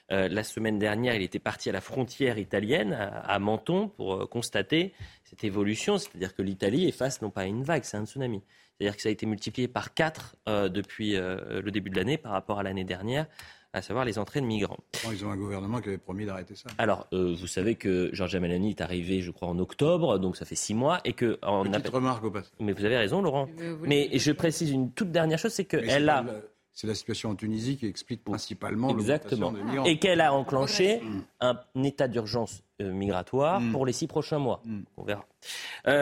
la 0.09 0.43
semaine 0.43 0.79
dernière, 0.79 1.13
il 1.13 1.21
était 1.21 1.39
parti 1.39 1.69
à 1.69 1.71
la 1.71 1.81
frontière 1.81 2.39
italienne, 2.39 2.93
à, 2.93 3.37
Menton, 3.37 3.89
pour 3.89 4.27
constater 4.27 4.93
cette 5.23 5.43
évolution, 5.43 5.99
c'est-à-dire 5.99 6.33
que 6.35 6.41
l'Italie 6.41 6.87
est 6.87 6.91
face 6.91 7.21
non 7.21 7.29
pas 7.29 7.41
à 7.41 7.45
une 7.45 7.63
vague, 7.63 7.83
c'est 7.83 7.97
un 7.97 8.05
tsunami. 8.05 8.41
C'est-à-dire 8.79 8.95
que 8.95 9.01
ça 9.01 9.09
a 9.09 9.11
été 9.11 9.25
multiplié 9.25 9.67
par 9.67 9.93
4 9.93 10.35
euh, 10.47 10.69
depuis 10.69 11.17
euh, 11.17 11.61
le 11.61 11.69
début 11.69 11.89
de 11.89 11.97
l'année 11.97 12.17
par 12.17 12.31
rapport 12.31 12.59
à 12.59 12.63
l'année 12.63 12.85
dernière 12.85 13.25
à 13.71 13.83
savoir 13.83 14.03
les 14.03 14.17
entrées 14.17 14.41
de 14.41 14.47
migrants. 14.47 14.79
ils 15.11 15.23
ont 15.23 15.29
un 15.29 15.37
gouvernement 15.37 15.79
qui 15.79 15.89
avait 15.89 15.99
promis 15.99 16.25
d'arrêter 16.25 16.55
ça. 16.55 16.69
Alors, 16.79 17.05
euh, 17.13 17.35
vous 17.39 17.45
savez 17.45 17.75
que 17.75 18.09
Georgia 18.13 18.39
Meloni 18.39 18.71
est 18.71 18.81
arrivé, 18.81 19.21
je 19.21 19.29
crois, 19.29 19.47
en 19.47 19.59
octobre, 19.59 20.17
donc 20.17 20.37
ça 20.37 20.45
fait 20.45 20.55
six 20.55 20.73
mois, 20.73 21.01
et 21.05 21.13
que 21.13 21.37
en 21.43 21.65
Petite 21.65 21.89
remarque 21.89 22.23
au 22.23 22.31
passage. 22.31 22.51
Mais 22.59 22.71
vous 22.71 22.83
avez 22.83 22.97
raison, 22.97 23.21
Laurent. 23.21 23.47
Mais 23.81 24.09
je 24.17 24.31
précise 24.31 24.71
une 24.71 24.91
toute 24.91 25.11
dernière 25.11 25.37
chose, 25.37 25.51
c'est 25.51 25.65
qu'elle 25.65 26.09
a. 26.09 26.25
C'est 26.71 26.87
la 26.87 26.95
situation 26.95 27.31
en 27.31 27.35
Tunisie 27.35 27.77
qui 27.77 27.87
explique 27.87 28.23
principalement 28.23 28.89
Exactement. 28.89 29.51
De 29.51 29.61
migrants. 29.61 29.83
Et 29.83 29.99
qu'elle 29.99 30.21
a 30.21 30.33
enclenché 30.33 31.01
un 31.41 31.59
état 31.83 32.07
d'urgence 32.07 32.63
migratoire 32.79 33.59
mm. 33.59 33.71
pour 33.73 33.85
les 33.85 33.91
six 33.91 34.07
prochains 34.07 34.39
mois. 34.39 34.61
Mm. 34.63 34.79
On 34.97 35.03
verra. 35.03 35.25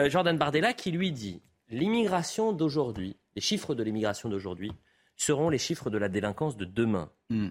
Jordan 0.08 0.38
Bardella 0.38 0.72
qui 0.72 0.92
lui 0.92 1.10
dit 1.10 1.42
l'immigration 1.70 2.52
d'aujourd'hui, 2.52 3.16
les 3.34 3.40
chiffres 3.40 3.74
de 3.74 3.82
l'immigration 3.82 4.28
d'aujourd'hui 4.28 4.72
seront 5.16 5.50
les 5.50 5.58
chiffres 5.58 5.90
de 5.90 5.98
la 5.98 6.08
délinquance 6.08 6.56
de 6.56 6.64
demain. 6.64 7.10
Hmm. 7.30 7.48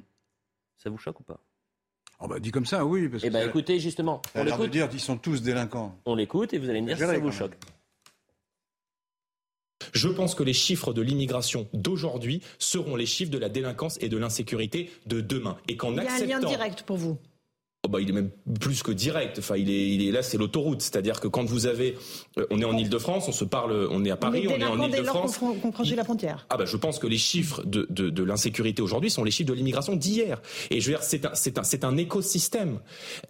Ça 0.77 0.89
vous 0.89 0.97
choque 0.97 1.19
ou 1.19 1.23
pas? 1.23 1.39
Oh 2.19 2.27
bah, 2.27 2.39
Dit 2.39 2.51
comme 2.51 2.65
ça, 2.65 2.85
oui. 2.85 3.09
Parce 3.09 3.23
eh 3.23 3.29
bien, 3.29 3.47
écoutez, 3.47 3.79
justement. 3.79 4.21
On 4.35 4.43
l'écoute. 4.43 4.71
dire 4.71 4.89
qu'ils 4.89 4.99
sont 4.99 5.17
tous 5.17 5.41
délinquants. 5.41 5.99
On 6.05 6.15
l'écoute 6.15 6.53
et 6.53 6.57
vous 6.57 6.69
allez 6.69 6.81
me 6.81 6.87
dire 6.87 6.97
si 6.97 7.03
ça 7.03 7.19
vous 7.19 7.31
choque. 7.31 7.57
Je 9.93 10.09
pense 10.09 10.35
que 10.35 10.43
les 10.43 10.53
chiffres 10.53 10.93
de 10.93 11.01
l'immigration 11.01 11.67
d'aujourd'hui 11.73 12.41
seront 12.57 12.95
les 12.95 13.05
chiffres 13.05 13.31
de 13.31 13.37
la 13.37 13.49
délinquance 13.49 13.97
et 14.01 14.09
de 14.09 14.17
l'insécurité 14.17 14.91
de 15.05 15.21
demain. 15.21 15.57
Et 15.67 15.77
qu'en 15.77 15.91
Il 15.91 16.03
y 16.03 16.07
a 16.07 16.13
un 16.13 16.25
lien 16.25 16.39
direct 16.39 16.83
pour 16.83 16.97
vous 16.97 17.19
Oh, 17.83 17.89
bah, 17.89 18.01
il 18.01 18.09
est 18.09 18.13
même 18.13 18.31
plus 18.59 18.81
que 18.81 18.91
direct. 18.91 19.37
Enfin, 19.39 19.55
il 19.55 19.69
est, 19.69 19.89
il 19.89 20.07
est 20.07 20.11
là, 20.11 20.23
c'est 20.23 20.37
l'autoroute. 20.37 20.81
C'est-à-dire 20.81 21.19
que 21.19 21.27
quand 21.27 21.45
vous 21.45 21.67
avez, 21.67 21.95
euh, 22.37 22.45
on 22.49 22.59
est 22.59 22.65
en 22.65 22.75
Ile-de-France, 22.75 23.27
on 23.27 23.31
se 23.31 23.45
parle, 23.45 23.87
on 23.91 24.03
est 24.03 24.09
à 24.09 24.17
Paris, 24.17 24.47
on 24.49 24.59
est 24.59 24.63
en 24.65 24.81
Ile-de-France. 24.83 25.37
Qu'on 25.37 25.71
franchit 25.71 25.95
la 25.95 26.03
frontière. 26.03 26.47
Ah 26.49 26.57
bah, 26.57 26.65
je 26.65 26.75
pense 26.75 26.97
que 26.97 27.07
les 27.07 27.17
chiffres 27.19 27.63
de, 27.65 27.85
de, 27.89 28.09
de 28.09 28.23
l'insécurité 28.23 28.81
aujourd'hui 28.81 29.11
sont 29.11 29.23
les 29.23 29.31
chiffres 29.31 29.49
de 29.49 29.53
l'immigration 29.53 29.95
d'hier. 29.95 30.41
Et 30.71 30.81
je 30.81 30.87
veux 30.87 30.97
dire, 30.97 31.03
c'est 31.03 31.25
un, 31.25 31.35
c'est 31.35 31.59
un, 31.59 31.63
c'est 31.63 31.85
un 31.85 31.95
écosystème. 31.97 32.79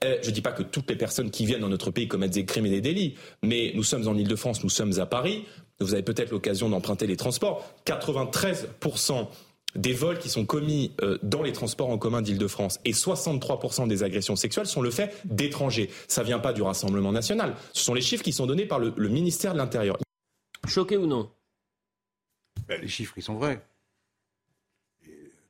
Euh, 0.04 0.18
je 0.24 0.32
dis 0.32 0.42
pas 0.42 0.54
que 0.54 0.64
toutes 0.64 0.90
les 0.90 0.96
personnes 0.96 1.30
qui 1.30 1.46
viennent 1.46 1.62
dans 1.62 1.70
notre 1.70 1.92
pays 1.92 2.08
commettent 2.08 2.34
des 2.34 2.46
crimes 2.46 2.66
et 2.68 2.72
des 2.72 2.82
délits, 2.82 3.16
mais 3.44 3.74
nous 3.76 3.84
sommes 3.84 4.08
en 4.08 4.16
Ile-de-France, 4.16 4.64
nous 4.64 4.70
sommes 4.70 4.98
à 5.00 5.06
Paris. 5.06 5.44
Vous 5.80 5.94
avez 5.94 6.04
peut-être 6.04 6.32
l'occasion 6.32 6.70
d'emprunter 6.70 7.06
les 7.06 7.18
transports. 7.18 7.64
93 7.86 8.70
des 9.78 9.94
vols 9.94 10.18
qui 10.18 10.30
sont 10.30 10.46
commis 10.46 10.92
euh, 11.02 11.18
dans 11.24 11.44
les 11.44 11.54
transports 11.54 11.90
en 11.90 11.98
commun 11.98 12.22
d'Île-de-France 12.22 12.80
et 12.84 12.92
63% 12.92 13.88
des 13.88 14.04
agressions 14.04 14.36
sexuelles 14.36 14.66
sont 14.66 14.82
le 14.82 14.92
fait 14.92 15.22
d'étrangers. 15.26 15.90
Ça 16.08 16.24
vient 16.24 16.40
pas 16.40 16.52
du 16.52 16.62
Rassemblement 16.62 17.12
national. 17.12 17.56
Ce 17.74 17.84
sont 17.84 17.94
les 17.94 18.02
chiffres 18.02 18.24
qui 18.24 18.34
sont 18.34 18.48
donnés 18.48 18.66
par 18.66 18.80
le, 18.80 18.92
ministère 19.08 19.54
de 19.54 19.58
l'Intérieur. 19.58 19.98
Choqué 20.68 20.98
ou 20.98 21.06
non? 21.06 21.30
Ben, 22.68 22.82
Les 22.82 22.88
chiffres, 22.88 23.14
ils 23.18 23.24
sont 23.24 23.36
vrais. 23.36 23.62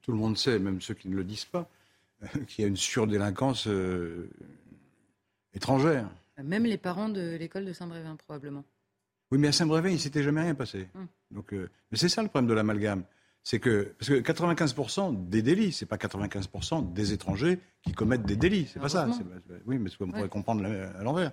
tout 0.03 0.11
le 0.11 0.17
monde 0.17 0.37
sait, 0.37 0.59
même 0.59 0.81
ceux 0.81 0.93
qui 0.93 1.07
ne 1.07 1.15
le 1.15 1.23
disent 1.23 1.45
pas, 1.45 1.69
qu'il 2.47 2.63
y 2.63 2.65
a 2.65 2.67
une 2.67 2.77
surdélinquance 2.77 3.67
euh, 3.67 4.29
étrangère. 5.53 6.09
Même 6.43 6.65
les 6.65 6.77
parents 6.77 7.09
de 7.09 7.35
l'école 7.35 7.65
de 7.65 7.73
Saint-Brévin, 7.73 8.15
probablement. 8.15 8.63
Oui, 9.31 9.39
mais 9.39 9.47
à 9.47 9.51
Saint-Brévin, 9.51 9.89
il 9.89 9.93
ne 9.93 9.99
s'était 9.99 10.23
jamais 10.23 10.41
rien 10.41 10.53
passé. 10.53 10.87
Hum. 10.95 11.07
Donc, 11.31 11.53
euh, 11.53 11.69
mais 11.91 11.97
c'est 11.97 12.09
ça 12.09 12.21
le 12.21 12.29
problème 12.29 12.47
de 12.47 12.53
l'amalgame 12.53 13.03
c'est 13.47 13.61
que 13.61 13.93
parce 13.97 14.09
que 14.09 14.15
95% 14.15 15.29
des 15.29 15.41
délits, 15.41 15.71
c'est 15.71 15.85
pas 15.85 15.95
95% 15.95 16.91
des 16.91 17.13
étrangers 17.13 17.59
qui 17.81 17.93
commettent 17.93 18.25
des 18.25 18.35
délits, 18.35 18.67
c'est 18.67 18.81
pas 18.81 18.89
ça. 18.89 19.07
Oui, 19.65 19.77
mais 19.77 19.89
on 20.01 20.11
pourrait 20.11 20.27
comprendre 20.27 20.65
à 20.65 21.01
l'envers. 21.01 21.31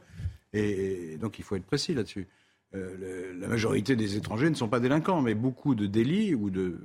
Et, 0.53 1.16
donc 1.16 1.40
il 1.40 1.44
faut 1.44 1.57
être 1.57 1.64
précis 1.64 1.92
là-dessus. 1.92 2.29
Euh, 2.77 3.35
la 3.37 3.48
majorité 3.48 3.96
des 3.96 4.16
étrangers 4.16 4.48
ne 4.48 4.55
sont 4.55 4.68
pas 4.68 4.79
délinquants, 4.79 5.22
mais 5.22 5.35
beaucoup 5.35 5.74
de 5.74 5.87
délits 5.87 6.37
ou 6.37 6.50
de, 6.50 6.79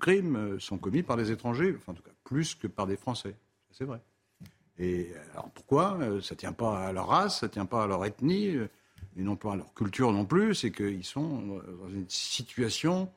crimes 0.00 0.36
euh, 0.36 0.58
sont 0.58 0.78
commis 0.78 1.02
par 1.02 1.18
des 1.18 1.30
étrangers, 1.30 1.74
enfin 1.76 1.92
en 1.92 1.94
tout 1.94 2.02
cas 2.02 2.14
plus 2.24 2.54
que 2.54 2.66
par 2.66 2.86
des 2.86 2.96
Français. 2.96 3.36
C'est 3.72 3.84
vrai. 3.84 4.00
Et 4.78 5.10
alors 5.34 5.50
pourquoi 5.50 5.98
euh, 6.00 6.22
Ça 6.22 6.34
tient 6.34 6.54
pas 6.54 6.86
à 6.86 6.92
leur 6.92 7.08
race, 7.08 7.40
ça 7.40 7.50
tient 7.50 7.66
pas 7.66 7.84
à 7.84 7.86
leur 7.86 8.02
ethnie, 8.06 8.56
et 9.18 9.22
non 9.22 9.36
pas 9.36 9.52
à 9.52 9.56
leur 9.56 9.74
culture 9.74 10.12
non 10.12 10.24
plus. 10.24 10.54
C'est 10.54 10.70
qu'ils 10.70 11.04
sont 11.04 11.60
dans 11.82 11.90
une 11.90 12.08
situation 12.08 13.10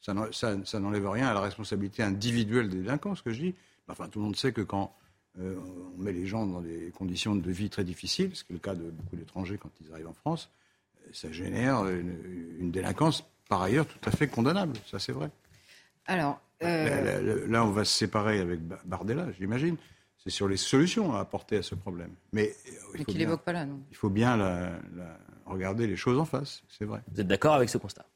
ça 0.00 0.80
n'enlève 0.80 1.08
rien 1.08 1.28
à 1.28 1.34
la 1.34 1.40
responsabilité 1.40 2.02
individuelle 2.02 2.68
des 2.68 2.78
délinquants, 2.78 3.14
ce 3.14 3.22
que 3.22 3.32
je 3.32 3.40
dis. 3.40 3.54
Enfin, 3.88 4.08
tout 4.08 4.18
le 4.18 4.24
monde 4.24 4.36
sait 4.36 4.52
que 4.52 4.62
quand 4.62 4.94
euh, 5.38 5.56
on 5.96 6.02
met 6.02 6.12
les 6.12 6.26
gens 6.26 6.46
dans 6.46 6.60
des 6.60 6.92
conditions 6.96 7.36
de 7.36 7.50
vie 7.50 7.68
très 7.68 7.84
difficiles, 7.84 8.34
ce 8.34 8.44
qui 8.44 8.52
est 8.52 8.54
le 8.54 8.60
cas 8.60 8.74
de 8.74 8.90
beaucoup 8.90 9.16
d'étrangers 9.16 9.58
quand 9.58 9.70
ils 9.80 9.92
arrivent 9.92 10.08
en 10.08 10.14
France, 10.14 10.50
euh, 11.00 11.10
ça 11.12 11.30
génère 11.30 11.86
une, 11.86 12.70
délinquance 12.70 13.24
par 13.48 13.62
ailleurs 13.62 13.86
tout 13.86 14.08
à 14.08 14.10
fait 14.10 14.28
condamnable. 14.28 14.74
Ça, 14.90 14.98
c'est 14.98 15.12
vrai. 15.12 15.30
Alors. 16.06 16.40
Euh, 16.62 17.46
là, 17.48 17.66
on 17.66 17.70
va 17.70 17.84
se 17.84 17.92
séparer 17.92 18.40
avec 18.40 18.60
Bardella, 18.86 19.26
j'imagine. 19.38 19.76
C'est 20.16 20.30
sur 20.30 20.48
les 20.48 20.56
solutions 20.56 21.14
à 21.14 21.20
apporter 21.20 21.58
à 21.58 21.62
ce 21.62 21.74
problème. 21.74 22.12
Mais, 22.32 22.54
il 22.94 23.04
faut, 23.04 23.12
bien, 23.12 23.36
pas 23.36 23.52
là, 23.52 23.66
non. 23.66 23.78
Il 23.90 23.96
faut 23.96 24.08
bien 24.08 24.72
regarder 25.44 25.86
les 25.86 25.96
choses 25.96 26.18
en 26.18 26.24
face, 26.24 26.62
c'est 26.66 26.86
vrai. 26.86 27.02
Vous 27.12 27.20
êtes 27.20 27.26
d'accord 27.26 27.52
avec 27.52 27.68
ce 27.68 27.76
constat? 27.76 28.06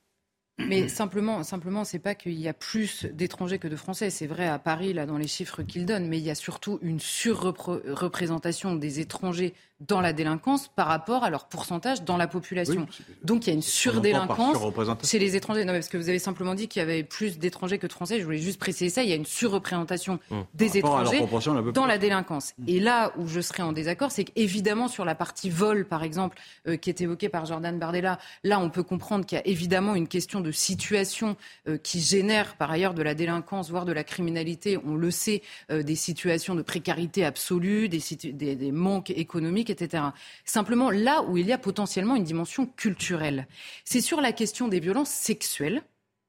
Mais 0.69 0.89
simplement, 0.89 1.43
simplement, 1.43 1.85
c'est 1.85 1.99
pas 1.99 2.15
qu'il 2.15 2.39
y 2.39 2.49
a 2.49 2.53
plus 2.53 3.05
d'étrangers 3.07 3.59
que 3.59 3.69
de 3.69 3.77
Français. 3.77 4.11
C'est 4.11 4.27
vrai 4.27 4.47
à 4.47 4.59
Paris, 4.59 4.93
là, 4.93 5.07
dans 5.07 5.19
les 5.19 5.27
chiffres 5.27 5.63
qu'ils 5.63 5.87
donnent, 5.87 6.09
mais 6.09 6.19
il 6.19 6.25
y 6.25 6.31
a 6.31 6.35
surtout 6.35 6.79
une 6.83 7.01
surreprésentation 7.01 8.77
des 8.77 9.01
étrangers 9.01 9.55
dans 9.81 10.01
la 10.01 10.13
délinquance 10.13 10.69
par 10.69 10.87
rapport 10.87 11.25
à 11.25 11.31
leur 11.31 11.47
pourcentage 11.47 12.03
dans 12.03 12.17
la 12.17 12.27
population. 12.27 12.87
Donc 13.25 13.47
il 13.47 13.51
y 13.51 13.53
a 13.53 13.55
une 13.55 13.63
surdélinquance 13.63 14.59
chez 15.05 15.19
les 15.19 15.37
étrangers. 15.37 15.65
Non, 15.65 15.73
parce 15.73 15.89
que 15.89 15.97
vous 15.97 16.09
avez 16.09 16.19
simplement 16.19 16.55
dit 16.55 16.69
qu'il 16.69 16.81
y 16.81 16.83
avait 16.83 17.03
plus 17.03 17.39
d'étrangers 17.39 17.79
que 17.79 17.87
de 17.87 17.93
Français. 17.93 18.21
Je 18.21 18.25
voulais 18.25 18.39
juste 18.39 18.61
préciser 18.61 18.91
ça. 18.91 19.03
Il 19.03 19.09
y 19.09 19.13
a 19.13 19.17
une 19.17 19.27
surreprésentation 19.27 20.19
hum. 20.31 20.45
des 20.55 20.77
étrangers 20.77 21.27
dans 21.73 21.87
la 21.87 21.99
délinquance. 21.99 22.53
Hum. 22.59 22.65
Et 22.69 22.81
là 22.81 23.13
où 23.17 23.27
je 23.27 23.41
serais 23.41 23.63
en 23.63 23.73
désaccord, 23.73 24.11
c'est 24.11 24.25
qu'évidemment 24.25 24.89
sur 24.89 25.05
la 25.05 25.15
partie 25.15 25.49
vol, 25.49 25.87
par 25.87 26.03
exemple, 26.03 26.39
euh, 26.69 26.77
qui 26.77 26.91
est 26.91 27.01
évoquée 27.01 27.29
par 27.29 27.47
Jordan 27.47 27.79
Bardella, 27.79 28.19
là 28.45 28.61
on 28.61 28.69
peut 28.69 28.83
comprendre 28.83 29.25
qu'il 29.25 29.37
y 29.37 29.41
a 29.41 29.47
évidemment 29.47 29.95
une 29.95 30.09
question 30.09 30.41
de 30.41 30.53
situation 30.53 31.37
euh, 31.69 31.79
qui 31.79 32.01
génère 32.01 32.57
par 32.57 32.71
ailleurs 32.71 32.95
de 32.95 33.03
la 33.03 33.15
délinquance, 33.15 33.71
voire 33.71 33.87
de 33.87 33.93
la 33.93 34.05
criminalité. 34.05 34.79
On 34.85 34.95
le 34.95 35.11
sait, 35.11 35.43
euh, 35.71 35.83
des 35.83 35.95
situations 35.95 36.55
de 36.55 36.63
précarité 36.63 37.25
absolue, 37.25 37.89
des, 37.89 38.03
des, 38.33 38.57
des 38.57 38.73
manques 38.73 39.11
économiques 39.11 39.70
etc. 39.71 40.05
Simplement, 40.45 40.91
là 40.91 41.23
où 41.23 41.37
il 41.37 41.47
y 41.47 41.53
a 41.53 41.59
potentiellement 41.59 42.17
une 42.17 42.25
dimension 42.25 42.67
culturelle, 42.67 43.47
c'est 43.85 44.01
sur 44.01 44.21
la 44.21 44.33
question 44.33 44.69
des 44.69 44.81
violences 44.81 45.11
sexuelles, 45.11 45.83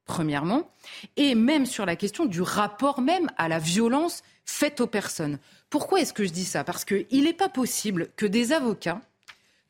premièrement, 0.05 0.69
et 1.17 1.35
même 1.35 1.65
sur 1.65 1.85
la 1.85 1.95
question 1.95 2.25
du 2.25 2.41
rapport 2.41 3.01
même 3.01 3.29
à 3.37 3.47
la 3.47 3.59
violence 3.59 4.23
faite 4.45 4.81
aux 4.81 4.87
personnes. 4.87 5.39
Pourquoi 5.69 6.01
est-ce 6.01 6.13
que 6.13 6.25
je 6.25 6.31
dis 6.31 6.45
ça? 6.45 6.63
Parce 6.63 6.85
qu'il 6.85 7.23
n'est 7.23 7.33
pas 7.33 7.49
possible 7.49 8.09
que 8.15 8.25
des 8.25 8.51
avocats 8.51 9.01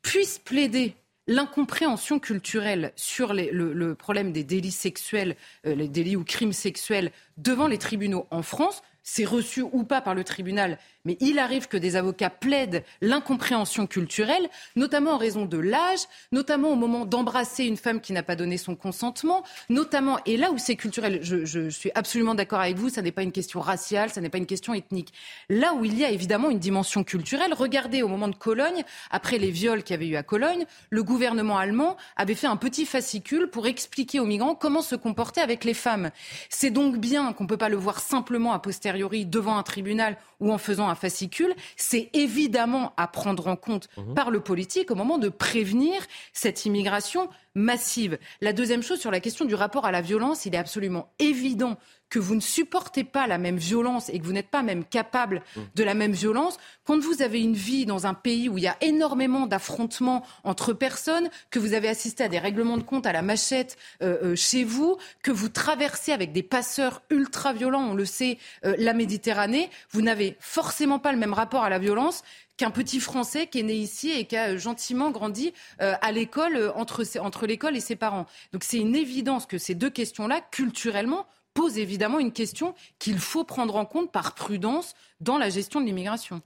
puissent 0.02 0.40
plaider 0.40 0.96
l'incompréhension 1.28 2.18
culturelle 2.18 2.92
sur 2.96 3.32
le, 3.32 3.94
problème 3.94 4.32
des 4.32 4.44
délits 4.44 4.72
sexuels, 4.72 5.36
euh, 5.66 5.74
les 5.74 5.88
délits 5.88 6.16
ou 6.16 6.24
crimes 6.24 6.52
sexuels 6.52 7.12
devant 7.36 7.68
les 7.68 7.78
tribunaux 7.78 8.26
en 8.30 8.42
France, 8.42 8.82
c'est 9.02 9.24
reçu 9.24 9.62
ou 9.62 9.84
pas 9.84 10.00
par 10.00 10.14
le 10.14 10.24
tribunal, 10.24 10.78
mais 11.04 11.16
il 11.20 11.38
arrive 11.38 11.66
que 11.66 11.76
des 11.76 11.96
avocats 11.96 12.30
plaident 12.30 12.84
l'incompréhension 13.00 13.86
culturelle, 13.86 14.48
notamment 14.76 15.12
en 15.12 15.18
raison 15.18 15.44
de 15.44 15.58
l'âge, 15.58 16.00
notamment 16.30 16.70
au 16.70 16.76
moment 16.76 17.04
d'embrasser 17.06 17.64
une 17.64 17.76
femme 17.76 18.00
qui 18.00 18.12
n'a 18.12 18.22
pas 18.22 18.36
donné 18.36 18.56
son 18.56 18.76
consentement, 18.76 19.42
notamment, 19.68 20.18
et 20.26 20.36
là 20.36 20.52
où 20.52 20.58
c'est 20.58 20.76
culturel, 20.76 21.20
je, 21.22 21.68
suis 21.70 21.90
absolument 21.94 22.34
d'accord 22.34 22.60
avec 22.60 22.76
vous, 22.76 22.88
ça 22.88 23.02
n'est 23.02 23.12
pas 23.12 23.22
une 23.22 23.32
question 23.32 23.60
raciale, 23.60 24.10
ça 24.10 24.20
n'est 24.20 24.28
pas 24.28 24.38
une 24.38 24.46
question 24.46 24.74
ethnique. 24.74 25.12
Là 25.48 25.74
où 25.74 25.84
il 25.84 25.98
y 25.98 26.04
a 26.04 26.10
évidemment 26.10 26.50
une 26.50 26.60
dimension 26.60 27.02
culturelle, 27.02 27.54
regardez 27.54 28.02
au 28.02 28.08
moment 28.08 28.28
de 28.28 28.36
Cologne, 28.36 28.84
après 29.10 29.38
les 29.38 29.50
viols 29.50 29.82
qu'il 29.82 29.94
y 29.94 29.98
avait 29.98 30.08
eu 30.08 30.16
à 30.16 30.22
Cologne, 30.22 30.64
le 30.90 31.02
gouvernement 31.02 31.58
allemand 31.58 31.96
avait 32.16 32.34
fait 32.34 32.46
un 32.46 32.56
petit 32.56 32.86
fascicule 32.86 33.48
pour 33.48 33.66
expliquer 33.66 34.20
aux 34.20 34.26
migrants 34.26 34.54
comment 34.54 34.82
se 34.82 34.94
comporter 34.94 35.40
avec 35.40 35.64
les 35.64 35.74
femmes. 35.74 36.10
C'est 36.48 36.70
donc 36.70 36.98
bien 36.98 37.32
qu'on 37.32 37.44
ne 37.44 37.48
peut 37.48 37.56
pas 37.56 37.68
le 37.68 37.76
voir 37.76 38.00
simplement 38.00 38.52
a 38.52 38.58
posteriori 38.58 38.91
devant 38.92 39.56
un 39.56 39.62
tribunal 39.62 40.16
ou 40.40 40.52
en 40.52 40.58
faisant 40.58 40.88
un 40.88 40.94
fascicule, 40.94 41.54
c'est 41.76 42.10
évidemment 42.12 42.92
à 42.96 43.06
prendre 43.06 43.46
en 43.46 43.56
compte 43.56 43.88
mhm. 43.96 44.14
par 44.14 44.30
le 44.30 44.40
politique 44.40 44.90
au 44.90 44.94
moment 44.94 45.18
de 45.18 45.28
prévenir 45.28 46.02
cette 46.32 46.66
immigration 46.66 47.28
massive. 47.54 48.18
La 48.40 48.52
deuxième 48.52 48.82
chose 48.82 49.00
sur 49.00 49.10
la 49.10 49.20
question 49.20 49.44
du 49.44 49.54
rapport 49.54 49.84
à 49.84 49.92
la 49.92 50.00
violence, 50.00 50.46
il 50.46 50.54
est 50.54 50.58
absolument 50.58 51.12
évident 51.18 51.78
que 52.12 52.18
vous 52.18 52.34
ne 52.34 52.40
supportez 52.40 53.04
pas 53.04 53.26
la 53.26 53.38
même 53.38 53.56
violence 53.56 54.10
et 54.10 54.18
que 54.18 54.24
vous 54.24 54.34
n'êtes 54.34 54.50
pas 54.50 54.62
même 54.62 54.84
capable 54.84 55.42
mmh. 55.56 55.60
de 55.74 55.82
la 55.82 55.94
même 55.94 56.12
violence, 56.12 56.58
quand 56.84 57.00
vous 57.00 57.22
avez 57.22 57.40
une 57.40 57.54
vie 57.54 57.86
dans 57.86 58.06
un 58.06 58.12
pays 58.12 58.50
où 58.50 58.58
il 58.58 58.64
y 58.64 58.68
a 58.68 58.76
énormément 58.82 59.46
d'affrontements 59.46 60.22
entre 60.44 60.74
personnes, 60.74 61.30
que 61.50 61.58
vous 61.58 61.72
avez 61.72 61.88
assisté 61.88 62.22
à 62.22 62.28
des 62.28 62.38
règlements 62.38 62.76
de 62.76 62.82
compte 62.82 63.06
à 63.06 63.12
la 63.12 63.22
machette 63.22 63.78
euh, 64.02 64.18
euh, 64.22 64.36
chez 64.36 64.62
vous, 64.62 64.98
que 65.22 65.30
vous 65.30 65.48
traversez 65.48 66.12
avec 66.12 66.32
des 66.32 66.42
passeurs 66.42 67.00
ultra 67.08 67.54
violents, 67.54 67.88
on 67.90 67.94
le 67.94 68.04
sait, 68.04 68.36
euh, 68.66 68.74
la 68.76 68.92
Méditerranée, 68.92 69.70
vous 69.90 70.02
n'avez 70.02 70.36
forcément 70.38 70.98
pas 70.98 71.12
le 71.12 71.18
même 71.18 71.32
rapport 71.32 71.64
à 71.64 71.70
la 71.70 71.78
violence 71.78 72.24
qu'un 72.56 72.70
petit 72.70 73.00
Français 73.00 73.46
qui 73.46 73.60
est 73.60 73.64
né 73.64 73.74
ici 73.74 74.10
et 74.10 74.26
qui 74.26 74.36
a 74.36 74.56
gentiment 74.56 75.10
grandi 75.10 75.52
à 75.78 76.12
l'école 76.12 76.72
entre, 76.76 77.04
entre 77.18 77.46
l'école 77.46 77.76
et 77.76 77.80
ses 77.80 77.96
parents. 77.96 78.26
Donc 78.52 78.62
c'est 78.64 78.78
une 78.78 78.94
évidence 78.94 79.46
que 79.46 79.58
ces 79.58 79.74
deux 79.74 79.90
questions-là, 79.90 80.40
culturellement, 80.50 81.26
pose 81.54 81.78
évidemment 81.78 82.18
une 82.18 82.32
question 82.32 82.74
qu'il 82.98 83.18
faut 83.18 83.44
prendre 83.44 83.76
en 83.76 83.84
compte 83.84 84.10
par 84.12 84.34
prudence 84.34 84.94
dans 85.20 85.38
la 85.38 85.50
gestion 85.50 85.80
de 85.80 85.86
l'immigration. 85.86 86.42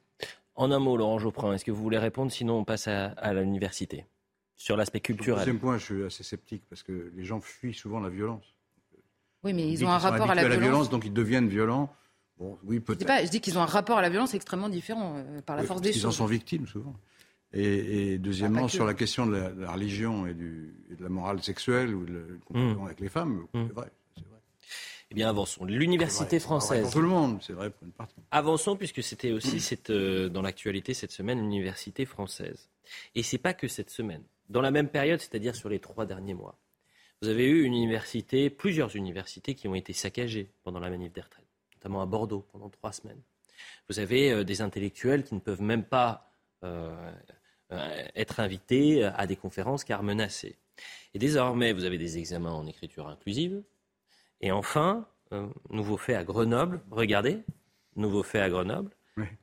En 0.55 0.71
un 0.73 0.79
mot, 0.79 0.97
Laurent 0.97 1.19
Geoffrin, 1.19 1.53
est-ce 1.53 1.65
que 1.65 1.71
vous 1.71 1.83
voulez 1.83 1.99
répondre? 1.99 2.33
Sinon, 2.33 2.59
on 2.59 2.65
passe 2.65 2.89
à, 2.89 3.33
l'université. 3.35 4.07
Sur 4.57 4.77
l'aspect 4.77 5.01
culturel. 5.01 5.41
Deuxième 5.41 5.59
point, 5.59 5.77
je 5.77 5.85
suis 5.85 6.05
assez 6.05 6.23
sceptique 6.23 6.63
parce 6.71 6.83
que 6.83 7.13
les 7.15 7.25
gens 7.25 7.43
fuient 7.43 7.75
souvent 7.75 8.01
la 8.01 8.09
violence. 8.09 8.55
Oui, 9.45 9.53
mais 9.53 9.69
ils 9.71 9.85
ont 9.85 9.91
un 9.91 9.99
rapport 9.99 10.31
à 10.31 10.35
la, 10.35 10.49
violence. 10.49 10.89
Donc 10.89 11.05
ils 11.05 11.13
deviennent 11.13 11.49
violents. 11.49 11.95
Bon, 12.39 12.59
oui, 12.65 12.81
peut-être. 12.81 13.25
Je, 13.25 13.31
dis 13.31 13.41
qu'ils 13.41 13.59
ont 13.59 13.63
un 13.63 13.67
rapport 13.67 13.99
à 13.99 14.03
la 14.03 14.11
violence 14.11 14.35
extrêmement 14.35 14.69
différent 14.69 15.15
euh, 15.17 15.41
par 15.41 15.57
la 15.57 15.63
force 15.63 15.81
des 15.81 15.93
choses. 15.93 16.03
Ils 16.03 16.07
en 16.07 16.13
sont 16.13 16.27
victimes 16.27 16.67
souvent. 16.67 16.95
Et, 17.53 18.19
deuxièmement, 18.19 18.67
ah, 18.67 18.69
sur 18.69 18.85
la 18.85 18.93
question 18.93 19.25
de 19.25 19.37
la, 19.37 19.73
religion 19.73 20.27
et, 20.27 20.35
du, 20.35 20.75
de 20.91 21.03
la 21.03 21.09
morale 21.09 21.43
sexuelle 21.43 21.95
ou 21.95 22.05
de 22.05 22.13
la 22.13 22.21
comportement 22.45 22.83
mmh. 22.83 22.87
avec 22.87 23.01
les 23.01 23.09
femmes, 23.09 23.47
mmh. 23.55 23.65
c'est 23.69 23.73
vrai. 23.73 23.91
Eh 25.11 25.15
bien, 25.15 25.29
avançons. 25.29 25.65
L'université 25.65 26.41
française. 26.41 26.91
tout 26.91 27.01
le 27.01 27.09
monde, 27.09 27.39
c'est 27.41 27.53
vrai 27.53 27.71
pour 27.71 27.87
une 27.87 27.93
partie. 27.93 28.17
Avançons, 28.33 28.77
puisque 28.77 29.03
c'était 29.03 29.31
aussi 29.31 29.61
cette, 29.61 29.91
euh, 29.91 30.29
dans 30.29 30.43
l'actualité 30.43 30.95
cette 30.95 31.13
semaine, 31.13 31.39
l'université 31.39 32.05
française. 32.05 32.69
Et 33.15 33.23
c'est 33.23 33.39
pas 33.39 33.55
que 33.55 33.69
cette 33.69 33.91
semaine. 33.91 34.23
Dans 34.49 34.61
la 34.61 34.71
même 34.71 34.89
période, 34.89 35.21
c'est-à-dire 35.21 35.55
sur 35.55 35.69
les 35.69 35.79
trois 35.79 36.07
derniers 36.07 36.35
mois, 36.35 36.59
vous 37.23 37.29
avez 37.29 37.47
eu 37.47 37.63
une 37.63 37.75
université, 37.75 38.51
plusieurs 38.51 38.95
universités 38.95 39.55
qui 39.55 39.69
ont 39.69 39.75
été 39.75 39.93
saccagées 39.93 40.51
pendant 40.65 40.81
la 40.81 40.91
manif 40.91 41.13
des 41.13 41.23
retraites, 41.23 41.46
notamment 41.87 42.03
à 42.03 42.07
Bordeaux 42.07 42.45
pendant 42.53 42.69
trois 42.69 42.93
semaines. 42.93 43.21
Vous 43.89 43.99
avez 44.01 44.33
euh, 44.33 44.45
des 44.45 44.61
intellectuels 44.61 45.23
qui 45.25 45.35
ne 45.35 45.41
peuvent 45.41 45.63
même 45.63 45.85
pas 45.85 46.33
euh, 46.65 47.13
être 48.15 48.41
invités 48.41 49.05
à 49.05 49.27
des 49.27 49.37
conférences 49.37 49.85
car 49.85 50.03
menacés. 50.03 50.57
Et 51.15 51.19
désormais, 51.19 51.73
vous 51.73 51.85
avez 51.85 51.99
des 51.99 52.19
examens 52.19 52.53
en 52.53 52.67
écriture 52.67 53.09
inclusive, 53.09 53.63
et 54.41 54.53
enfin, 54.53 55.09
euh, 55.33 55.49
nouveau 55.71 55.97
fait 55.97 56.15
à 56.15 56.25
Grenoble, 56.25 56.81
regardez, 56.91 57.39
nouveau 57.95 58.23
fait 58.23 58.41
à 58.41 58.51
Grenoble, 58.51 58.91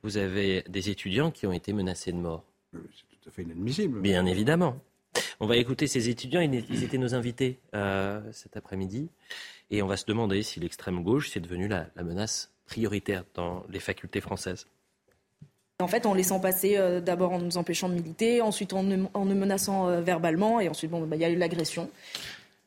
vous 0.02 0.18
avez 0.18 0.62
des 0.68 0.88
étudiants 0.88 1.32
qui 1.32 1.46
ont 1.46 1.52
été 1.52 1.72
menacés 1.72 2.12
de 2.12 2.18
mort. 2.18 2.44
Euh, 2.74 2.78
c'est 2.94 3.18
tout 3.20 3.28
à 3.28 3.32
fait 3.32 3.42
inadmissible. 3.42 4.00
Bien 4.00 4.24
évidemment. 4.24 4.76
On 5.40 5.46
va 5.46 5.56
écouter 5.56 5.86
ces 5.86 6.08
étudiants, 6.08 6.40
ils 6.40 6.84
étaient 6.84 6.98
nos 6.98 7.14
invités 7.14 7.58
euh, 7.74 8.20
cet 8.32 8.56
après-midi, 8.56 9.08
et 9.70 9.82
on 9.82 9.86
va 9.86 9.96
se 9.96 10.06
demander 10.06 10.42
si 10.42 10.60
l'extrême 10.60 11.02
gauche, 11.02 11.30
c'est 11.30 11.40
devenu 11.40 11.68
la, 11.68 11.86
menace 12.02 12.52
prioritaire 12.66 13.24
dans 13.34 13.64
les 13.70 13.80
facultés 13.80 14.20
françaises. 14.20 14.66
En 15.80 15.88
fait, 15.88 16.06
en 16.06 16.14
laissant 16.14 16.38
passer, 16.38 16.78
d'abord 17.02 17.32
en 17.32 17.40
nous 17.40 17.56
empêchant 17.56 17.88
de 17.88 17.94
militer, 17.94 18.40
ensuite 18.40 18.72
en, 18.72 18.84
nous 18.84 19.08
menaçant 19.14 20.00
verbalement, 20.00 20.60
et 20.60 20.68
ensuite, 20.68 20.90
bon, 20.90 21.04
bah, 21.06 21.16
il 21.16 21.22
y 21.22 21.24
a 21.24 21.30
eu 21.30 21.36
l'agression. 21.36 21.90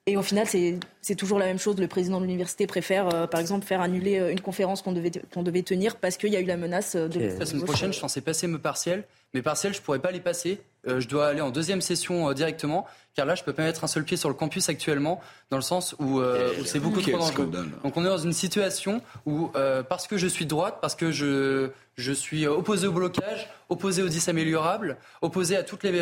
Et 0.09 0.15
au 0.15 0.21
final, 0.23 0.47
c'est 0.47 1.15
toujours 1.15 1.37
la 1.37 1.45
même 1.45 1.59
chose. 1.59 1.77
Le 1.77 1.87
président 1.89 2.19
de 2.21 2.25
l'université 2.25 2.65
préfère, 2.65 3.13
euh, 3.13 3.27
par 3.27 3.41
exemple, 3.41 3.65
faire 3.65 3.81
annuler 3.81 4.17
euh, 4.19 4.31
une 4.31 4.39
conférence 4.39 4.81
qu'on 4.81 4.93
devait, 4.93 5.11
qu'on 5.33 5.43
devait 5.43 5.63
tenir 5.63 5.97
parce 5.97 6.15
qu'il 6.15 6.31
y 6.31 6.37
a 6.37 6.39
eu 6.39 6.45
la 6.45 6.55
menace 6.55 6.95
euh, 6.95 7.09
de... 7.09 7.37
La 7.37 7.45
semaine 7.45 7.65
prochaine, 7.65 7.91
je 7.91 7.99
pensais 7.99 8.21
passer 8.21 8.47
mes 8.47 8.57
partiels. 8.57 9.03
Mes 9.33 9.41
partiels, 9.41 9.73
je 9.73 9.79
ne 9.79 9.83
pourrais 9.83 9.99
pas 9.99 10.11
les 10.11 10.21
passer. 10.21 10.61
je 10.85 11.05
dois 11.09 11.27
aller 11.27 11.41
en 11.41 11.49
deuxième 11.49 11.81
session 11.81 12.31
directement, 12.31 12.87
car 13.13 13.25
là, 13.25 13.35
je 13.35 13.41
ne 13.41 13.45
peux 13.45 13.51
pas 13.51 13.63
mettre 13.63 13.83
un 13.83 13.87
seul 13.87 14.05
pied 14.05 14.15
sur 14.15 14.29
le 14.29 14.35
campus 14.35 14.69
actuellement, 14.69 15.19
dans 15.49 15.57
le 15.57 15.63
sens 15.63 15.97
où, 15.99 16.21
c'est 16.63 16.79
beaucoup 16.79 17.01
trop 17.01 17.11
dangereux. 17.17 17.51
Donc 17.83 17.97
on 17.97 18.05
est 18.05 18.07
dans 18.07 18.17
une 18.17 18.31
situation 18.31 19.01
où, 19.25 19.51
parce 19.89 20.07
que 20.07 20.17
je 20.17 20.27
suis 20.27 20.45
droite, 20.45 20.77
parce 20.81 20.95
que 20.95 21.11
je, 21.11 21.71
je 21.97 22.11
suis 22.13 22.47
opposé 22.47 22.87
au 22.87 22.93
blocage, 22.93 23.49
opposé 23.67 24.01
aux 24.01 24.07
disaméliorables, 24.07 24.95
opposé 25.21 25.57
à 25.57 25.63
toutes 25.63 25.83
les, 25.83 26.01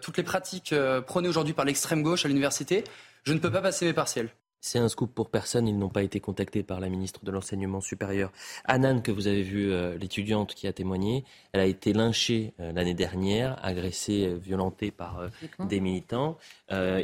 toutes 0.00 0.16
les 0.16 0.22
pratiques 0.22 0.72
prônées 1.04 1.28
aujourd'hui 1.28 1.54
par 1.54 1.64
l'extrême 1.64 2.04
gauche 2.04 2.24
à 2.24 2.28
l'université, 2.28 2.84
je 3.24 3.32
ne 3.32 3.38
peux 3.38 3.50
pas 3.50 3.62
passer 3.62 3.86
mes 3.86 3.92
partiels. 3.92 4.30
C'est 4.64 4.78
un 4.78 4.88
scoop 4.88 5.12
pour 5.12 5.28
personne. 5.28 5.66
Ils 5.66 5.76
n'ont 5.76 5.88
pas 5.88 6.04
été 6.04 6.20
contactés 6.20 6.62
par 6.62 6.78
la 6.78 6.88
ministre 6.88 7.24
de 7.24 7.32
l'Enseignement 7.32 7.80
supérieur. 7.80 8.30
Anan, 8.64 9.02
que 9.02 9.10
vous 9.10 9.26
avez 9.26 9.42
vu, 9.42 9.72
euh, 9.72 9.98
l'étudiante 9.98 10.54
qui 10.54 10.68
a 10.68 10.72
témoigné, 10.72 11.24
elle 11.52 11.60
a 11.60 11.66
été 11.66 11.92
lynchée 11.92 12.54
euh, 12.60 12.70
l'année 12.70 12.94
dernière, 12.94 13.58
agressée, 13.64 14.28
euh, 14.28 14.36
violentée 14.36 14.92
par 14.92 15.28
des 15.58 15.80
militants. 15.80 16.38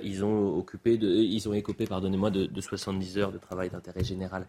Ils 0.02 0.24
ont 0.24 0.57
occupé, 0.57 0.96
de, 0.96 1.09
ils 1.09 1.48
ont 1.48 1.54
écopé, 1.54 1.87
pardonnez-moi, 1.87 2.31
de, 2.31 2.61
70 2.61 3.18
heures 3.18 3.33
de 3.33 3.38
travail 3.38 3.70
d'intérêt 3.70 4.04
général. 4.04 4.46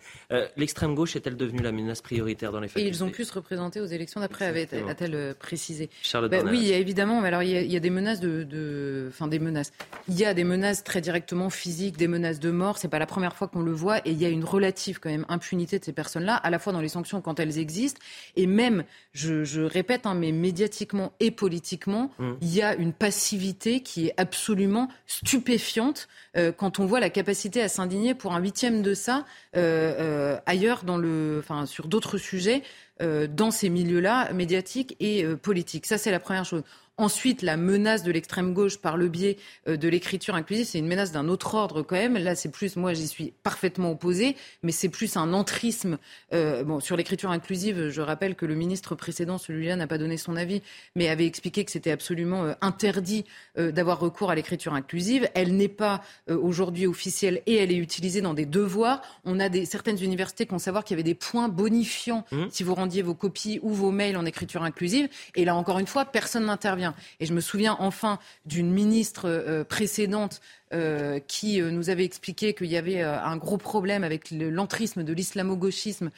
L'extrême 0.58 0.95
gauche 0.95 1.15
est-elle 1.15 1.38
devenue 1.38 1.62
la 1.62 1.71
menace 1.71 2.01
prioritaire 2.01 2.51
dans 2.51 2.60
les 2.60 2.67
facultés 2.67 2.88
Et 2.88 2.91
ils 2.91 3.03
ont 3.03 3.10
pu 3.10 3.23
se 3.23 3.34
représenter 3.34 3.79
aux 3.82 3.86
élections 3.86 4.21
d'après, 4.21 4.47
a-t-elle 4.89 5.36
précisé 5.36 5.89
Charlotte 6.01 6.32
bah, 6.32 6.43
Oui, 6.45 6.71
évidemment. 6.71 7.21
Mais 7.21 7.27
alors, 7.27 7.43
il 7.43 7.71
y, 7.71 7.75
a, 7.75 7.79
des 7.79 7.89
menaces 7.89 8.19
de, 8.19 9.08
enfin 9.10 9.27
des 9.27 9.39
menaces. 9.39 9.71
Il 10.08 10.17
y 10.17 10.25
a 10.25 10.34
des 10.34 10.43
menaces 10.43 10.84
très 10.84 11.01
directement 11.01 11.49
physiques, 11.49 11.97
des 11.97 12.08
menaces 12.08 12.39
de 12.39 12.51
mort. 12.51 12.77
C'est 12.77 12.88
pas 12.88 12.99
la 12.99 13.05
première 13.05 13.36
fois 13.36 13.47
qu'on 13.47 13.62
le 13.62 13.71
voit 13.71 13.99
et 13.99 14.12
il 14.12 14.21
y 14.21 14.25
a 14.25 14.29
une 14.29 14.43
relative 14.43 14.99
quand 14.99 15.10
même 15.10 15.25
impunité 15.29 15.79
de 15.79 15.86
ces 15.86 15.93
personnes-là, 15.93 16.36
à 16.36 16.49
la 16.49 16.60
fois 16.60 16.73
dans 16.73 16.82
les 16.82 16.89
sanctions 16.89 17.21
quand 17.21 17.39
elles 17.39 17.58
existent 17.58 17.99
et 18.36 18.47
même, 18.47 18.84
je, 19.13 19.62
répète, 19.62 20.05
hein, 20.05 20.15
mais 20.15 20.32
médiatiquement 20.32 21.13
et 21.19 21.32
politiquement, 21.32 22.12
mmh. 22.19 22.32
il 22.41 22.56
y 22.56 22.62
a 22.62 22.75
une 22.75 22.94
passivité 22.94 23.81
qui 23.81 24.08
est 24.08 24.13
absolument 24.17 24.89
stupéfiante 25.10 26.07
euh, 26.37 26.51
quand 26.51 26.79
on 26.79 26.85
voit 26.85 26.99
la 26.99 27.10
capacité 27.10 27.62
à 27.63 27.67
s'indigner 27.67 28.13
pour 28.13 28.33
un 28.33 28.39
huitième 28.39 28.83
de 28.83 28.93
ça 28.93 29.25
euh, 29.57 29.95
euh, 29.99 30.37
ailleurs 30.45 30.83
dans 30.83 30.97
le, 30.97 31.37
enfin 31.39 31.65
sur 31.65 31.87
d'autres 31.87 32.17
sujets. 32.17 32.62
dans 33.01 33.49
ces 33.49 33.69
milieux-là, 33.69 34.33
médiatiques 34.33 34.97
et 34.99 35.25
politiques. 35.41 35.85
Ça, 35.85 35.97
c'est 35.97 36.12
la 36.12 36.19
première 36.19 36.43
chose. 36.43 36.63
Ensuite, 37.00 37.43
la 37.43 37.56
menace 37.56 38.04
de 38.04 38.12
l'extrême 38.12 38.54
gauche 38.54 38.77
par 38.77 38.97
le 38.97 39.08
biais 39.08 39.37
euh, 39.69 39.77
de 39.77 39.87
l'écriture 39.87 40.35
inclusive, 40.35 40.65
c'est 40.65 40.79
une 40.79 40.87
menace 40.87 41.13
d'un 41.13 41.29
autre 41.29 41.56
ordre 41.56 41.81
quand 41.81 41.95
même. 41.95 42.17
Là, 42.17 42.35
c'est 42.35 42.52
plus, 42.52 42.75
moi, 42.75 42.91
j'y 42.91 43.08
suis 43.08 43.31
parfaitement 43.41 43.91
opposé, 43.91 44.35
mais 44.63 44.73
c'est 44.73 44.89
plus 44.89 45.15
un 45.15 45.31
entrisme. 45.31 45.97
Euh, 46.33 46.65
bon, 46.65 46.81
sur 46.81 46.97
l'écriture 46.97 47.31
inclusive, 47.31 47.87
je 47.87 48.02
rappelle 48.02 48.35
que 48.35 48.45
le 48.45 48.54
ministre 48.54 48.95
précédent, 48.95 49.37
celui-là, 49.37 49.77
n'a 49.77 49.87
pas 49.87 49.97
donné 49.97 50.17
son 50.17 50.35
avis, 50.35 50.62
mais 50.97 51.08
avait 51.08 51.25
expliqué 51.25 51.63
que 51.63 51.71
c'était 51.71 51.91
absolument 51.91 52.43
euh, 52.43 52.54
interdit 52.60 53.23
d'avoir 53.56 54.00
recours 54.00 54.31
à 54.31 54.35
l'écriture 54.35 54.73
inclusive. 54.73 55.29
Elle 55.33 55.56
n'est 55.56 55.67
pas 55.67 56.02
aujourd'hui 56.29 56.87
officielle 56.87 57.41
et 57.45 57.56
elle 57.56 57.71
est 57.71 57.77
utilisée 57.77 58.21
dans 58.21 58.33
des 58.33 58.45
devoirs. 58.45 59.02
On 59.25 59.39
a 59.39 59.50
des, 59.50 59.65
certaines 59.65 60.02
universités 60.02 60.45
qui 60.45 60.54
ont 60.54 60.60
savoir 60.60 60.83
qu'il 60.83 60.95
y 60.95 60.97
avait 60.97 61.04
des 61.04 61.15
points 61.15 61.50
bonifiants 61.50 62.25
mmh. 62.31 62.45
si 62.52 62.63
vous 62.63 62.75
rendiez 62.75 63.02
vos 63.02 63.15
copies 63.15 63.60
ou 63.62 63.73
vos 63.73 63.91
mails 63.91 64.17
en 64.17 64.25
écriture 64.25 64.63
inclusive. 64.63 65.10
Et 65.35 65.45
là, 65.45 65.56
encore 65.56 65.79
une 65.79 65.87
fois, 65.87 66.06
personne 66.06 66.45
n'intervient. 66.45 66.88
Et 67.19 67.25
je 67.25 67.33
me 67.33 67.42
souviens 67.42 67.75
enfin 67.79 68.19
d'une 68.46 68.71
ministre 68.71 69.29
euh, 69.29 69.63
précédente 69.63 70.42
euh, 70.74 71.20
qui 71.28 71.62
euh, 71.62 71.72
nous 71.72 71.90
avait 71.90 72.06
expliqué 72.06 72.54
qu'il 72.54 72.67
y 72.67 72.78
avait 72.78 73.02
un 73.02 73.38
gros 73.38 73.58
problème 73.58 74.04
avec 74.04 74.32
l'entrisme 74.32 75.04
de 75.04 75.13
l'islamo-gauchisme 75.13 76.10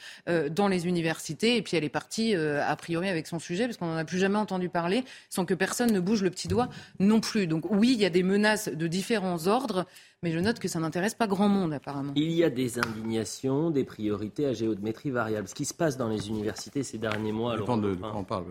dans 0.50 0.68
les 0.68 0.86
universités. 0.86 1.56
Et 1.56 1.62
puis 1.62 1.76
elle 1.76 1.84
est 1.84 1.88
partie, 1.88 2.34
a 2.34 2.76
priori, 2.76 3.08
avec 3.08 3.26
son 3.26 3.38
sujet, 3.38 3.66
parce 3.66 3.76
qu'on 3.76 3.86
n'en 3.86 3.96
a 3.96 4.04
plus 4.04 4.18
jamais 4.18 4.38
entendu 4.38 4.68
parler, 4.68 5.04
sans 5.30 5.44
que 5.44 5.54
personne 5.54 5.92
ne 5.92 6.00
bouge 6.00 6.22
le 6.22 6.30
petit 6.30 6.48
doigt 6.48 6.68
non 6.98 7.20
plus. 7.20 7.46
Donc 7.46 7.70
oui, 7.70 7.92
il 7.92 8.00
y 8.00 8.04
a 8.04 8.10
des 8.10 8.22
menaces 8.22 8.68
de 8.68 8.86
différents 8.86 9.46
ordres. 9.46 9.86
Mais 10.24 10.30
je 10.30 10.38
note 10.38 10.60
que 10.60 10.68
ça 10.68 10.78
n'intéresse 10.78 11.14
pas 11.14 11.26
grand 11.26 11.48
monde, 11.48 11.72
apparemment. 11.72 12.12
Il 12.14 12.30
y 12.30 12.44
a 12.44 12.50
des 12.50 12.78
indignations, 12.78 13.70
des 13.70 13.82
priorités 13.82 14.46
à 14.46 14.52
géométrie 14.52 15.10
variable. 15.10 15.48
Ce 15.48 15.54
qui 15.54 15.64
se 15.64 15.74
passe 15.74 15.96
dans 15.96 16.06
les 16.06 16.28
universités 16.28 16.84
ces 16.84 16.96
derniers 16.96 17.32
mois. 17.32 17.54
Ça 17.54 17.58
dépend 17.58 17.76
de, 17.76 17.92
quoi 17.94 18.12
on 18.14 18.22
parle. 18.22 18.44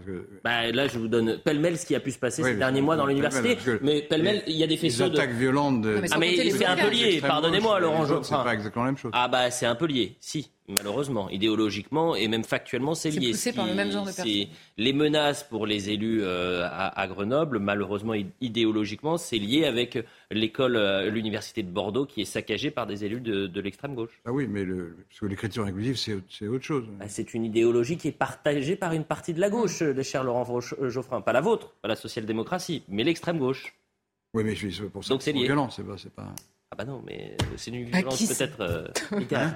Bah, 0.43 0.69
là, 0.69 0.89
je 0.89 0.99
vous 0.99 1.07
donne 1.07 1.37
pêle-mêle 1.37 1.77
ce 1.77 1.85
qui 1.85 1.95
a 1.95 2.01
pu 2.01 2.11
se 2.11 2.19
passer 2.19 2.43
ces 2.43 2.55
derniers 2.55 2.81
mois 2.81 2.97
dans 2.97 3.05
l'université. 3.05 3.57
Mais 3.81 4.01
pêle-mêle, 4.01 4.43
il 4.47 4.57
y 4.57 4.63
a 4.63 4.67
des 4.67 4.75
faisceaux 4.75 5.07
de. 5.07 5.13
attaques 5.13 5.31
violentes. 5.31 5.81
De... 5.99 6.07
Ah, 6.11 6.17
mais 6.17 6.49
c'est 6.51 6.65
un 6.65 6.77
peu 6.77 6.89
lié, 6.89 7.21
pardonnez-moi, 7.21 7.79
Laurent 7.79 8.05
Geoffrin. 8.05 8.37
C'est 8.39 8.43
pas 8.43 8.53
exactement 8.53 8.85
la 8.85 8.91
même 8.91 8.97
chose. 8.97 9.11
Ah, 9.13 9.27
bah, 9.27 9.51
c'est 9.51 9.65
un 9.65 9.75
peu 9.75 9.85
lié, 9.85 10.15
si 10.19 10.49
malheureusement. 10.71 11.29
Idéologiquement 11.29 12.15
et 12.15 12.27
même 12.27 12.43
factuellement, 12.43 12.95
c'est 12.95 13.09
lié. 13.09 13.33
C'est 13.33 13.53
par 13.53 13.67
le 13.67 13.73
même 13.73 13.91
genre 13.91 14.05
de 14.05 14.11
personnes. 14.11 14.47
Les 14.77 14.93
menaces 14.93 15.43
pour 15.43 15.65
les 15.65 15.89
élus 15.89 16.21
euh, 16.23 16.67
à, 16.71 17.07
Grenoble, 17.07 17.59
malheureusement, 17.59 18.13
idéologiquement, 18.39 19.17
c'est 19.17 19.37
lié 19.37 19.65
avec 19.65 19.99
l'école, 20.31 20.75
euh, 20.75 21.09
l'université 21.09 21.63
de 21.63 21.69
Bordeaux 21.69 22.05
qui 22.05 22.21
est 22.21 22.25
saccagée 22.25 22.71
par 22.71 22.87
des 22.87 23.05
élus 23.05 23.21
de, 23.21 23.61
l'extrême 23.61 23.93
gauche. 23.93 24.21
Ah 24.25 24.31
oui, 24.31 24.47
mais 24.47 24.65
l'écriture 25.21 25.65
inclusive, 25.65 25.97
c'est 25.97 26.47
autre 26.47 26.63
chose. 26.63 26.85
Bah, 26.99 27.05
c'est 27.07 27.33
une 27.33 27.45
idéologie 27.45 27.97
qui 27.97 28.07
est 28.07 28.13
partagée 28.13 28.75
par 28.75 28.93
une 28.93 29.03
partie 29.03 29.33
de 29.33 29.39
la 29.39 29.49
gauche, 29.49 29.81
le 29.81 30.03
cher 30.03 30.23
Laurent 30.23 30.59
Geoffrin. 30.61 31.21
Pas 31.21 31.33
la 31.33 31.41
vôtre, 31.41 31.75
pas 31.81 31.87
la 31.87 31.95
social-démocratie, 31.95 32.83
mais 32.87 33.03
l'extrême 33.03 33.37
gauche. 33.37 33.75
Oui, 34.33 34.43
mais 34.43 34.55
je 34.55 34.67
suis 34.69 34.89
pour 34.89 35.03
ça. 35.03 35.13
Donc 35.13 35.21
c'est 35.21 35.33
violent, 35.33 35.69
c'est 35.69 35.83
pas, 35.83 35.95
pas. 36.15 36.33
Ah 36.73 36.77
bah 36.77 36.85
non, 36.85 37.03
mais 37.05 37.35
c'est 37.57 37.69
une 37.69 37.83
violence 37.83 38.25
peut-être 38.25 38.61
euh, 38.61 38.87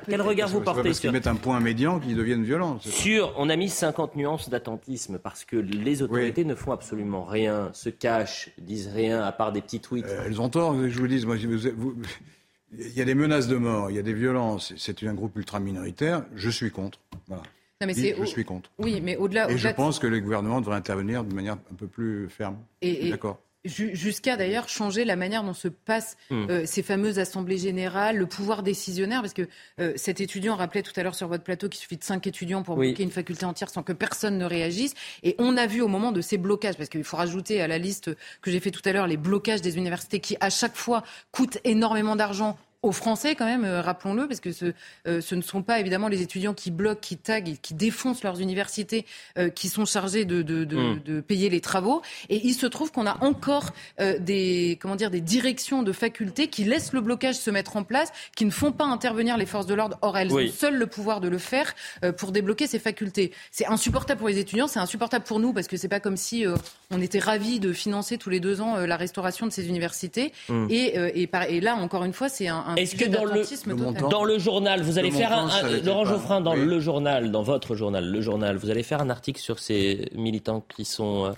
Quel 0.06 0.22
regard 0.22 0.50
vous 0.50 0.60
portez 0.60 0.84
parce 0.84 1.00
sur... 1.00 1.14
mettent 1.14 1.28
un 1.28 1.36
point 1.36 1.62
médian 1.62 2.02
qui 2.02 2.14
deviennent 2.14 2.44
violents. 2.44 2.78
Sur, 2.82 3.34
on 3.38 3.50
a 3.50 3.56
mis 3.56 3.70
50 3.70 4.18
nuances 4.18 4.50
d'attentisme 4.50 5.18
parce 5.18 5.46
que 5.46 5.56
les 5.56 6.02
autorités 6.02 6.44
ne 6.44 6.56
font 6.56 6.74
absolument 6.74 7.24
rien, 7.24 7.70
se 7.72 7.88
cachent, 7.88 8.50
disent 8.58 8.90
rien 8.94 9.22
à 9.22 9.32
part 9.32 9.54
des 9.54 9.62
petits 9.62 9.80
tweets. 9.80 10.06
Euh, 10.06 10.24
elles 10.26 10.42
ont 10.42 10.50
tort, 10.50 10.76
je 10.76 11.00
vous 11.00 11.08
dis. 11.08 11.26
Moi, 11.26 11.38
il 11.38 12.94
y 12.94 13.02
a 13.02 13.06
des 13.06 13.16
menaces 13.16 13.48
de 13.48 13.56
mort, 13.56 13.90
il 13.90 13.96
y 13.96 14.00
a 14.00 14.04
des 14.04 14.14
violences. 14.14 14.74
C'est 14.76 15.02
un 15.04 15.14
groupe 15.14 15.38
ultra 15.38 15.62
minoritaire. 15.62 16.26
Je 16.36 16.50
suis 16.50 16.70
contre. 16.70 17.00
Voilà. 17.28 17.44
Non, 17.80 17.88
mais 17.88 17.94
je 17.94 18.26
suis 18.26 18.44
contre. 18.44 18.72
Oui, 18.78 19.00
mais 19.02 19.16
au-delà. 19.16 19.50
Et 19.50 19.58
je 19.58 19.70
pense 19.70 20.00
que 20.00 20.08
le 20.08 20.20
gouvernement 20.20 20.60
devrait 20.60 20.76
intervenir 20.76 21.24
de 21.24 21.34
manière 21.34 21.54
un 21.72 21.76
peu 21.78 21.88
plus 21.88 22.28
ferme. 22.30 22.58
D'accord 22.82 23.40
jusqu'à 23.66 24.38
d'ailleurs 24.38 24.70
changer 24.70 25.06
la 25.06 25.16
manière 25.16 25.44
dont 25.44 25.54
se 25.54 25.68
passent 25.68 26.18
hmm. 26.30 26.46
euh, 26.50 26.66
ces 26.66 26.84
fameuses 26.84 27.20
assemblées 27.20 27.58
générales, 27.58 28.18
le 28.18 28.26
pouvoir 28.26 28.64
décisionnaire, 28.64 29.22
parce 29.22 29.34
que 29.34 29.48
euh, 29.80 29.94
cet 29.96 30.22
étudiant 30.22 30.56
rappelait 30.56 30.84
tout 30.84 30.94
à 30.96 31.04
l'heure 31.04 31.16
sur 31.16 31.28
votre 31.28 31.44
plateau 31.44 31.70
qu'il 31.70 31.80
suffit 31.80 31.98
de 31.98 32.04
cinq 32.04 32.28
étudiants 32.28 32.64
pour 32.64 32.76
bloquer 32.76 33.04
une 33.04 33.12
faculté 33.12 33.46
entière 33.46 33.70
sans 33.70 33.84
que 33.84 33.94
personne 33.94 34.38
ne 34.38 34.46
réagisse. 34.46 34.94
Et 35.24 35.36
on 35.40 35.58
a 35.58 35.68
vu 35.68 35.82
au 35.82 35.88
moment 35.88 36.12
de 36.12 36.22
ces 36.22 36.38
blocages, 36.38 36.78
parce 36.78 36.90
qu'il 36.90 37.04
faut 37.04 37.18
rajouter 37.18 37.62
à 37.62 37.68
la 37.68 37.78
liste 37.78 38.12
que 38.42 38.52
j'ai 38.52 38.60
fait 38.60 38.72
tout 38.72 38.82
à 38.86 38.92
l'heure 38.92 39.08
les 39.08 39.18
blocages 39.18 39.62
des 39.62 39.78
universités 39.78 40.20
qui 40.20 40.38
à 40.40 40.50
chaque 40.50 40.76
fois 40.76 41.04
coûtent 41.32 41.58
énormément 41.64 42.16
d'argent 42.16 42.58
aux 42.86 42.92
Français 42.92 43.36
quand 43.36 43.46
même, 43.46 43.66
euh, 43.66 43.82
rappelons-le, 43.82 44.28
parce 44.28 44.40
que 44.40 44.52
ce, 44.52 44.66
euh, 45.08 45.20
ce, 45.20 45.36
ne 45.36 45.42
sont 45.42 45.64
pas 45.64 45.80
évidemment 45.80 46.08
les 46.08 46.22
étudiants 46.22 46.54
qui 46.54 46.70
bloquent, 46.72 47.02
qui 47.02 47.18
taguent 47.18 47.58
qui 47.62 47.74
défoncent 47.74 48.24
leurs 48.24 48.40
universités 48.40 49.06
euh, 49.38 49.50
qui 49.50 49.70
sont 49.70 49.86
chargés 49.86 50.24
de, 50.26 50.42
de, 50.44 50.64
de, 50.64 50.78
hmm. 50.78 51.00
de, 51.04 51.22
payer 51.22 51.50
les 51.50 51.62
travaux. 51.62 52.02
Et 52.30 52.46
il 52.46 52.54
se 52.54 52.68
trouve 52.68 52.92
qu'on 52.92 53.08
a 53.08 53.24
encore 53.24 53.72
des, 54.20 54.78
comment 54.82 54.96
dire, 54.96 55.10
des 55.10 55.22
directions 55.22 55.82
de 55.82 55.92
facultés 55.92 56.48
qui 56.48 56.64
laissent 56.64 56.94
le 56.94 57.02
blocage 57.02 57.36
se 57.36 57.50
mettre 57.50 57.78
en 57.78 57.84
place, 57.84 58.12
qui 58.36 58.46
ne 58.46 58.52
font 58.52 58.72
pas 58.72 58.86
intervenir 58.86 59.38
les 59.38 59.46
forces 59.46 59.66
de 59.66 59.74
l'ordre. 59.74 59.98
Or, 60.02 60.18
elles 60.18 60.34
ont 60.34 60.48
seules 60.48 60.76
le 60.76 60.88
pouvoir 60.88 61.22
de 61.22 61.28
le 61.28 61.38
faire 61.38 61.74
pour 62.18 62.32
débloquer 62.32 62.68
ces 62.68 62.80
facultés. 62.80 63.32
C'est 63.52 63.66
insupportable 63.66 64.20
pour 64.20 64.28
les 64.28 64.38
étudiants, 64.38 64.68
c'est 64.68 64.80
insupportable 64.80 65.26
pour 65.26 65.40
nous, 65.40 65.54
parce 65.54 65.68
que 65.68 65.78
c'est 65.78 65.88
pas 65.88 66.00
comme 66.00 66.18
si 66.18 66.46
on 66.92 67.02
était 67.02 67.20
ravis 67.20 67.60
de 67.60 67.74
financer 67.74 68.18
tous 68.18 68.30
les 68.30 68.40
deux 68.40 68.62
ans 68.62 68.78
la 68.78 68.98
restauration 68.98 69.48
de 69.48 69.52
ces 69.52 69.68
universités. 69.68 70.32
Hmm. 70.50 70.68
Et, 70.70 70.96
et, 71.24 71.30
et, 71.50 71.62
là, 71.62 71.76
encore 71.76 72.04
une 72.04 72.14
fois, 72.14 72.30
c'est 72.30 72.48
un 72.48 72.75
est-ce 72.78 72.96
que 72.96 73.06
dans 73.06 73.26
le, 73.26 74.10
dans 74.10 74.24
le 74.24 74.38
journal, 74.38 74.82
vous 74.82 74.98
allez 74.98 75.12
faire 75.12 75.32
un, 75.32 75.80
Laurent 75.84 76.06
Geoffrin, 76.06 76.42
dans 76.42 76.56
le 76.56 76.80
journal, 76.80 77.32
dans 77.32 77.44
votre 77.44 77.76
journal, 77.76 78.10
le 78.10 78.22
journal, 78.22 78.58
vous 78.58 78.70
allez 78.70 78.84
faire 78.84 79.02
un 79.02 79.10
article 79.10 79.40
sur 79.40 79.60
ces 79.60 80.10
militants 80.14 80.62
qui 80.62 80.86
sont 80.86 81.26
euh, 81.26 81.34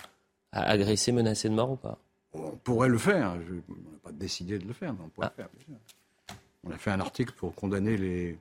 agressés, 0.52 1.12
menacés 1.12 1.48
de 1.48 1.54
mort 1.54 1.72
ou 1.72 1.76
pas? 1.76 1.98
On 2.34 2.50
pourrait 2.50 2.88
le 2.88 2.98
faire. 2.98 3.36
Je, 3.46 3.54
on 3.68 3.72
n'a 3.72 3.98
pas 4.02 4.12
décidé 4.12 4.58
de 4.58 4.66
le 4.66 4.72
faire, 4.72 4.92
mais 4.92 5.00
on 5.04 5.08
pourrait 5.08 5.28
ah. 5.30 5.32
le 5.38 5.44
faire. 5.58 6.36
On 6.64 6.70
a 6.70 6.76
fait 6.78 6.90
un 6.90 7.00
article 7.00 7.32
pour 7.32 7.54
condamner 7.54 7.96
les, 7.96 8.36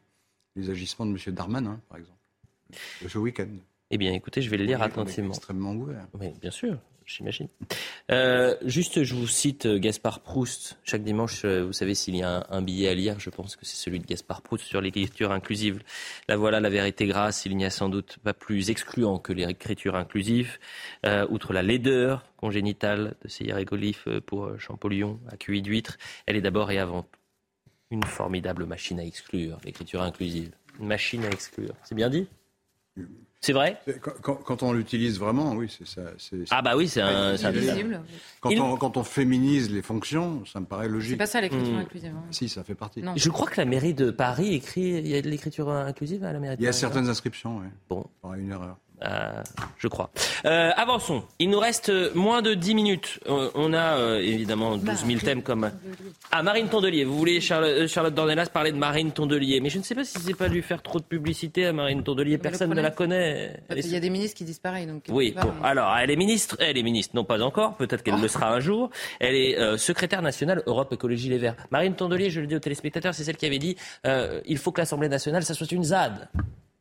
les 0.55 0.69
agissements 0.69 1.05
de 1.05 1.11
M. 1.11 1.33
Darmanin, 1.33 1.79
par 1.87 1.97
exemple, 1.97 2.17
ce 3.07 3.17
week-end. 3.17 3.47
Eh 3.89 3.97
bien, 3.97 4.13
écoutez, 4.13 4.41
je 4.41 4.49
vais 4.49 4.57
le 4.57 4.65
lire 4.65 4.81
attentivement. 4.81 5.29
extrêmement 5.29 5.71
ouvert. 5.71 6.07
Oui, 6.19 6.33
bien 6.41 6.51
sûr 6.51 6.77
j'imagine. 7.07 7.47
Euh, 8.11 8.55
juste, 8.65 9.03
je 9.03 9.15
vous 9.15 9.27
cite 9.27 9.65
euh, 9.65 9.79
Gaspard 9.79 10.19
Proust. 10.19 10.77
Chaque 10.83 11.03
dimanche, 11.03 11.43
euh, 11.45 11.65
vous 11.65 11.73
savez, 11.73 11.95
s'il 11.95 12.15
y 12.15 12.21
a 12.21 12.45
un, 12.49 12.61
billet 12.61 12.89
à 12.89 12.93
lire, 12.93 13.19
je 13.19 13.29
pense 13.29 13.55
que 13.55 13.65
c'est 13.65 13.77
celui 13.77 13.99
de 13.99 14.05
Gaspard 14.05 14.41
Proust 14.41 14.65
sur 14.65 14.81
l'écriture 14.81 15.31
inclusive. 15.31 15.81
La 16.27 16.37
voilà, 16.37 16.59
la 16.59 16.69
vérité 16.69 17.07
grasse. 17.07 17.45
Il 17.45 17.55
n'y 17.57 17.65
a 17.65 17.69
sans 17.69 17.89
doute 17.89 18.17
pas 18.23 18.33
plus 18.33 18.69
excluant 18.69 19.17
que 19.17 19.33
l'écriture 19.33 19.95
inclusive. 19.95 20.59
outre 21.29 21.53
la 21.53 21.63
laideur 21.63 22.23
congénitale 22.35 23.15
de 23.23 23.29
ces 23.29 23.45
hiéroglyphes 23.45 24.07
pour 24.25 24.59
Champollion, 24.59 25.19
à 25.29 25.37
QI 25.37 25.61
d'huître, 25.61 25.97
elle 26.25 26.35
est 26.35 26.41
d'abord 26.41 26.71
et 26.71 26.77
avant 26.77 27.05
une 27.89 28.03
formidable 28.03 28.65
machine 28.65 28.99
à 28.99 29.05
exclure, 29.05 29.57
l'écriture 29.63 30.01
inclusive. 30.01 30.51
Une 30.79 30.87
machine 30.87 31.23
à 31.25 31.29
exclure. 31.29 31.73
C'est 31.83 31.95
bien 31.95 32.09
dit? 32.09 32.27
C'est 33.39 33.53
vrai? 33.53 33.79
Quand, 34.21 34.63
on 34.63 34.73
l'utilise 34.73 35.19
vraiment, 35.19 35.53
oui, 35.53 35.69
c'est 35.69 35.87
ça. 35.87 36.01
Ah 36.49 36.61
bah 36.61 36.75
oui, 36.75 36.87
c'est 36.87 37.01
un... 37.01 37.35
Quand, 38.41 38.51
on, 38.51 38.77
quand 38.77 38.97
on 38.97 39.03
féminise 39.03 39.71
les 39.71 39.81
fonctions, 39.81 40.43
ça 40.45 40.59
me 40.59 40.65
paraît 40.65 40.87
logique. 40.87 41.11
C'est 41.11 41.17
pas 41.17 41.27
ça 41.27 41.41
l'écriture 41.41 41.73
hmm. 41.73 41.79
inclusive. 41.79 42.13
Hein. 42.15 42.23
Si, 42.31 42.49
ça 42.49 42.63
fait 42.63 42.75
partie. 42.75 43.03
Je 43.15 43.29
crois 43.29 43.47
que 43.47 43.59
la 43.59 43.65
mairie 43.65 43.93
de 43.93 44.11
Paris 44.11 44.53
écrit... 44.53 44.89
Il 44.97 45.07
y 45.07 45.15
a 45.15 45.21
de 45.21 45.29
l'écriture 45.29 45.69
inclusive 45.69 46.23
à 46.23 46.33
la 46.33 46.39
mairie 46.39 46.57
de 46.57 46.61
Il 46.61 46.65
y 46.65 46.69
a 46.69 46.73
certaines 46.73 47.09
inscriptions, 47.09 47.59
oui. 47.59 47.67
Bon. 47.89 48.05
une 48.35 48.51
erreur. 48.51 48.77
Euh, 49.03 49.43
je 49.77 49.87
crois. 49.87 50.09
Euh, 50.45 50.71
avançons. 50.75 51.23
Il 51.39 51.49
nous 51.49 51.59
reste 51.59 51.91
moins 52.15 52.41
de 52.41 52.53
10 52.53 52.75
minutes. 52.75 53.19
Euh, 53.27 53.49
on 53.53 53.73
a 53.73 54.19
évidemment 54.19 54.77
12 54.77 55.05
000 55.05 55.19
thèmes 55.19 55.43
comme... 55.43 55.71
Ah, 56.31 56.41
Marine 56.41 56.67
Tondelier. 56.67 57.03
Vous 57.03 57.17
voulez, 57.17 57.39
Charlotte, 57.39 57.87
Charlotte 57.87 58.15
Dornelas, 58.15 58.47
parler 58.47 58.71
de 58.71 58.77
Marine 58.77 59.11
Tondelier. 59.11 59.59
Mais 59.59 59.69
je 59.69 59.77
ne 59.77 59.83
sais 59.83 59.93
pas 59.93 60.03
si 60.03 60.19
c'est 60.19 60.33
pas 60.33 60.47
lui 60.47 60.61
faire 60.61 60.81
trop 60.81 60.99
de 60.99 61.03
publicité 61.03 61.67
à 61.67 61.73
Marine 61.73 62.03
Tondelier. 62.03 62.37
Personne 62.37 62.73
ne 62.73 62.81
la 62.81 62.91
connaît. 62.91 63.61
Il 63.75 63.87
y 63.87 63.95
a 63.95 63.99
des 63.99 64.09
ministres 64.09 64.37
qui 64.37 64.43
disparaissent. 64.43 64.87
Donc 64.87 65.03
oui, 65.09 65.35
bon. 65.39 65.51
Alors, 65.63 65.95
elle 65.97 66.09
est 66.09 66.15
ministre. 66.15 66.57
Elle 66.59 66.77
est 66.77 66.83
ministre, 66.83 67.15
non 67.15 67.23
pas 67.23 67.41
encore. 67.41 67.75
Peut-être 67.77 68.03
qu'elle 68.03 68.19
le 68.19 68.27
sera 68.27 68.51
un 68.51 68.59
jour. 68.59 68.89
Elle 69.19 69.35
est 69.35 69.77
secrétaire 69.77 70.21
nationale 70.21 70.63
Europe 70.65 70.91
Écologie 70.93 71.29
Les 71.29 71.37
Verts. 71.37 71.55
Marine 71.71 71.93
Tondelier, 71.93 72.29
je 72.29 72.41
le 72.41 72.47
dis 72.47 72.55
aux 72.55 72.59
téléspectateurs, 72.59 73.13
c'est 73.13 73.23
celle 73.23 73.37
qui 73.37 73.45
avait 73.45 73.59
dit 73.59 73.75
il 74.45 74.57
faut 74.57 74.71
que 74.71 74.81
l'Assemblée 74.81 75.09
nationale, 75.09 75.43
ça 75.43 75.53
soit 75.53 75.71
une 75.71 75.83
ZAD. 75.83 76.29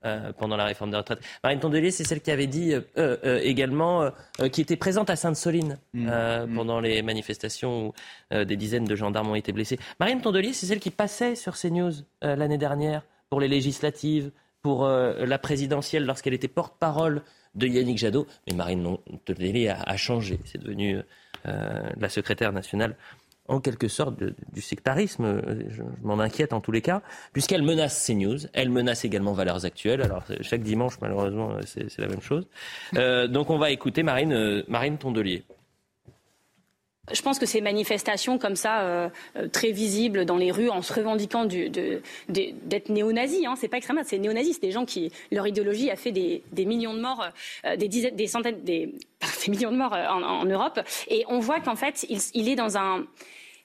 Euh, 0.06 0.32
pendant 0.32 0.56
la 0.56 0.64
réforme 0.64 0.90
des 0.90 0.96
retraites. 0.96 1.20
Marine 1.42 1.60
Tondelier, 1.60 1.90
c'est 1.90 2.04
celle 2.04 2.20
qui 2.20 2.30
avait 2.30 2.46
dit 2.46 2.74
euh, 2.96 3.40
également, 3.42 4.10
qui 4.52 4.60
était 4.60 4.76
présente 4.76 5.10
à 5.10 5.16
Sainte-Soline 5.16 5.78
mmh. 5.94 6.06
Mmh. 6.06 6.54
pendant 6.54 6.80
les 6.80 7.02
manifestations 7.02 7.88
où 7.88 8.34
des 8.44 8.56
dizaines 8.56 8.84
de 8.84 8.96
gendarmes 8.96 9.30
ont 9.30 9.34
été 9.34 9.52
blessés. 9.52 9.78
Marine 10.00 10.20
Tondelier, 10.20 10.52
c'est 10.52 10.66
celle 10.66 10.80
qui 10.80 10.90
passait 10.90 11.34
sur 11.34 11.56
CNews 11.56 11.92
l'année 12.22 12.58
dernière 12.58 13.02
pour 13.30 13.40
les 13.40 13.48
législatives, 13.48 14.30
pour 14.62 14.86
la 14.86 15.38
présidentielle, 15.38 16.04
lorsqu'elle 16.04 16.34
était 16.34 16.48
porte-parole 16.48 17.22
de 17.54 17.66
Yannick 17.66 17.98
Jadot. 17.98 18.26
Mais 18.46 18.54
Marine 18.54 18.96
Tondelier 19.24 19.68
a, 19.68 19.82
a 19.82 19.96
changé. 19.96 20.38
C'est 20.44 20.58
devenu 20.58 21.00
la 21.44 22.08
secrétaire 22.08 22.52
nationale 22.52 22.96
en 23.48 23.60
quelque 23.60 23.88
sorte 23.88 24.14
du 24.52 24.60
sectarisme, 24.60 25.24
euh, 25.24 25.62
je, 25.68 25.82
m'en 26.02 26.18
inquiète 26.18 26.52
en 26.52 26.60
tous 26.60 26.72
les 26.72 26.82
cas, 26.82 27.02
puisqu'elle 27.32 27.62
menace 27.62 28.06
CNews, 28.06 28.38
elle 28.52 28.70
menace 28.70 29.04
également 29.04 29.32
Valeurs 29.32 29.64
Actuelles, 29.64 30.02
alors 30.02 30.24
chaque 30.40 30.62
dimanche 30.62 30.94
malheureusement 31.00 31.52
euh, 31.52 31.60
c'est 31.64 31.98
la 31.98 32.08
même 32.08 32.20
chose. 32.20 32.46
Euh, 32.94 33.26
donc 33.28 33.50
on 33.50 33.58
va 33.58 33.70
écouter 33.70 34.02
Marine, 34.02 34.64
Marine 34.68 34.98
Tondelier. 34.98 35.44
Je 37.12 37.22
pense 37.22 37.38
que 37.38 37.46
ces 37.46 37.60
manifestations 37.60 38.36
comme 38.36 38.56
ça, 38.56 39.12
très 39.52 39.70
visibles 39.70 40.24
dans 40.24 40.38
les 40.38 40.50
rues, 40.50 40.70
en 40.70 40.82
se 40.82 40.92
revendiquant 40.92 41.44
d'être 41.44 42.88
néo-nazis, 42.88 43.46
hein, 43.46 43.54
c'est 43.56 43.68
pas 43.68 43.76
extrêmement, 43.76 44.02
c'est 44.04 44.18
néo-nazis, 44.18 44.54
c'est 44.54 44.66
des 44.66 44.72
gens 44.72 44.84
qui, 44.84 45.12
leur 45.30 45.46
idéologie 45.46 45.88
a 45.88 45.94
fait 45.94 46.10
des, 46.10 46.42
millions 46.64 46.94
de 46.94 47.00
morts, 47.00 47.24
des 47.78 47.86
dizaines, 47.86 48.16
des 48.16 48.26
centaines, 48.26 48.60
des, 48.64 48.92
millions 49.48 49.70
de 49.70 49.76
morts 49.76 49.92
en, 49.92 50.44
Europe, 50.46 50.80
et 51.06 51.24
on 51.28 51.38
voit 51.38 51.60
qu'en 51.60 51.76
fait, 51.76 52.04
il, 52.34 52.48
est 52.48 52.56
dans 52.56 52.76
un, 52.76 53.06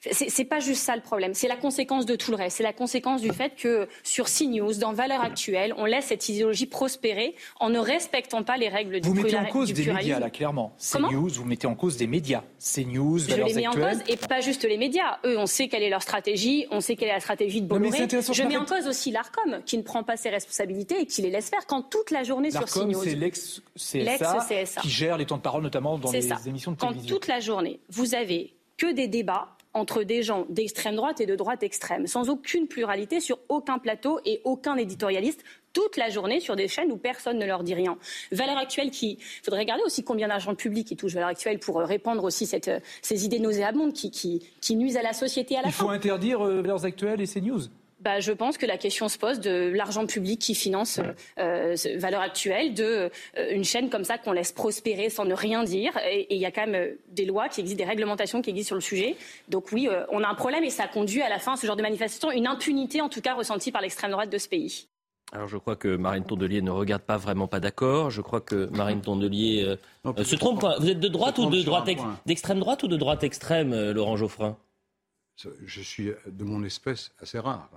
c'est 0.09 0.45
pas 0.45 0.59
juste 0.59 0.81
ça 0.81 0.95
le 0.95 1.01
problème, 1.01 1.33
c'est 1.35 1.47
la 1.47 1.55
conséquence 1.55 2.05
de 2.05 2.15
tout 2.15 2.31
le 2.31 2.37
reste. 2.37 2.57
C'est 2.57 2.63
la 2.63 2.73
conséquence 2.73 3.21
du 3.21 3.31
fait 3.31 3.55
que 3.55 3.87
sur 4.03 4.25
CNews, 4.25 4.73
dans 4.75 4.93
Valeurs 4.93 5.21
Actuelles, 5.21 5.73
on 5.77 5.85
laisse 5.85 6.05
cette 6.05 6.27
idéologie 6.27 6.65
prospérer 6.65 7.35
en 7.59 7.69
ne 7.69 7.77
respectant 7.77 8.43
pas 8.43 8.57
les 8.57 8.67
règles 8.67 8.99
du 8.99 9.07
Vous 9.07 9.13
mettez 9.13 9.37
en 9.37 9.45
cause 9.45 9.71
des 9.73 9.91
médias, 9.91 10.19
là, 10.19 10.29
clairement. 10.29 10.75
CNews, 10.79 11.29
vous 11.29 11.45
mettez 11.45 11.67
en 11.67 11.75
cause 11.75 11.97
des 11.97 12.07
médias. 12.07 12.43
CNews, 12.59 13.19
Je 13.19 13.35
les 13.35 13.53
mets 13.53 13.67
en 13.67 13.73
cause, 13.73 13.99
et 14.07 14.17
pas 14.17 14.41
juste 14.41 14.63
les 14.63 14.77
médias. 14.77 15.19
Eux, 15.25 15.37
on 15.37 15.45
sait 15.45 15.67
quelle 15.67 15.83
est 15.83 15.89
leur 15.89 16.01
stratégie, 16.01 16.65
on 16.71 16.81
sait 16.81 16.95
quelle 16.95 17.09
est 17.09 17.13
la 17.13 17.19
stratégie 17.19 17.61
de 17.61 17.67
Bolloré. 17.67 18.07
Je 18.09 18.43
mets 18.43 18.57
en 18.57 18.65
cause 18.65 18.87
aussi 18.87 19.11
l'ARCOM, 19.11 19.61
qui 19.65 19.77
ne 19.77 19.83
prend 19.83 20.03
pas 20.03 20.17
ses 20.17 20.29
responsabilités 20.29 21.01
et 21.01 21.05
qui 21.05 21.21
les 21.21 21.29
laisse 21.29 21.49
faire 21.49 21.65
quand 21.67 21.83
toute 21.83 22.09
la 22.09 22.23
journée 22.23 22.49
sur 22.49 22.65
CNews. 22.65 23.03
c'est 23.03 23.99
l'ex-CSA 23.99 24.81
qui 24.81 24.89
gère 24.89 25.17
les 25.17 25.25
temps 25.25 25.37
de 25.37 25.41
parole, 25.41 25.61
notamment 25.61 25.99
dans 25.99 26.11
les 26.11 26.47
émissions 26.47 26.71
de 26.71 26.77
télévision. 26.77 27.07
Quand 27.07 27.13
toute 27.13 27.27
la 27.27 27.39
journée, 27.39 27.79
vous 27.89 28.15
avez 28.15 28.53
que 28.77 28.91
des 28.91 29.07
débats 29.07 29.49
entre 29.73 30.03
des 30.03 30.23
gens 30.23 30.45
d'extrême 30.49 30.95
droite 30.95 31.21
et 31.21 31.25
de 31.25 31.35
droite 31.35 31.63
extrême, 31.63 32.07
sans 32.07 32.29
aucune 32.29 32.67
pluralité 32.67 33.19
sur 33.19 33.39
aucun 33.49 33.79
plateau 33.79 34.19
et 34.25 34.41
aucun 34.43 34.75
éditorialiste 34.75 35.43
toute 35.73 35.97
la 35.97 36.09
journée 36.09 36.39
sur 36.39 36.55
des 36.55 36.67
chaînes 36.67 36.91
où 36.91 36.97
personne 36.97 37.37
ne 37.37 37.45
leur 37.45 37.63
dit 37.63 37.73
rien. 37.73 37.97
Valeur 38.31 38.57
actuelle 38.57 38.91
qui, 38.91 39.11
il 39.11 39.43
faudrait 39.45 39.61
regarder 39.61 39.83
aussi 39.85 40.03
combien 40.03 40.27
d'argent 40.27 40.53
public 40.55 40.87
qui 40.87 40.97
touche 40.97 41.13
Valeur 41.13 41.29
actuelle 41.29 41.59
pour 41.59 41.79
euh, 41.79 41.85
répandre 41.85 42.23
aussi 42.23 42.45
cette, 42.45 42.67
euh, 42.67 42.79
ces 43.01 43.25
idées 43.25 43.39
nauséabondes 43.39 43.93
qui, 43.93 44.11
qui, 44.11 44.45
qui, 44.59 44.75
nuisent 44.75 44.97
à 44.97 45.01
la 45.01 45.13
société 45.13 45.57
à 45.57 45.61
la 45.61 45.67
Il 45.69 45.73
faut 45.73 45.89
interdire 45.89 46.45
euh, 46.45 46.61
Valeurs 46.61 46.85
actuelles 46.85 47.21
et 47.21 47.25
ces 47.25 47.41
news 47.41 47.61
bah, 48.01 48.19
je 48.19 48.31
pense 48.31 48.57
que 48.57 48.65
la 48.65 48.77
question 48.77 49.07
se 49.09 49.17
pose 49.17 49.39
de 49.39 49.71
l'argent 49.73 50.07
public 50.07 50.39
qui 50.41 50.55
finance 50.55 50.99
euh, 51.37 51.75
valeur 51.97 52.21
actuelle, 52.21 52.73
de 52.73 53.11
euh, 53.37 53.51
une 53.51 53.63
chaîne 53.63 53.89
comme 53.89 54.03
ça 54.03 54.17
qu'on 54.17 54.31
laisse 54.31 54.51
prospérer 54.51 55.09
sans 55.09 55.23
ne 55.25 55.35
rien 55.35 55.63
dire. 55.63 55.91
Et 56.09 56.33
il 56.33 56.41
y 56.41 56.45
a 56.45 56.51
quand 56.51 56.65
même 56.65 56.75
euh, 56.75 56.95
des 57.09 57.25
lois 57.25 57.47
qui 57.47 57.61
existent, 57.61 57.83
des 57.83 57.89
réglementations 57.89 58.41
qui 58.41 58.49
existent 58.49 58.69
sur 58.69 58.75
le 58.75 58.81
sujet. 58.81 59.15
Donc 59.49 59.71
oui, 59.71 59.87
euh, 59.87 60.03
on 60.09 60.23
a 60.23 60.27
un 60.27 60.33
problème 60.33 60.63
et 60.63 60.71
ça 60.71 60.87
conduit 60.87 61.21
à 61.21 61.29
la 61.29 61.37
fin 61.37 61.53
à 61.53 61.57
ce 61.57 61.67
genre 61.67 61.75
de 61.75 61.83
manifestation, 61.83 62.31
une 62.31 62.47
impunité 62.47 63.01
en 63.01 63.09
tout 63.09 63.21
cas 63.21 63.35
ressentie 63.35 63.71
par 63.71 63.81
l'extrême 63.81 64.11
droite 64.11 64.31
de 64.31 64.37
ce 64.39 64.49
pays. 64.49 64.87
Alors 65.31 65.47
je 65.47 65.57
crois 65.57 65.75
que 65.75 65.95
Marine 65.95 66.25
Tondelier 66.25 66.61
ne 66.61 66.71
regarde 66.71 67.03
pas 67.03 67.17
vraiment 67.17 67.47
pas 67.47 67.59
d'accord. 67.59 68.09
Je 68.09 68.21
crois 68.21 68.41
que 68.41 68.67
Marine 68.75 69.01
Tondelier 69.01 69.77
se 70.03 70.35
trompe. 70.35 70.65
Vous 70.79 70.89
êtes 70.89 70.99
de 70.99 71.07
droite 71.07 71.37
ou 71.37 71.49
de 71.49 71.61
droite 71.61 71.87
d'extrême 72.25 72.59
droite 72.59 72.83
ou 72.83 72.89
de 72.89 72.97
droite 72.97 73.23
extrême, 73.23 73.91
Laurent 73.91 74.17
Geoffrin? 74.17 74.57
Je 75.65 75.81
suis 75.81 76.11
de 76.27 76.43
mon 76.43 76.65
espèce 76.65 77.13
assez 77.21 77.39
rare. 77.39 77.69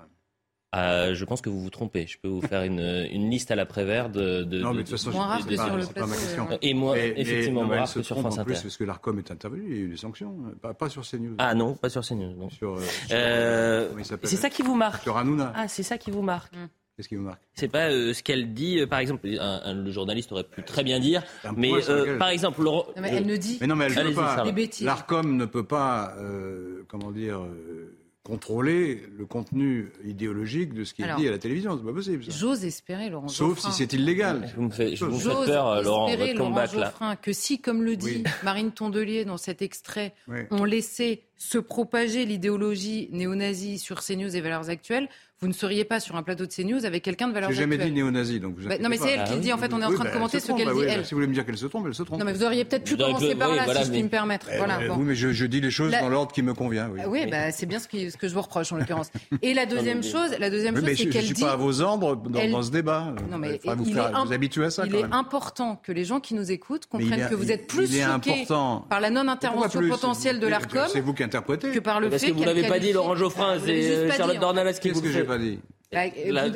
Euh, 0.75 1.15
je 1.15 1.25
pense 1.25 1.41
que 1.41 1.49
vous 1.49 1.61
vous 1.61 1.71
trompez. 1.71 2.07
Je 2.07 2.19
peux 2.19 2.29
vous 2.29 2.41
faire 2.41 2.63
une, 2.63 2.81
une 3.13 3.31
liste 3.31 3.51
à 3.51 3.55
l'après-vert 3.55 4.11
de, 4.11 4.43
de, 4.43 4.61
Non, 4.61 4.73
mais 4.73 4.83
de 4.83 4.89
toute 4.89 4.99
façon, 4.99 5.11
moins 5.13 5.27
rare 5.27 5.47
que 5.47 5.55
sur 5.55 5.77
le 5.77 5.87
plateau. 5.87 6.59
Et 6.63 6.75
moi, 6.75 6.99
effectivement, 6.99 7.65
moins 7.65 7.79
rare 7.79 7.93
que 7.93 8.03
sur 8.03 8.19
France 8.19 8.35
Inter. 8.35 8.43
En 8.43 8.45
plus, 8.45 8.63
parce 8.63 8.77
que 8.77 8.85
l'ARCOM 8.85 9.19
est 9.19 9.31
intervenu, 9.31 9.65
il 9.69 9.77
y 9.77 9.81
a 9.81 9.85
eu 9.85 9.89
des 9.89 9.97
sanctions. 9.97 10.37
Pas, 10.61 10.75
pas 10.75 10.89
sur 10.89 11.03
CNews. 11.09 11.37
Ah 11.39 11.55
non, 11.55 11.75
pas 11.75 11.89
sur 11.89 12.03
CNews. 12.03 12.35
Non. 12.35 12.51
Sur, 12.51 12.75
euh, 12.75 12.81
euh, 13.13 13.89
c'est 14.23 14.37
ça 14.37 14.51
qui 14.51 14.63
vous 14.63 14.75
marque. 14.75 15.03
Sur 15.03 15.17
Hanouna. 15.17 15.53
Ah, 15.55 15.69
c'est 15.69 15.83
ça 15.83 15.99
qui 15.99 16.11
vous 16.11 16.23
marque. 16.23 16.55
Mm. 16.55 16.67
Qu'est-ce 16.97 17.09
qui 17.09 17.17
vous 17.17 17.25
marque? 17.25 17.43
C'est 17.55 17.69
pas 17.69 17.91
euh, 17.91 18.15
ce 18.15 18.23
qu'elle 18.23 18.55
dit, 18.55 18.79
euh, 18.79 18.87
par 18.87 19.01
exemple. 19.01 19.29
Un, 19.41 19.75
le 19.75 19.91
journaliste 19.91 20.31
aurait 20.31 20.45
pu 20.45 20.63
très 20.63 20.85
bien 20.85 21.01
dire, 21.01 21.25
mais 21.57 21.73
euh, 21.89 22.19
par 22.19 22.29
exemple, 22.29 22.63
non, 22.63 22.85
mais 23.01 23.11
elle 23.13 23.27
ne 23.27 23.37
dit. 23.37 23.59
Mais 23.61 23.67
non, 23.67 23.75
mais 23.75 23.87
elle 23.87 24.07
ne 24.07 24.11
peut 24.11 24.15
pas. 24.15 24.45
L'Arcom 24.83 25.37
ne 25.37 25.45
peut 25.45 25.65
pas, 25.65 26.15
comment 26.89 27.11
dire 27.11 27.41
contrôler 28.25 29.03
le 29.17 29.27
contenu 29.27 29.93
idéologique 30.03 30.73
de 30.73 30.85
ce 30.85 30.95
qui 30.95 31.03
est 31.03 31.15
dit 31.17 31.29
à 31.29 31.31
la 31.31 31.39
télévision. 31.39 31.77
C'est 31.79 31.85
pas 31.85 31.93
possible. 31.93 32.25
J'ose 32.27 32.65
espérer, 32.65 33.11
Laurent 33.11 33.29
Sauf 33.29 33.59
si 33.59 33.71
c'est 33.71 33.93
illégal. 33.93 34.51
Vous 34.57 34.63
me 34.63 34.71
faites, 34.71 34.97
je 34.97 35.05
vous 35.05 35.21
faites 35.21 35.47
peur, 35.47 35.83
Laurent, 35.83 36.09
votre 36.17 36.35
combat 36.35 36.67
là. 36.75 37.17
que 37.17 37.33
si, 37.35 37.61
comme 37.61 37.83
le 37.83 37.97
dit 37.97 38.25
Marine 38.43 38.73
Tondelier 38.73 39.27
dans 39.27 39.37
cet 39.37 39.61
extrait, 39.61 40.15
on 40.51 40.65
laissait 40.65 41.23
se 41.37 41.59
propager 41.59 42.25
l'idéologie 42.25 43.09
néo-nazie 43.13 43.79
sur 43.79 44.03
CNews 44.03 44.35
et 44.35 44.41
Valeurs 44.41 44.71
Actuelles, 44.71 45.09
vous 45.45 45.49
ne 45.49 45.53
seriez 45.53 45.85
pas 45.85 46.01
sur 46.01 46.17
un 46.17 46.23
plateau 46.23 46.47
de 46.47 46.51
CNews 46.51 46.87
avec 46.87 47.05
quelqu'un 47.05 47.29
de 47.29 47.35
valeur 47.35 47.51
J'ai 47.51 47.57
jamais 47.57 47.77
dit 47.77 47.91
néo-nazi, 47.91 48.41
donc 48.41 48.55
vous 48.57 48.67
bah, 48.67 48.79
Non, 48.81 48.89
mais 48.89 48.97
c'est 48.97 49.11
elle 49.11 49.25
qui 49.25 49.35
le 49.35 49.41
dit. 49.41 49.53
En 49.53 49.59
fait, 49.59 49.75
on 49.75 49.83
est 49.83 49.85
en 49.85 49.93
train 49.93 50.05
de 50.05 50.09
bah, 50.09 50.15
commenter 50.15 50.41
ce 50.41 50.53
qu'elle 50.53 50.69
bah 50.69 50.73
dit. 50.73 50.85
elle. 50.89 51.05
Si 51.05 51.11
vous 51.11 51.19
voulez 51.19 51.27
me 51.27 51.35
dire 51.35 51.45
qu'elle 51.45 51.59
se 51.59 51.67
trompe, 51.67 51.85
elle 51.87 51.95
se 51.95 52.03
trompe. 52.03 52.19
Non, 52.19 52.25
mais 52.25 52.33
vous 52.33 52.45
auriez 52.45 52.65
peut-être 52.65 52.85
pu 52.85 52.97
commencer 52.97 53.35
par 53.35 53.55
là, 53.55 53.67
si 53.75 53.85
je 53.85 53.91
puis 53.91 54.03
me 54.03 54.09
permettre. 54.09 54.49
Eh, 54.51 54.57
voilà, 54.57 54.79
Oui, 54.97 55.05
mais 55.05 55.15
je, 55.15 55.45
dis 55.45 55.61
les 55.61 55.71
choses 55.71 55.93
dans 55.93 56.09
l'ordre 56.09 56.33
qui 56.33 56.41
me 56.41 56.55
convient. 56.55 56.91
Oui, 57.09 57.27
bah, 57.31 57.53
c'est 57.53 57.67
bien 57.67 57.79
ce, 57.79 57.87
que 57.89 58.27
je 58.27 58.35
vous 58.35 58.41
reproche 58.41 58.73
en 58.73 58.77
l'occurrence. 58.77 59.11
Et 59.43 59.53
la 59.53 59.67
deuxième 59.67 60.03
chose, 60.03 60.31
la 60.39 60.49
deuxième 60.49 60.77
chose, 60.77 60.87
c'est 60.97 61.09
qu'elle 61.09 61.11
dit. 61.11 61.29
Je 61.29 61.31
ne 61.33 61.35
suis 61.35 61.45
pas 61.45 61.53
à 61.53 61.57
vos 61.57 61.83
ordres 61.83 62.17
dans, 62.17 62.63
ce 62.63 62.71
débat. 62.71 63.13
Non, 63.31 63.37
mais 63.37 63.61
vous, 63.63 63.85
vous 63.85 64.33
habituer 64.33 64.65
à 64.65 64.71
ça. 64.71 64.85
Il 64.87 64.95
est 64.95 65.05
important 65.13 65.79
que 65.83 65.93
les 65.93 66.07
gens 66.07 66.21
qui 66.21 66.33
nous 66.35 66.51
écoutent 66.53 66.87
comprennent 66.87 67.29
que 67.29 67.35
vous 67.35 67.53
êtes 67.53 67.67
plus 67.67 67.95
choqués 67.95 68.47
par 68.89 69.01
la 69.03 69.11
non-intervention 69.11 69.87
potentielle 69.91 70.41
de 70.41 70.47
l'Arcom. 70.47 70.87
C'est 70.91 71.01
vous 71.01 71.13
qui 71.13 71.23
interprétez. 71.23 71.71
Que 71.71 71.81
par 71.81 72.01
le 72.01 72.09
fait 72.09 72.29
que 72.29 72.33
vous 72.33 72.45
l'avez 72.45 72.67
pas 72.67 72.79
dit, 72.79 72.95
Laurent 72.95 73.15
Geoffrin, 73.15 73.59
c'est 73.63 74.11
Charlotte 74.17 74.41
Dornalas 74.41 74.79
qui 74.81 74.89
vous 74.89 75.03
Bah, 75.95 76.01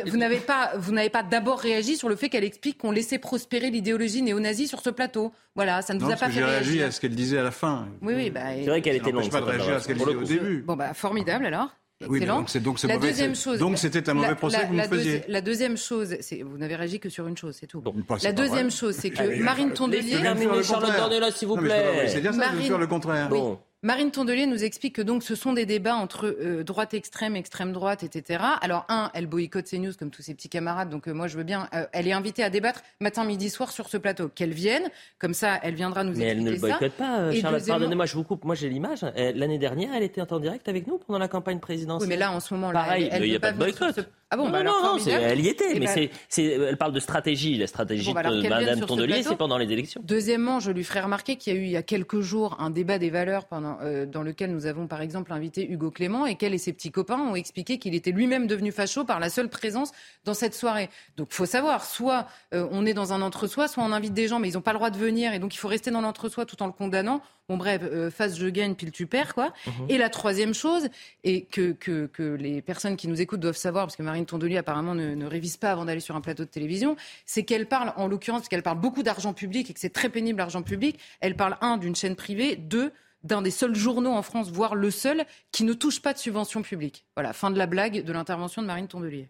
vous, 0.06 0.16
n'avez 0.16 0.38
pas, 0.38 0.72
vous 0.76 0.92
n'avez 0.92 1.10
pas 1.10 1.22
d'abord 1.22 1.60
réagi 1.60 1.96
sur 1.96 2.08
le 2.08 2.16
fait 2.16 2.28
qu'elle 2.28 2.44
explique 2.44 2.78
qu'on 2.78 2.90
laissait 2.90 3.18
prospérer 3.18 3.70
l'idéologie 3.70 4.22
néo-nazie 4.22 4.66
sur 4.66 4.80
ce 4.80 4.90
plateau. 4.90 5.32
Voilà, 5.54 5.82
ça 5.82 5.94
ne 5.94 6.00
vous 6.00 6.10
a 6.10 6.16
pas 6.16 6.28
fait 6.28 6.42
réagir. 6.42 6.46
Réagi 6.46 6.82
à 6.82 6.90
ce 6.90 7.00
qu'elle 7.00 7.14
disait 7.14 7.38
à 7.38 7.42
la 7.42 7.50
fin. 7.50 7.88
Oui, 8.02 8.14
oui, 8.16 8.30
bah, 8.30 8.40
c'est 8.56 8.66
vrai 8.66 8.82
qu'elle 8.82 8.96
était 8.96 9.12
longue. 9.12 9.30
pas 9.30 9.40
de 9.40 9.46
réagir 9.46 9.74
à 9.74 9.80
ce 9.80 9.86
qu'elle 9.86 9.98
disait 9.98 10.14
au 10.14 10.24
début. 10.24 10.62
Bon, 10.62 10.76
bah, 10.76 10.92
formidable 10.94 11.46
alors. 11.46 11.70
Oui, 12.06 12.24
donc 12.24 12.48
c'est 12.48 12.60
donc 12.60 12.78
c'est 12.78 12.86
mauvais. 12.86 13.08
Deuxième 13.08 13.34
chose, 13.34 13.58
donc 13.58 13.76
c'était 13.76 14.08
un 14.08 14.14
mauvais 14.14 14.36
procès 14.36 14.60
que 14.60 14.66
vous 14.66 14.74
me 14.74 14.82
faisiez. 14.84 15.24
la 15.26 15.40
deuxième 15.40 15.76
chose, 15.76 16.16
c'est 16.20 16.42
vous 16.42 16.56
n'avez 16.56 16.76
réagi 16.76 17.00
que 17.00 17.08
sur 17.08 17.26
une 17.26 17.36
chose, 17.36 17.56
c'est 17.58 17.66
tout. 17.66 17.82
la 18.22 18.32
deuxième 18.32 18.70
chose, 18.70 18.94
c'est 18.94 19.10
que 19.10 19.42
Marine 19.42 19.72
Tondelier. 19.72 20.18
Charlotte 20.62 20.96
Dornelas, 20.96 21.32
s'il 21.32 21.48
vous 21.48 21.56
plaît. 21.56 22.06
C'est 22.08 22.20
bien 22.20 22.32
ça, 22.32 22.52
de 22.52 22.60
faire 22.60 22.78
le 22.78 22.86
contraire. 22.86 23.28
Bon. 23.28 23.58
Marine 23.84 24.10
Tondelier 24.10 24.46
nous 24.46 24.64
explique 24.64 24.96
que 24.96 25.02
donc 25.02 25.22
ce 25.22 25.36
sont 25.36 25.52
des 25.52 25.64
débats 25.64 25.94
entre 25.94 26.26
euh, 26.26 26.64
droite 26.64 26.94
extrême, 26.94 27.36
extrême 27.36 27.72
droite, 27.72 28.02
etc. 28.02 28.42
Alors 28.60 28.84
un, 28.88 29.08
elle 29.14 29.28
boycotte 29.28 29.70
CNews 29.70 29.92
comme 29.96 30.10
tous 30.10 30.22
ses 30.22 30.34
petits 30.34 30.48
camarades, 30.48 30.90
donc 30.90 31.06
euh, 31.06 31.12
moi 31.12 31.28
je 31.28 31.36
veux 31.36 31.44
bien. 31.44 31.68
Euh, 31.74 31.86
elle 31.92 32.08
est 32.08 32.12
invitée 32.12 32.42
à 32.42 32.50
débattre 32.50 32.82
matin, 33.00 33.24
midi, 33.24 33.50
soir 33.50 33.70
sur 33.70 33.88
ce 33.88 33.96
plateau. 33.96 34.30
Qu'elle 34.34 34.52
vienne, 34.52 34.82
comme 35.20 35.32
ça, 35.32 35.60
elle 35.62 35.76
viendra 35.76 36.02
nous 36.02 36.10
expliquer 36.10 36.28
ça. 36.28 36.34
Mais 36.34 36.40
elle 36.40 36.44
ne 36.44 36.50
le 36.50 36.58
boycotte 36.58 36.92
pas, 36.94 37.32
Charlotte. 37.32 37.66
Pardonnez-moi, 37.68 38.06
je 38.06 38.14
vous 38.14 38.24
coupe. 38.24 38.44
Moi 38.44 38.56
j'ai 38.56 38.68
l'image. 38.68 39.02
L'année 39.14 39.58
dernière, 39.58 39.94
elle 39.94 40.02
était 40.02 40.22
en 40.22 40.40
direct 40.40 40.68
avec 40.68 40.88
nous 40.88 40.98
pendant 40.98 41.20
la 41.20 41.28
campagne 41.28 41.60
présidentielle. 41.60 42.08
Oui, 42.08 42.16
mais 42.16 42.18
là 42.18 42.32
en 42.32 42.40
ce 42.40 42.54
moment, 42.54 42.72
là, 42.72 42.82
Pareil, 42.82 43.08
il 43.14 43.30
n'y 43.30 43.36
a 43.36 43.40
pas 43.40 43.52
de 43.52 43.58
boycott. 43.58 44.00
Ah 44.30 44.36
bon, 44.36 44.50
bah 44.50 44.62
non, 44.62 44.72
non, 44.82 44.98
elle 45.06 45.40
y 45.40 45.48
était, 45.48 45.72
mais 45.78 45.86
ben 45.86 46.08
c'est, 46.28 46.44
elle 46.44 46.76
parle 46.76 46.92
de 46.92 47.00
stratégie. 47.00 47.56
La 47.56 47.66
stratégie 47.66 48.12
bah 48.12 48.22
de 48.22 48.46
Madame 48.46 48.80
Tondelier, 48.80 49.22
c'est 49.22 49.36
pendant 49.36 49.56
les 49.56 49.72
élections. 49.72 50.02
Deuxièmement, 50.04 50.60
je 50.60 50.70
lui 50.70 50.84
ferai 50.84 51.00
remarquer 51.00 51.36
qu'il 51.36 51.54
y 51.54 51.56
a 51.56 51.58
eu 51.58 51.64
il 51.64 51.70
y 51.70 51.76
a 51.76 51.82
quelques 51.82 52.20
jours 52.20 52.56
un 52.60 52.68
débat 52.68 52.98
des 52.98 53.08
valeurs 53.08 53.46
pendant, 53.46 53.78
euh, 53.80 54.04
dans 54.04 54.22
lequel 54.22 54.52
nous 54.52 54.66
avons 54.66 54.86
par 54.86 55.00
exemple 55.00 55.32
invité 55.32 55.66
Hugo 55.66 55.90
Clément 55.90 56.26
et 56.26 56.34
qu'elle 56.34 56.52
et 56.52 56.58
ses 56.58 56.74
petits 56.74 56.90
copains 56.90 57.18
ont 57.18 57.36
expliqué 57.36 57.78
qu'il 57.78 57.94
était 57.94 58.10
lui-même 58.10 58.46
devenu 58.46 58.70
facho 58.70 59.04
par 59.04 59.18
la 59.18 59.30
seule 59.30 59.48
présence 59.48 59.92
dans 60.26 60.34
cette 60.34 60.54
soirée. 60.54 60.90
Donc 61.16 61.32
faut 61.32 61.46
savoir, 61.46 61.84
soit 61.86 62.26
euh, 62.52 62.68
on 62.70 62.84
est 62.84 62.94
dans 62.94 63.14
un 63.14 63.22
entre-soi, 63.22 63.66
soit 63.66 63.82
on 63.82 63.92
invite 63.92 64.12
des 64.12 64.28
gens, 64.28 64.40
mais 64.40 64.50
ils 64.50 64.54
n'ont 64.54 64.60
pas 64.60 64.72
le 64.72 64.78
droit 64.78 64.90
de 64.90 64.98
venir 64.98 65.32
et 65.32 65.38
donc 65.38 65.54
il 65.54 65.58
faut 65.58 65.68
rester 65.68 65.90
dans 65.90 66.02
l'entre-soi 66.02 66.44
tout 66.44 66.62
en 66.62 66.66
le 66.66 66.72
condamnant. 66.72 67.22
Bon 67.48 67.56
bref, 67.56 67.80
euh, 67.82 68.10
face 68.10 68.38
je 68.38 68.46
gagne, 68.46 68.74
pile 68.74 68.92
tu 68.92 69.06
perds 69.06 69.34
quoi. 69.34 69.54
Mhm. 69.66 69.86
Et 69.88 69.96
la 69.96 70.10
troisième 70.10 70.52
chose, 70.52 70.88
et 71.24 71.44
que, 71.46 71.72
que, 71.72 72.06
que, 72.06 72.34
les 72.34 72.60
personnes 72.60 72.96
qui 72.96 73.08
nous 73.08 73.22
écoutent 73.22 73.40
doivent 73.40 73.56
savoir, 73.56 73.86
parce 73.86 73.96
que 73.96 74.02
Marine 74.02 74.26
Tondelier 74.26 74.58
apparemment 74.58 74.94
ne, 74.94 75.14
ne 75.14 75.26
révise 75.26 75.56
pas 75.56 75.70
avant 75.70 75.86
d'aller 75.86 76.00
sur 76.00 76.14
un 76.14 76.20
plateau 76.20 76.44
de 76.44 76.50
télévision, 76.50 76.96
c'est 77.24 77.44
qu'elle 77.44 77.66
parle, 77.66 77.94
en 77.96 78.06
l'occurrence, 78.06 78.40
parce 78.40 78.50
qu'elle 78.50 78.62
parle 78.62 78.80
beaucoup 78.80 79.02
d'argent 79.02 79.32
public 79.32 79.70
et 79.70 79.72
que 79.72 79.80
c'est 79.80 79.92
très 79.92 80.10
pénible 80.10 80.38
l'argent 80.38 80.62
public, 80.62 80.98
elle 81.20 81.36
parle 81.36 81.56
un 81.62 81.78
d'une 81.78 81.96
chaîne 81.96 82.16
privée, 82.16 82.56
deux 82.56 82.92
d'un 83.24 83.42
des 83.42 83.50
seuls 83.50 83.74
journaux 83.74 84.12
en 84.12 84.22
France, 84.22 84.50
voire 84.50 84.74
le 84.74 84.90
seul, 84.90 85.24
qui 85.50 85.64
ne 85.64 85.72
touche 85.72 86.00
pas 86.00 86.12
de 86.12 86.18
subvention 86.18 86.62
publique. 86.62 87.04
Voilà, 87.16 87.32
fin 87.32 87.50
de 87.50 87.58
la 87.58 87.66
blague 87.66 88.04
de 88.04 88.12
l'intervention 88.12 88.62
de 88.62 88.66
Marine 88.66 88.86
Tondelier. 88.86 89.28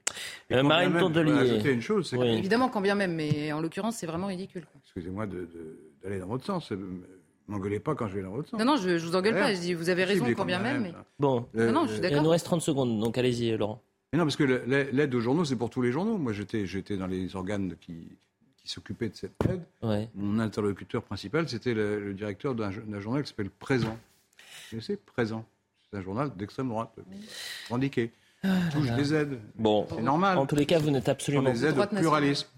Euh, 0.53 0.63
Marine 0.63 0.99
Tondelier. 0.99 1.71
une 1.71 1.81
chose, 1.81 2.13
Évidemment, 2.13 2.69
quand 2.69 2.81
bien 2.81 2.95
même, 2.95 3.15
mais 3.15 3.53
en 3.53 3.61
l'occurrence, 3.61 3.97
c'est 3.97 4.07
vraiment 4.07 4.27
ridicule. 4.27 4.67
Excusez-moi 4.85 5.27
d'aller 6.03 6.19
dans 6.19 6.27
votre 6.27 6.45
sens. 6.45 6.73
M'engueulez 7.49 7.81
pas 7.81 7.95
quand 7.95 8.09
je 8.09 8.17
vais 8.17 8.23
dans 8.23 8.31
votre 8.31 8.51
sens. 8.51 8.61
Non, 8.61 8.67
non, 8.67 8.77
je, 8.77 8.91
ne 8.91 8.99
vous 8.99 9.17
engueule 9.17 9.35
pas. 9.35 9.55
Je 9.55 9.61
dis, 9.61 9.75
vous 9.75 9.89
avez 9.89 10.05
raison 10.05 10.27
quand 10.37 10.45
bien 10.45 10.59
même. 10.59 10.83
Mais... 10.83 10.93
Bon, 11.19 11.47
non, 11.55 11.73
non, 11.73 11.87
je 11.87 11.93
suis 11.93 12.01
d'accord. 12.01 12.19
Il 12.19 12.23
nous 12.23 12.31
reste 12.31 12.45
30 12.45 12.61
secondes, 12.61 13.01
donc 13.01 13.17
allez-y, 13.17 13.57
Laurent. 13.57 13.83
Mais 14.13 14.19
non, 14.19 14.25
parce 14.25 14.37
que 14.37 14.45
l'aide 14.45 15.15
aux 15.15 15.21
journaux, 15.21 15.45
c'est 15.45 15.57
pour 15.57 15.71
tous 15.71 15.83
les 15.83 15.91
journaux. 15.91 16.19
Moi, 16.19 16.33
j'étais 16.33 16.97
dans 16.97 17.07
les 17.07 17.35
organes 17.37 17.75
qui, 17.81 18.19
qui 18.69 18.75
s'occupait 18.75 19.09
de 19.09 19.17
cette 19.17 19.33
aide, 19.49 19.63
mon 20.15 20.39
interlocuteur 20.39 21.03
principal, 21.03 21.49
c'était 21.49 21.73
le, 21.73 22.13
directeur 22.13 22.55
d'un 22.55 23.01
journal 23.01 23.23
qui 23.23 23.31
s'appelle 23.31 23.51
Présent. 23.51 23.97
Vous 24.73 24.81
sais, 24.81 24.97
Présent? 24.97 25.45
C'est 25.91 25.97
un 25.97 26.03
journal 26.03 26.31
d'extrême 26.37 26.69
droite, 26.69 26.95
revendiqué. 27.65 28.13
Ah, 28.45 28.49
touche 28.71 28.91
des 28.91 29.15
aides. 29.15 29.39
Bon, 29.57 29.87
c'est 29.89 30.03
normal. 30.03 30.37
En 30.37 30.47
tous 30.47 30.55
les 30.55 30.67
cas, 30.67 30.79
vous 30.79 30.91
n'êtes 30.91 31.09
absolument 31.09 31.51
des 31.51 31.65
aides 31.65 31.79
au 31.79 31.87
pluralisme. 31.87 32.49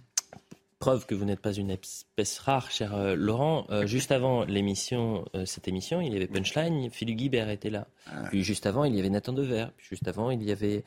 Preuve 0.81 1.05
que 1.05 1.15
vous 1.15 1.27
n'êtes 1.27 1.41
pas 1.41 1.53
une 1.53 1.71
espèce 1.71 2.39
rare, 2.39 2.71
cher 2.71 2.95
euh, 2.95 3.15
Laurent. 3.15 3.67
Euh, 3.69 3.87
juste 3.87 4.13
avant 4.13 4.45
l'émission, 4.45 5.27
euh, 5.35 5.45
cette 5.45 5.69
émission, 5.69 6.01
il 6.01 6.11
y 6.11 6.17
avait 6.17 6.27
Punchline, 6.27 6.89
Philippe 6.89 7.19
Guibert 7.19 7.51
était 7.51 7.69
là. 7.69 7.87
Ah. 8.07 8.23
Puis 8.31 8.43
juste 8.43 8.65
avant, 8.65 8.85
il 8.85 8.95
y 8.95 8.99
avait 8.99 9.11
Nathan 9.11 9.35
Dever. 9.35 9.67
Puis 9.77 9.89
juste 9.91 10.09
avant, 10.09 10.31
il 10.31 10.43
y 10.43 10.51
avait 10.51 10.83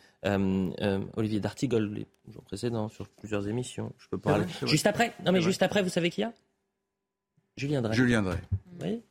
Olivier 1.16 1.40
D'Artigol, 1.40 1.94
les 1.94 2.08
jours 2.34 2.44
précédents, 2.44 2.90
sur 2.90 3.08
plusieurs 3.08 3.48
émissions. 3.48 3.94
Je 4.00 4.08
peux 4.10 4.18
parler. 4.18 4.46
Juste 4.66 4.88
après 4.88 5.14
Non, 5.24 5.32
mais 5.32 5.42
juste 5.42 5.62
après, 5.62 5.84
vous 5.84 5.90
savez 5.90 6.10
qui 6.10 6.22
y 6.22 6.24
a? 6.24 6.34
Julien 7.56 7.84
Drey. 7.84 7.94
Julien 7.94 8.24
Drey. 8.24 8.40
Oui. 8.82 9.04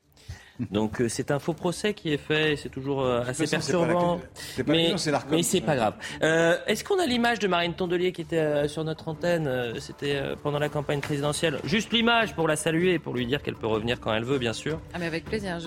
Donc 0.71 1.01
euh, 1.01 1.09
c'est 1.09 1.31
un 1.31 1.39
faux 1.39 1.53
procès 1.53 1.95
qui 1.95 2.13
est 2.13 2.19
fait, 2.19 2.57
c'est 2.57 2.69
toujours 2.69 3.03
euh, 3.03 3.23
assez 3.27 3.47
perturbant. 3.47 4.21
mais 4.67 4.95
mais 5.31 5.43
c'est 5.43 5.61
pas 5.61 5.77
grave. 5.77 5.95
Euh, 6.23 6.57
est-ce 6.67 6.85
qu'on 6.85 6.99
a 6.99 7.07
l'image 7.07 7.39
de 7.39 7.49
Marine 7.49 7.75
Tondelier 7.75 8.13
qui 8.13 8.23
était 8.23 8.69
sur 8.69 8.85
notre 8.85 9.09
antenne 9.09 9.75
C'était 9.79 10.21
pendant 10.43 10.59
la 10.59 10.69
campagne 10.69 11.01
présidentielle? 11.01 11.59
Juste 11.65 11.93
l'image 11.93 12.35
pour 12.35 12.49
la 12.49 12.57
saluer, 12.57 12.99
pour 12.99 13.15
lui 13.15 13.27
dire 13.27 13.43
qu'elle 13.43 13.57
peut 13.57 13.67
revenir 13.67 14.01
quand 14.01 14.13
elle 14.13 14.25
veut, 14.25 14.39
bien 14.39 14.53
sûr. 14.53 14.81
Ah 14.95 14.99
mais 14.99 15.07
avec 15.07 15.25
plaisir. 15.25 15.59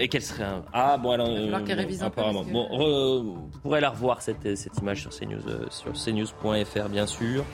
et 0.00 0.08
qu'elle 0.08 0.22
serait 0.22 0.44
un... 0.44 0.64
ah 0.72 0.96
bon 0.98 1.12
alors 1.12 1.28
apparemment. 2.02 2.44
Bon, 2.44 2.68
vous 3.22 3.60
pourrez 3.62 3.80
la 3.80 3.90
revoir 3.90 4.22
cette, 4.22 4.56
cette 4.56 4.78
image 4.78 5.02
sur 5.02 5.10
CNews 5.10 5.42
sur 5.70 5.92
cnews.fr 5.92 6.88
bien 6.88 7.06
sûr. 7.06 7.44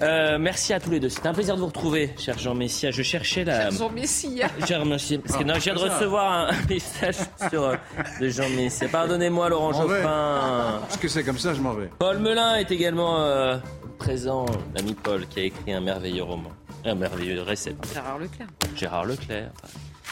Euh, 0.00 0.38
merci 0.38 0.72
à 0.72 0.80
tous 0.80 0.90
les 0.90 1.00
deux. 1.00 1.08
C'était 1.08 1.28
un 1.28 1.34
plaisir 1.34 1.56
de 1.56 1.60
vous 1.60 1.66
retrouver, 1.66 2.14
cher 2.18 2.38
Jean 2.38 2.54
Messia. 2.54 2.90
Je 2.90 3.02
cherchais 3.02 3.44
la. 3.44 3.62
Cher 3.62 3.72
Jean 3.72 3.90
Messia. 3.90 4.48
Cher 4.66 4.84
Messia. 4.84 5.18
Parce 5.18 5.36
que 5.36 5.44
non, 5.44 5.54
je 5.54 5.60
viens 5.60 5.74
de 5.74 5.78
recevoir 5.80 6.50
un 6.50 6.50
message 6.68 7.16
sur, 7.50 7.64
euh, 7.64 7.76
de 8.20 8.28
Jean 8.28 8.48
Messia. 8.50 8.88
Pardonnez-moi, 8.88 9.48
Laurent 9.48 9.72
Geoffrin. 9.72 10.80
Parce 10.82 10.96
que 10.98 11.08
c'est 11.08 11.24
comme 11.24 11.38
ça, 11.38 11.52
je 11.54 11.60
m'en 11.60 11.74
vais. 11.74 11.90
Paul 11.98 12.18
Melun 12.18 12.56
est 12.56 12.70
également 12.70 13.20
euh, 13.22 13.56
présent, 13.98 14.46
l'ami 14.74 14.94
Paul, 14.94 15.26
qui 15.26 15.40
a 15.40 15.42
écrit 15.44 15.72
un 15.72 15.80
merveilleux 15.80 16.22
roman. 16.22 16.50
Un 16.84 16.94
merveilleux 16.94 17.42
récit. 17.42 17.74
Gérard 17.92 18.18
Leclerc. 18.18 18.48
Gérard 18.76 19.04
Leclerc. 19.04 19.50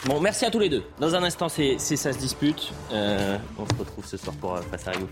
Bon, 0.05 0.19
merci 0.19 0.45
à 0.45 0.51
tous 0.51 0.59
les 0.59 0.69
deux. 0.69 0.83
Dans 0.99 1.15
un 1.15 1.23
instant, 1.23 1.47
c'est 1.47 1.77
ça 1.79 2.11
se 2.11 2.17
dispute. 2.17 2.73
on 2.91 3.65
se 3.65 3.79
retrouve 3.79 4.05
ce 4.05 4.17
soir 4.17 4.35
pour 4.35 4.59
Face 4.59 4.87
à 4.87 4.91
Rio 4.91 5.07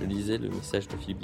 Je 0.00 0.06
lisais 0.06 0.38
le 0.38 0.48
message 0.48 0.86
de 0.86 0.96
Philippe 0.96 1.20